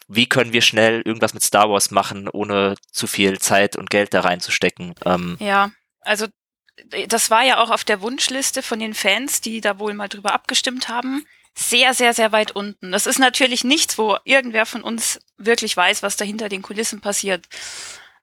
wie 0.07 0.29
können 0.29 0.53
wir 0.53 0.63
schnell 0.63 1.03
irgendwas 1.05 1.35
mit 1.35 1.43
Star 1.43 1.69
Wars 1.69 1.91
machen, 1.91 2.29
ohne 2.29 2.77
zu 2.93 3.09
viel 3.09 3.41
Zeit 3.41 3.75
und 3.75 3.91
Geld 3.91 4.15
da 4.15 4.21
reinzustecken. 4.21 4.95
Ähm, 5.05 5.37
ja, 5.41 5.73
also 6.01 6.29
das 7.09 7.29
war 7.29 7.43
ja 7.43 7.59
auch 7.59 7.71
auf 7.71 7.83
der 7.83 8.03
Wunschliste 8.03 8.63
von 8.63 8.79
den 8.79 8.95
Fans, 8.95 9.41
die 9.41 9.61
da 9.61 9.81
wohl 9.81 9.95
mal 9.95 10.09
drüber 10.09 10.33
abgestimmt 10.33 10.89
haben 10.89 11.27
sehr, 11.57 11.95
sehr, 11.95 12.15
sehr 12.15 12.33
weit 12.33 12.53
unten. 12.53 12.93
Das 12.93 13.07
ist 13.07 13.19
natürlich 13.19 13.65
nichts, 13.65 13.97
wo 13.97 14.17
irgendwer 14.25 14.67
von 14.67 14.83
uns 14.83 15.21
wirklich 15.37 15.77
weiß, 15.77 16.03
was 16.03 16.17
da 16.17 16.25
hinter 16.25 16.49
den 16.49 16.63
Kulissen 16.63 17.01
passiert. 17.01 17.47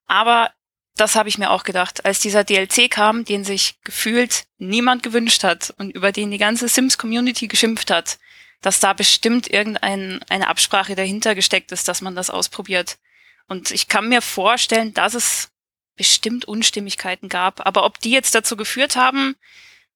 Aber 0.06 0.52
das 0.96 1.16
habe 1.16 1.30
ich 1.30 1.38
mir 1.38 1.52
auch 1.52 1.64
gedacht, 1.64 2.06
als 2.06 2.20
dieser 2.20 2.44
DLC 2.44 2.92
kam, 2.92 3.24
den 3.24 3.44
sich 3.44 3.80
gefühlt 3.84 4.46
niemand 4.58 5.04
gewünscht 5.04 5.44
hat 5.44 5.74
und 5.78 5.92
über 5.92 6.12
den 6.12 6.32
die 6.32 6.38
ganze 6.38 6.68
Sims-Community 6.68 7.48
geschimpft 7.48 7.90
hat, 7.90 8.20
dass 8.62 8.80
da 8.80 8.94
bestimmt 8.94 9.50
irgendeine 9.50 10.48
Absprache 10.48 10.96
dahinter 10.96 11.34
gesteckt 11.34 11.72
ist, 11.72 11.88
dass 11.88 12.02
man 12.02 12.16
das 12.16 12.30
ausprobiert. 12.30 13.00
Und 13.48 13.72
ich 13.72 13.88
kann 13.88 14.10
mir 14.10 14.22
vorstellen, 14.22 14.94
dass 14.94 15.14
es 15.14 15.50
bestimmt 15.96 16.46
Unstimmigkeiten 16.46 17.30
gab. 17.30 17.66
Aber 17.66 17.86
ob 17.86 18.00
die 18.00 18.12
jetzt 18.12 18.36
dazu 18.36 18.56
geführt 18.56 18.96
haben, 18.96 19.36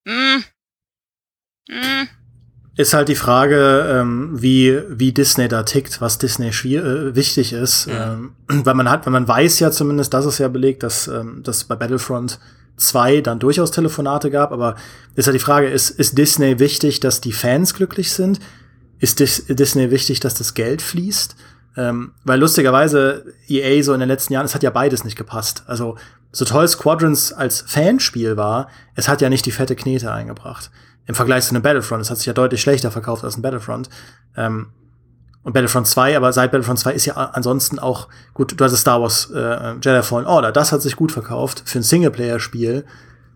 mh, 0.06 0.14
hm, 0.14 0.46
mh, 1.70 1.84
hm, 1.84 2.10
ist 2.78 2.94
halt 2.94 3.08
die 3.08 3.16
Frage, 3.16 3.88
ähm, 3.90 4.32
wie, 4.34 4.82
wie 4.90 5.14
Disney 5.14 5.48
da 5.48 5.64
tickt, 5.64 6.02
was 6.02 6.18
Disney 6.18 6.50
äh, 6.50 7.16
wichtig 7.16 7.54
ist. 7.54 7.88
Ja. 7.88 8.14
Ähm, 8.14 8.34
weil 8.48 8.74
man 8.74 8.90
hat, 8.90 9.06
weil 9.06 9.14
man 9.14 9.28
weiß 9.28 9.60
ja 9.60 9.72
zumindest, 9.72 10.14
dass 10.14 10.26
es 10.26 10.38
ja 10.40 10.50
belegt, 10.50 10.84
dass 10.84 11.08
ähm, 11.08 11.42
dass 11.44 11.64
bei 11.64 11.76
Battlefront 11.76 12.40
2 12.78 13.22
dann 13.22 13.40
durchaus 13.40 13.72
Telefonate 13.72 14.30
gab, 14.30 14.52
aber 14.52 14.76
ist 15.16 15.28
halt 15.28 15.36
die 15.36 15.40
Frage, 15.40 15.68
ist, 15.68 15.92
ist 15.92 16.18
Disney 16.18 16.60
wichtig, 16.60 17.00
dass 17.00 17.22
die 17.22 17.32
Fans 17.32 17.74
glücklich 17.74 18.12
sind? 18.12 18.42
Ist 19.00 19.22
Dis 19.22 19.46
Disney 19.48 19.92
wichtig, 19.92 20.20
dass 20.20 20.34
das 20.34 20.54
Geld 20.54 20.82
fließt? 20.82 21.38
Ähm, 21.78 22.12
weil 22.26 22.40
lustigerweise 22.40 23.34
EA 23.48 23.82
so 23.84 23.94
in 23.94 24.02
den 24.02 24.10
letzten 24.10 24.34
Jahren, 24.34 24.46
es 24.46 24.56
hat 24.56 24.64
ja 24.64 24.70
beides 24.70 25.06
nicht 25.06 25.18
gepasst. 25.18 25.64
Also 25.68 25.98
so 26.34 26.44
toll 26.44 26.68
Squadrons 26.68 27.32
als 27.32 27.62
Fanspiel 27.62 28.36
war, 28.36 28.68
es 28.96 29.08
hat 29.08 29.22
ja 29.22 29.30
nicht 29.30 29.46
die 29.46 29.52
fette 29.52 29.78
Knete 29.78 30.12
eingebracht 30.12 30.70
im 31.06 31.16
Vergleich 31.16 31.46
zu 31.46 31.52
einem 31.52 31.62
Battlefront. 31.62 32.02
Es 32.02 32.10
hat 32.10 32.18
sich 32.18 32.28
ja 32.28 32.34
deutlich 32.34 32.62
schlechter 32.62 32.92
verkauft 32.92 33.24
als 33.24 33.38
ein 33.38 33.42
Battlefront. 33.42 33.90
Ähm, 34.36 34.68
und 35.44 35.54
Battlefront 35.54 35.86
2, 35.86 36.18
aber 36.18 36.34
seit 36.34 36.52
Battlefront 36.52 36.80
2 36.80 36.94
ist 36.94 37.06
ja 37.06 37.14
ansonsten 37.14 37.78
auch, 37.78 38.08
gut, 38.34 38.60
du 38.60 38.64
hast 38.64 38.76
Star 38.76 39.00
Wars 39.00 39.30
äh, 39.30 39.74
Jedi 39.74 40.02
Fallen 40.02 40.26
Order, 40.26 40.52
das 40.52 40.72
hat 40.72 40.82
sich 40.82 40.96
gut 40.96 41.12
verkauft 41.12 41.62
für 41.66 41.78
ein 41.78 41.84
Singleplayer-Spiel. 41.84 42.84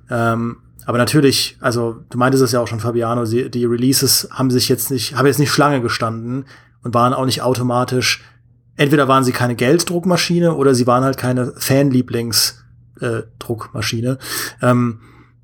Ähm, 0.09 0.57
aber 0.87 0.97
natürlich, 0.97 1.59
also 1.61 2.03
du 2.09 2.17
meintest 2.17 2.43
es 2.43 2.51
ja 2.51 2.61
auch 2.61 2.67
schon, 2.67 2.79
Fabiano, 2.79 3.25
die, 3.25 3.51
die 3.51 3.65
Releases 3.65 4.27
haben 4.31 4.49
sich 4.49 4.69
jetzt 4.69 4.89
nicht, 4.89 5.15
haben 5.15 5.27
jetzt 5.27 5.37
nicht 5.37 5.51
Schlange 5.51 5.81
gestanden 5.81 6.45
und 6.81 6.95
waren 6.95 7.13
auch 7.13 7.25
nicht 7.25 7.43
automatisch, 7.43 8.23
entweder 8.75 9.07
waren 9.07 9.23
sie 9.23 9.31
keine 9.31 9.53
Gelddruckmaschine 9.53 10.55
oder 10.55 10.73
sie 10.73 10.87
waren 10.87 11.03
halt 11.03 11.17
keine 11.17 11.53
Fanlieblings-Druckmaschine. 11.57 14.17
Äh, 14.61 14.67
ähm, 14.67 15.01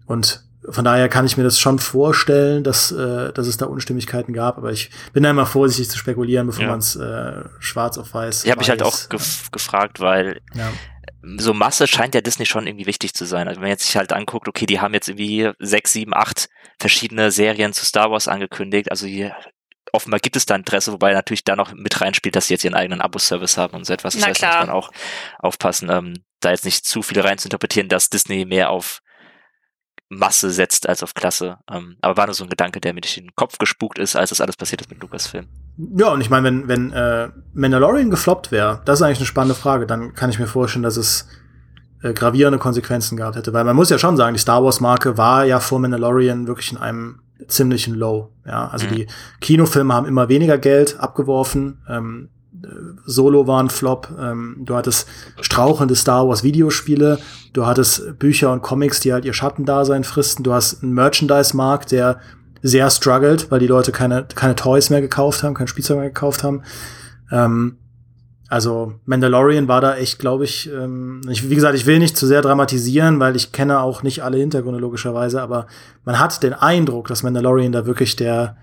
und 0.08 0.45
von 0.70 0.86
daher 0.86 1.09
kann 1.09 1.26
ich 1.26 1.38
mir 1.38 1.43
das 1.43 1.59
schon 1.59 1.80
vorstellen, 1.80 2.63
dass, 2.63 2.91
äh, 2.91 3.32
dass 3.34 3.47
es 3.47 3.57
da 3.57 3.66
Unstimmigkeiten 3.66 4.34
gab, 4.34 4.57
aber 4.57 4.72
ich 4.72 4.89
bin 5.13 5.24
da 5.24 5.30
immer 5.30 5.45
vorsichtig 5.45 5.89
zu 5.89 5.97
spekulieren, 5.97 6.47
bevor 6.47 6.63
ja. 6.63 6.70
man 6.70 6.80
es 6.80 6.95
äh, 6.95 7.43
schwarz 7.59 7.97
auf 7.97 8.13
weiß. 8.13 8.45
Ich 8.45 8.51
habe 8.51 8.59
mich 8.59 8.70
halt 8.70 8.84
auch 8.84 9.09
gef 9.09 9.51
gefragt, 9.51 9.99
weil 9.99 10.41
ja. 10.53 10.72
so 11.38 11.53
Masse 11.53 11.88
scheint 11.88 12.16
ja 12.16 12.22
Disney 12.22 12.45
schon 12.45 12.68
irgendwie 12.68 12.88
wichtig 12.88 13.13
zu 13.13 13.26
sein. 13.26 13.47
Also 13.47 13.57
wenn 13.59 13.66
man 13.66 13.72
jetzt 13.72 13.86
sich 13.86 13.97
halt 13.97 14.13
anguckt, 14.13 14.47
okay, 14.47 14.66
die 14.66 14.80
haben 14.80 14.93
jetzt 14.93 15.07
irgendwie 15.09 15.51
sechs, 15.59 15.93
sieben, 15.93 16.13
acht 16.13 16.49
verschiedene 16.80 17.32
Serien 17.32 17.74
zu 17.74 17.86
Star 17.86 18.11
Wars 18.11 18.28
angekündigt, 18.28 18.91
also 18.91 19.07
hier 19.07 19.36
offenbar 19.91 20.20
gibt 20.20 20.36
es 20.36 20.45
da 20.45 20.55
Interesse, 20.55 20.91
wobei 20.91 21.13
natürlich 21.13 21.43
da 21.43 21.55
noch 21.55 21.74
mit 21.74 22.01
reinspielt, 22.01 22.36
dass 22.36 22.47
sie 22.47 22.53
jetzt 22.53 22.63
ihren 22.63 22.76
eigenen 22.76 23.01
Abo-Service 23.01 23.57
haben 23.57 23.76
und 23.76 23.86
so 23.86 23.93
etwas. 23.93 24.16
Das 24.16 24.26
heißt, 24.26 24.43
da 24.43 24.47
muss 24.47 24.68
man 24.68 24.76
auch 24.76 24.91
aufpassen, 25.39 25.89
ähm, 25.89 26.24
da 26.41 26.51
jetzt 26.51 26.66
nicht 26.66 26.86
zu 26.86 27.01
viel 27.01 27.20
rein 27.22 27.38
zu 27.38 27.47
interpretieren, 27.47 27.88
dass 27.88 28.09
Disney 28.09 28.45
mehr 28.45 28.70
auf 28.70 29.01
Masse 30.18 30.49
setzt 30.49 30.88
als 30.88 31.03
auf 31.03 31.13
Klasse. 31.13 31.57
Ähm, 31.72 31.97
aber 32.01 32.18
war 32.18 32.26
nur 32.28 32.36
so 32.36 32.43
ein 32.43 32.49
Gedanke, 32.49 32.80
der 32.82 32.93
mir 32.93 33.01
durch 33.01 33.16
den 33.16 33.36
Kopf 33.36 33.57
gespukt 33.57 33.99
ist, 33.99 34.16
als 34.16 34.30
das 34.30 34.41
alles 34.41 34.55
passiert 34.55 34.82
ist 34.82 34.89
mit 34.89 35.01
Lucasfilm. 35.01 35.47
Ja, 35.78 36.09
und 36.09 36.22
ich 36.22 36.30
meine, 36.30 36.45
wenn, 36.45 36.68
wenn 36.68 36.91
äh, 36.91 37.30
Mandalorian 37.53 38.09
gefloppt 38.09 38.51
wäre, 38.51 38.82
das 38.86 38.99
ist 38.99 39.03
eigentlich 39.03 39.20
eine 39.20 39.26
spannende 39.26 39.55
Frage, 39.55 39.86
dann 39.86 40.13
kann 40.13 40.30
ich 40.30 40.39
mir 40.39 40.47
vorstellen, 40.47 40.84
dass 40.84 40.97
es 40.97 41.28
äh, 42.01 42.13
gravierende 42.13 42.59
Konsequenzen 42.59 43.18
gehabt 43.18 43.36
hätte. 43.36 43.53
Weil 43.53 43.63
man 43.63 43.76
muss 43.76 43.89
ja 43.89 43.97
schon 43.97 44.18
sagen, 44.18 44.36
die 44.36 44.41
Star 44.41 44.63
Wars-Marke 44.63 45.18
war 45.18 45.45
ja 45.45 45.59
vor 45.59 45.80
Mandalorian 45.80 46.47
wirklich 46.47 46.72
in 46.72 46.78
einem 46.78 47.20
ziemlichen 47.47 47.95
Low. 47.95 48.32
Ja, 48.45 48.68
also 48.68 48.88
mhm. 48.88 48.95
die 48.95 49.07
Kinofilme 49.41 49.93
haben 49.93 50.05
immer 50.05 50.30
weniger 50.30 50.57
Geld 50.57 50.99
abgeworfen. 50.99 51.82
Ähm, 51.89 52.30
Solo 53.05 53.47
war 53.47 53.61
ein 53.61 53.70
Flop. 53.70 54.09
Ähm, 54.20 54.57
du 54.59 54.76
hattest 54.76 55.07
strauchelnde 55.41 55.95
Star 55.95 56.28
Wars 56.28 56.43
Videospiele. 56.43 57.20
Du 57.53 57.66
hattest 57.66 58.20
Bücher 58.20 58.51
und 58.51 58.61
Comics, 58.61 58.99
die 58.99 59.13
halt 59.13 59.26
ihr 59.26 59.34
Schattendasein 59.34 60.03
fristen. 60.03 60.43
Du 60.43 60.53
hast 60.53 60.84
einen 60.84 60.93
Merchandise-Markt, 60.93 61.91
der 61.91 62.20
sehr 62.61 62.89
struggelt, 62.89 63.51
weil 63.51 63.59
die 63.59 63.68
Leute 63.68 63.91
keine, 63.91 64.26
keine 64.34 64.55
Toys 64.55 64.89
mehr 64.89 65.01
gekauft 65.01 65.43
haben, 65.43 65.53
kein 65.53 65.68
Spielzeug 65.68 65.97
mehr 65.97 66.07
gekauft 66.07 66.43
haben. 66.43 66.63
Ähm, 67.32 67.78
also 68.47 68.93
Mandalorian 69.05 69.68
war 69.68 69.82
da 69.82 69.95
echt, 69.95 70.20
glaube 70.20 70.43
ich, 70.43 70.72
ähm, 70.72 71.22
ich, 71.30 71.49
wie 71.49 71.55
gesagt, 71.55 71.76
ich 71.76 71.86
will 71.86 71.99
nicht 71.99 72.16
zu 72.16 72.28
sehr 72.28 72.41
dramatisieren, 72.41 73.20
weil 73.20 73.36
ich 73.36 73.51
kenne 73.51 73.80
auch 73.80 74.03
nicht 74.03 74.24
alle 74.24 74.38
Hintergründe 74.38 74.80
logischerweise, 74.80 75.41
aber 75.41 75.68
man 76.03 76.20
hat 76.20 76.43
den 76.43 76.53
Eindruck, 76.53 77.07
dass 77.07 77.24
Mandalorian 77.24 77.72
da 77.72 77.86
wirklich 77.86 78.16
der 78.16 78.57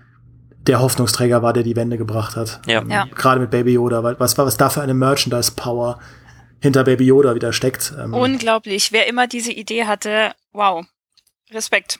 der 0.67 0.79
Hoffnungsträger 0.79 1.41
war, 1.41 1.53
der 1.53 1.63
die 1.63 1.75
Wende 1.75 1.97
gebracht 1.97 2.35
hat. 2.35 2.61
Ja. 2.67 2.81
Ähm, 2.81 2.89
ja. 2.89 3.05
Gerade 3.15 3.41
mit 3.41 3.51
Baby 3.51 3.73
Yoda, 3.73 4.03
weil 4.03 4.19
was, 4.19 4.37
was 4.37 4.57
da 4.57 4.69
für 4.69 4.81
eine 4.81 4.93
Merchandise-Power 4.93 5.99
hinter 6.59 6.83
Baby 6.83 7.05
Yoda 7.05 7.35
wieder 7.35 7.51
steckt. 7.51 7.93
Ähm. 7.99 8.13
Unglaublich. 8.13 8.91
Wer 8.91 9.07
immer 9.07 9.27
diese 9.27 9.51
Idee 9.51 9.85
hatte, 9.85 10.31
wow. 10.53 10.85
Respekt. 11.51 11.99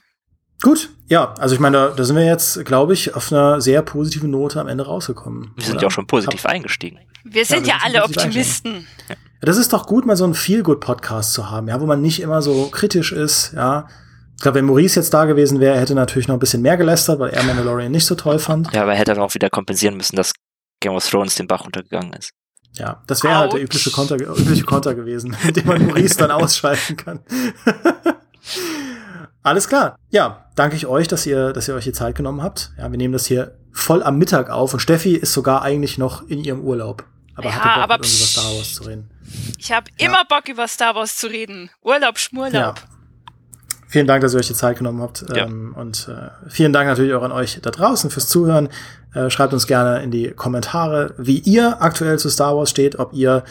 Gut, 0.61 0.89
ja, 1.09 1.33
also 1.33 1.55
ich 1.55 1.59
meine, 1.59 1.75
da, 1.75 1.87
da 1.89 2.03
sind 2.05 2.15
wir 2.15 2.23
jetzt, 2.23 2.63
glaube 2.63 2.93
ich, 2.93 3.15
auf 3.15 3.33
einer 3.33 3.59
sehr 3.59 3.81
positiven 3.81 4.31
Note 4.31 4.61
am 4.61 4.69
Ende 4.69 4.85
rausgekommen. 4.85 5.51
Wir 5.57 5.65
sind 5.65 5.81
ja 5.81 5.87
auch 5.87 5.91
schon 5.91 6.07
positiv 6.07 6.45
Hab, 6.45 6.51
eingestiegen. 6.51 6.99
Wir 7.25 7.45
sind 7.45 7.67
ja, 7.67 7.73
wir 7.73 7.79
ja 7.79 7.79
alle 7.83 8.03
Optimisten. 8.05 8.87
Ja, 9.09 9.15
das 9.41 9.57
ist 9.57 9.73
doch 9.73 9.85
gut, 9.85 10.05
mal 10.05 10.15
so 10.15 10.23
einen 10.23 10.35
Feel-Good-Podcast 10.35 11.33
zu 11.33 11.51
haben, 11.51 11.67
ja, 11.67 11.81
wo 11.81 11.85
man 11.85 12.01
nicht 12.01 12.21
immer 12.21 12.41
so 12.41 12.67
kritisch 12.67 13.11
ist, 13.11 13.51
ja. 13.53 13.87
Ich 14.35 14.41
glaube, 14.41 14.59
wenn 14.59 14.65
Maurice 14.65 14.99
jetzt 14.99 15.13
da 15.13 15.25
gewesen 15.25 15.59
wäre, 15.59 15.79
hätte 15.79 15.95
natürlich 15.95 16.27
noch 16.27 16.35
ein 16.35 16.39
bisschen 16.39 16.61
mehr 16.61 16.77
gelästert, 16.77 17.19
weil 17.19 17.29
er 17.29 17.43
Mandalorian 17.43 17.91
nicht 17.91 18.05
so 18.05 18.15
toll 18.15 18.39
fand. 18.39 18.73
Ja, 18.73 18.81
aber 18.81 18.93
er 18.93 18.97
hätte 18.97 19.13
dann 19.13 19.23
auch 19.23 19.33
wieder 19.33 19.49
kompensieren 19.49 19.95
müssen, 19.95 20.15
dass 20.15 20.33
Game 20.79 20.93
of 20.93 21.09
Thrones 21.09 21.35
den 21.35 21.47
Bach 21.47 21.65
untergegangen 21.65 22.13
ist. 22.13 22.31
Ja, 22.73 23.03
das 23.07 23.23
wäre 23.23 23.35
halt 23.35 23.53
der 23.53 23.61
übliche 23.61 23.91
Konter, 23.91 24.15
übliche 24.15 24.63
Konter 24.63 24.95
gewesen, 24.95 25.35
mit 25.43 25.55
dem 25.55 25.67
man 25.67 25.85
Maurice 25.85 26.17
dann 26.17 26.31
ausschalten 26.31 26.97
kann. 26.97 27.19
Alles 29.43 29.67
klar. 29.67 29.97
Ja, 30.09 30.49
danke 30.55 30.75
ich 30.75 30.87
euch, 30.87 31.07
dass 31.07 31.25
ihr, 31.25 31.53
dass 31.53 31.67
ihr 31.67 31.75
euch 31.75 31.83
die 31.83 31.91
Zeit 31.91 32.15
genommen 32.15 32.41
habt. 32.41 32.71
Ja, 32.77 32.89
wir 32.89 32.97
nehmen 32.97 33.13
das 33.13 33.25
hier 33.25 33.57
voll 33.71 34.01
am 34.01 34.17
Mittag 34.17 34.49
auf 34.49 34.73
und 34.73 34.79
Steffi 34.79 35.15
ist 35.15 35.33
sogar 35.33 35.61
eigentlich 35.61 35.97
noch 35.97 36.27
in 36.27 36.43
ihrem 36.43 36.61
Urlaub. 36.61 37.05
Aber 37.35 37.49
ja, 37.49 37.55
hatte 37.55 37.67
Bock, 37.67 37.83
aber 37.83 37.95
über 37.95 38.05
Star 38.05 38.55
Wars 38.55 38.73
zu 38.73 38.83
reden. 38.83 39.09
Ich 39.57 39.71
habe 39.71 39.89
ja. 39.97 40.07
immer 40.07 40.23
Bock, 40.25 40.47
über 40.47 40.67
Star 40.67 40.95
Wars 40.95 41.17
zu 41.17 41.27
reden. 41.27 41.69
Urlaub, 41.81 42.19
Schmurlaub. 42.19 42.53
Ja. 42.53 42.73
Vielen 43.93 44.07
Dank, 44.07 44.21
dass 44.23 44.33
ihr 44.33 44.39
euch 44.39 44.47
die 44.47 44.55
Zeit 44.55 44.79
genommen 44.79 45.03
habt. 45.03 45.23
Ja. 45.35 45.45
Ähm, 45.45 45.75
und 45.77 46.09
äh, 46.09 46.31
vielen 46.49 46.73
Dank 46.73 46.87
natürlich 46.87 47.13
auch 47.13 47.21
an 47.21 47.31
euch 47.31 47.59
da 47.61 47.69
draußen 47.69 48.09
fürs 48.09 48.27
Zuhören. 48.27 48.69
Äh, 49.13 49.29
schreibt 49.29 49.53
uns 49.53 49.67
gerne 49.67 50.01
in 50.01 50.09
die 50.09 50.31
Kommentare, 50.31 51.13
wie 51.19 51.37
ihr 51.37 51.79
aktuell 51.79 52.17
zu 52.17 52.31
Star 52.31 52.57
Wars 52.57 52.71
steht, 52.71 52.97
ob 52.97 53.13
ihr 53.13 53.43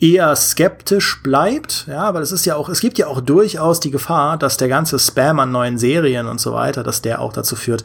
eher 0.00 0.34
skeptisch 0.34 1.22
bleibt, 1.22 1.86
ja, 1.86 2.12
weil 2.12 2.22
es 2.22 2.32
ist 2.32 2.44
ja 2.46 2.56
auch, 2.56 2.68
es 2.68 2.80
gibt 2.80 2.98
ja 2.98 3.06
auch 3.06 3.20
durchaus 3.20 3.78
die 3.78 3.92
Gefahr, 3.92 4.36
dass 4.36 4.56
der 4.56 4.66
ganze 4.66 4.98
Spam 4.98 5.38
an 5.38 5.52
neuen 5.52 5.78
Serien 5.78 6.26
und 6.26 6.40
so 6.40 6.52
weiter, 6.52 6.82
dass 6.82 7.00
der 7.00 7.20
auch 7.20 7.32
dazu 7.32 7.54
führt, 7.54 7.84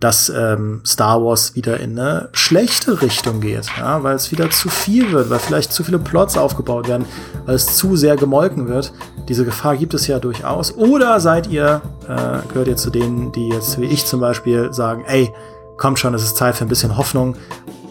dass 0.00 0.28
ähm, 0.28 0.80
Star 0.86 1.22
Wars 1.22 1.54
wieder 1.54 1.80
in 1.80 1.98
eine 1.98 2.28
schlechte 2.32 3.02
Richtung 3.02 3.40
geht, 3.40 3.66
ja, 3.76 4.02
weil 4.02 4.16
es 4.16 4.30
wieder 4.30 4.50
zu 4.50 4.68
viel 4.68 5.12
wird, 5.12 5.30
weil 5.30 5.38
vielleicht 5.38 5.72
zu 5.72 5.82
viele 5.82 5.98
Plots 5.98 6.36
aufgebaut 6.36 6.88
werden, 6.88 7.04
weil 7.46 7.54
es 7.56 7.76
zu 7.76 7.96
sehr 7.96 8.16
gemolken 8.16 8.68
wird. 8.68 8.92
Diese 9.28 9.44
Gefahr 9.44 9.76
gibt 9.76 9.94
es 9.94 10.06
ja 10.06 10.18
durchaus. 10.18 10.74
Oder 10.76 11.20
seid 11.20 11.48
ihr, 11.48 11.82
äh, 12.08 12.46
gehört 12.48 12.68
ihr 12.68 12.76
zu 12.76 12.90
denen, 12.90 13.32
die 13.32 13.48
jetzt 13.48 13.80
wie 13.80 13.86
ich 13.86 14.06
zum 14.06 14.20
Beispiel 14.20 14.72
sagen, 14.72 15.04
ey, 15.06 15.32
kommt 15.76 15.98
schon, 15.98 16.14
es 16.14 16.22
ist 16.22 16.36
Zeit 16.36 16.56
für 16.56 16.64
ein 16.64 16.68
bisschen 16.68 16.96
Hoffnung 16.96 17.36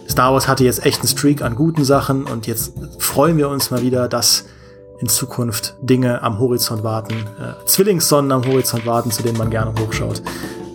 Star 0.09 0.33
Wars 0.33 0.47
hatte 0.47 0.63
jetzt 0.63 0.85
echt 0.85 0.99
einen 1.01 1.09
Streak 1.09 1.41
an 1.41 1.55
guten 1.55 1.83
Sachen 1.83 2.25
und 2.25 2.47
jetzt 2.47 2.73
freuen 2.97 3.37
wir 3.37 3.49
uns 3.49 3.71
mal 3.71 3.81
wieder, 3.81 4.07
dass 4.07 4.45
in 4.99 5.07
Zukunft 5.07 5.75
Dinge 5.81 6.23
am 6.23 6.39
Horizont 6.39 6.83
warten, 6.83 7.13
äh, 7.13 7.65
Zwillingssonnen 7.65 8.31
am 8.31 8.45
Horizont 8.45 8.85
warten, 8.85 9.11
zu 9.11 9.21
denen 9.21 9.37
man 9.37 9.49
gerne 9.51 9.73
hochschaut. 9.79 10.23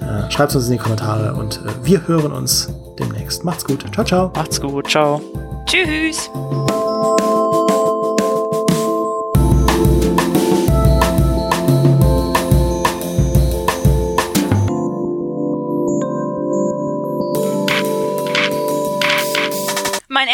Äh, 0.03 0.31
Schreibt 0.31 0.55
uns 0.55 0.67
in 0.67 0.73
die 0.73 0.79
Kommentare 0.79 1.35
und 1.35 1.61
äh, 1.65 1.85
wir 1.85 2.07
hören 2.07 2.33
uns 2.33 2.69
demnächst. 2.99 3.45
Macht's 3.45 3.65
gut. 3.65 3.85
Ciao, 3.93 4.05
ciao. 4.05 4.33
Macht's 4.35 4.61
gut. 4.61 4.89
Ciao. 4.89 5.21
Tschüss. 5.67 6.31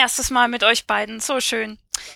erstes 0.09 0.31
Mal 0.31 0.49
mit 0.49 0.65
euch 0.65 0.87
beiden. 0.87 1.21
So 1.21 1.41
schön. 1.41 1.79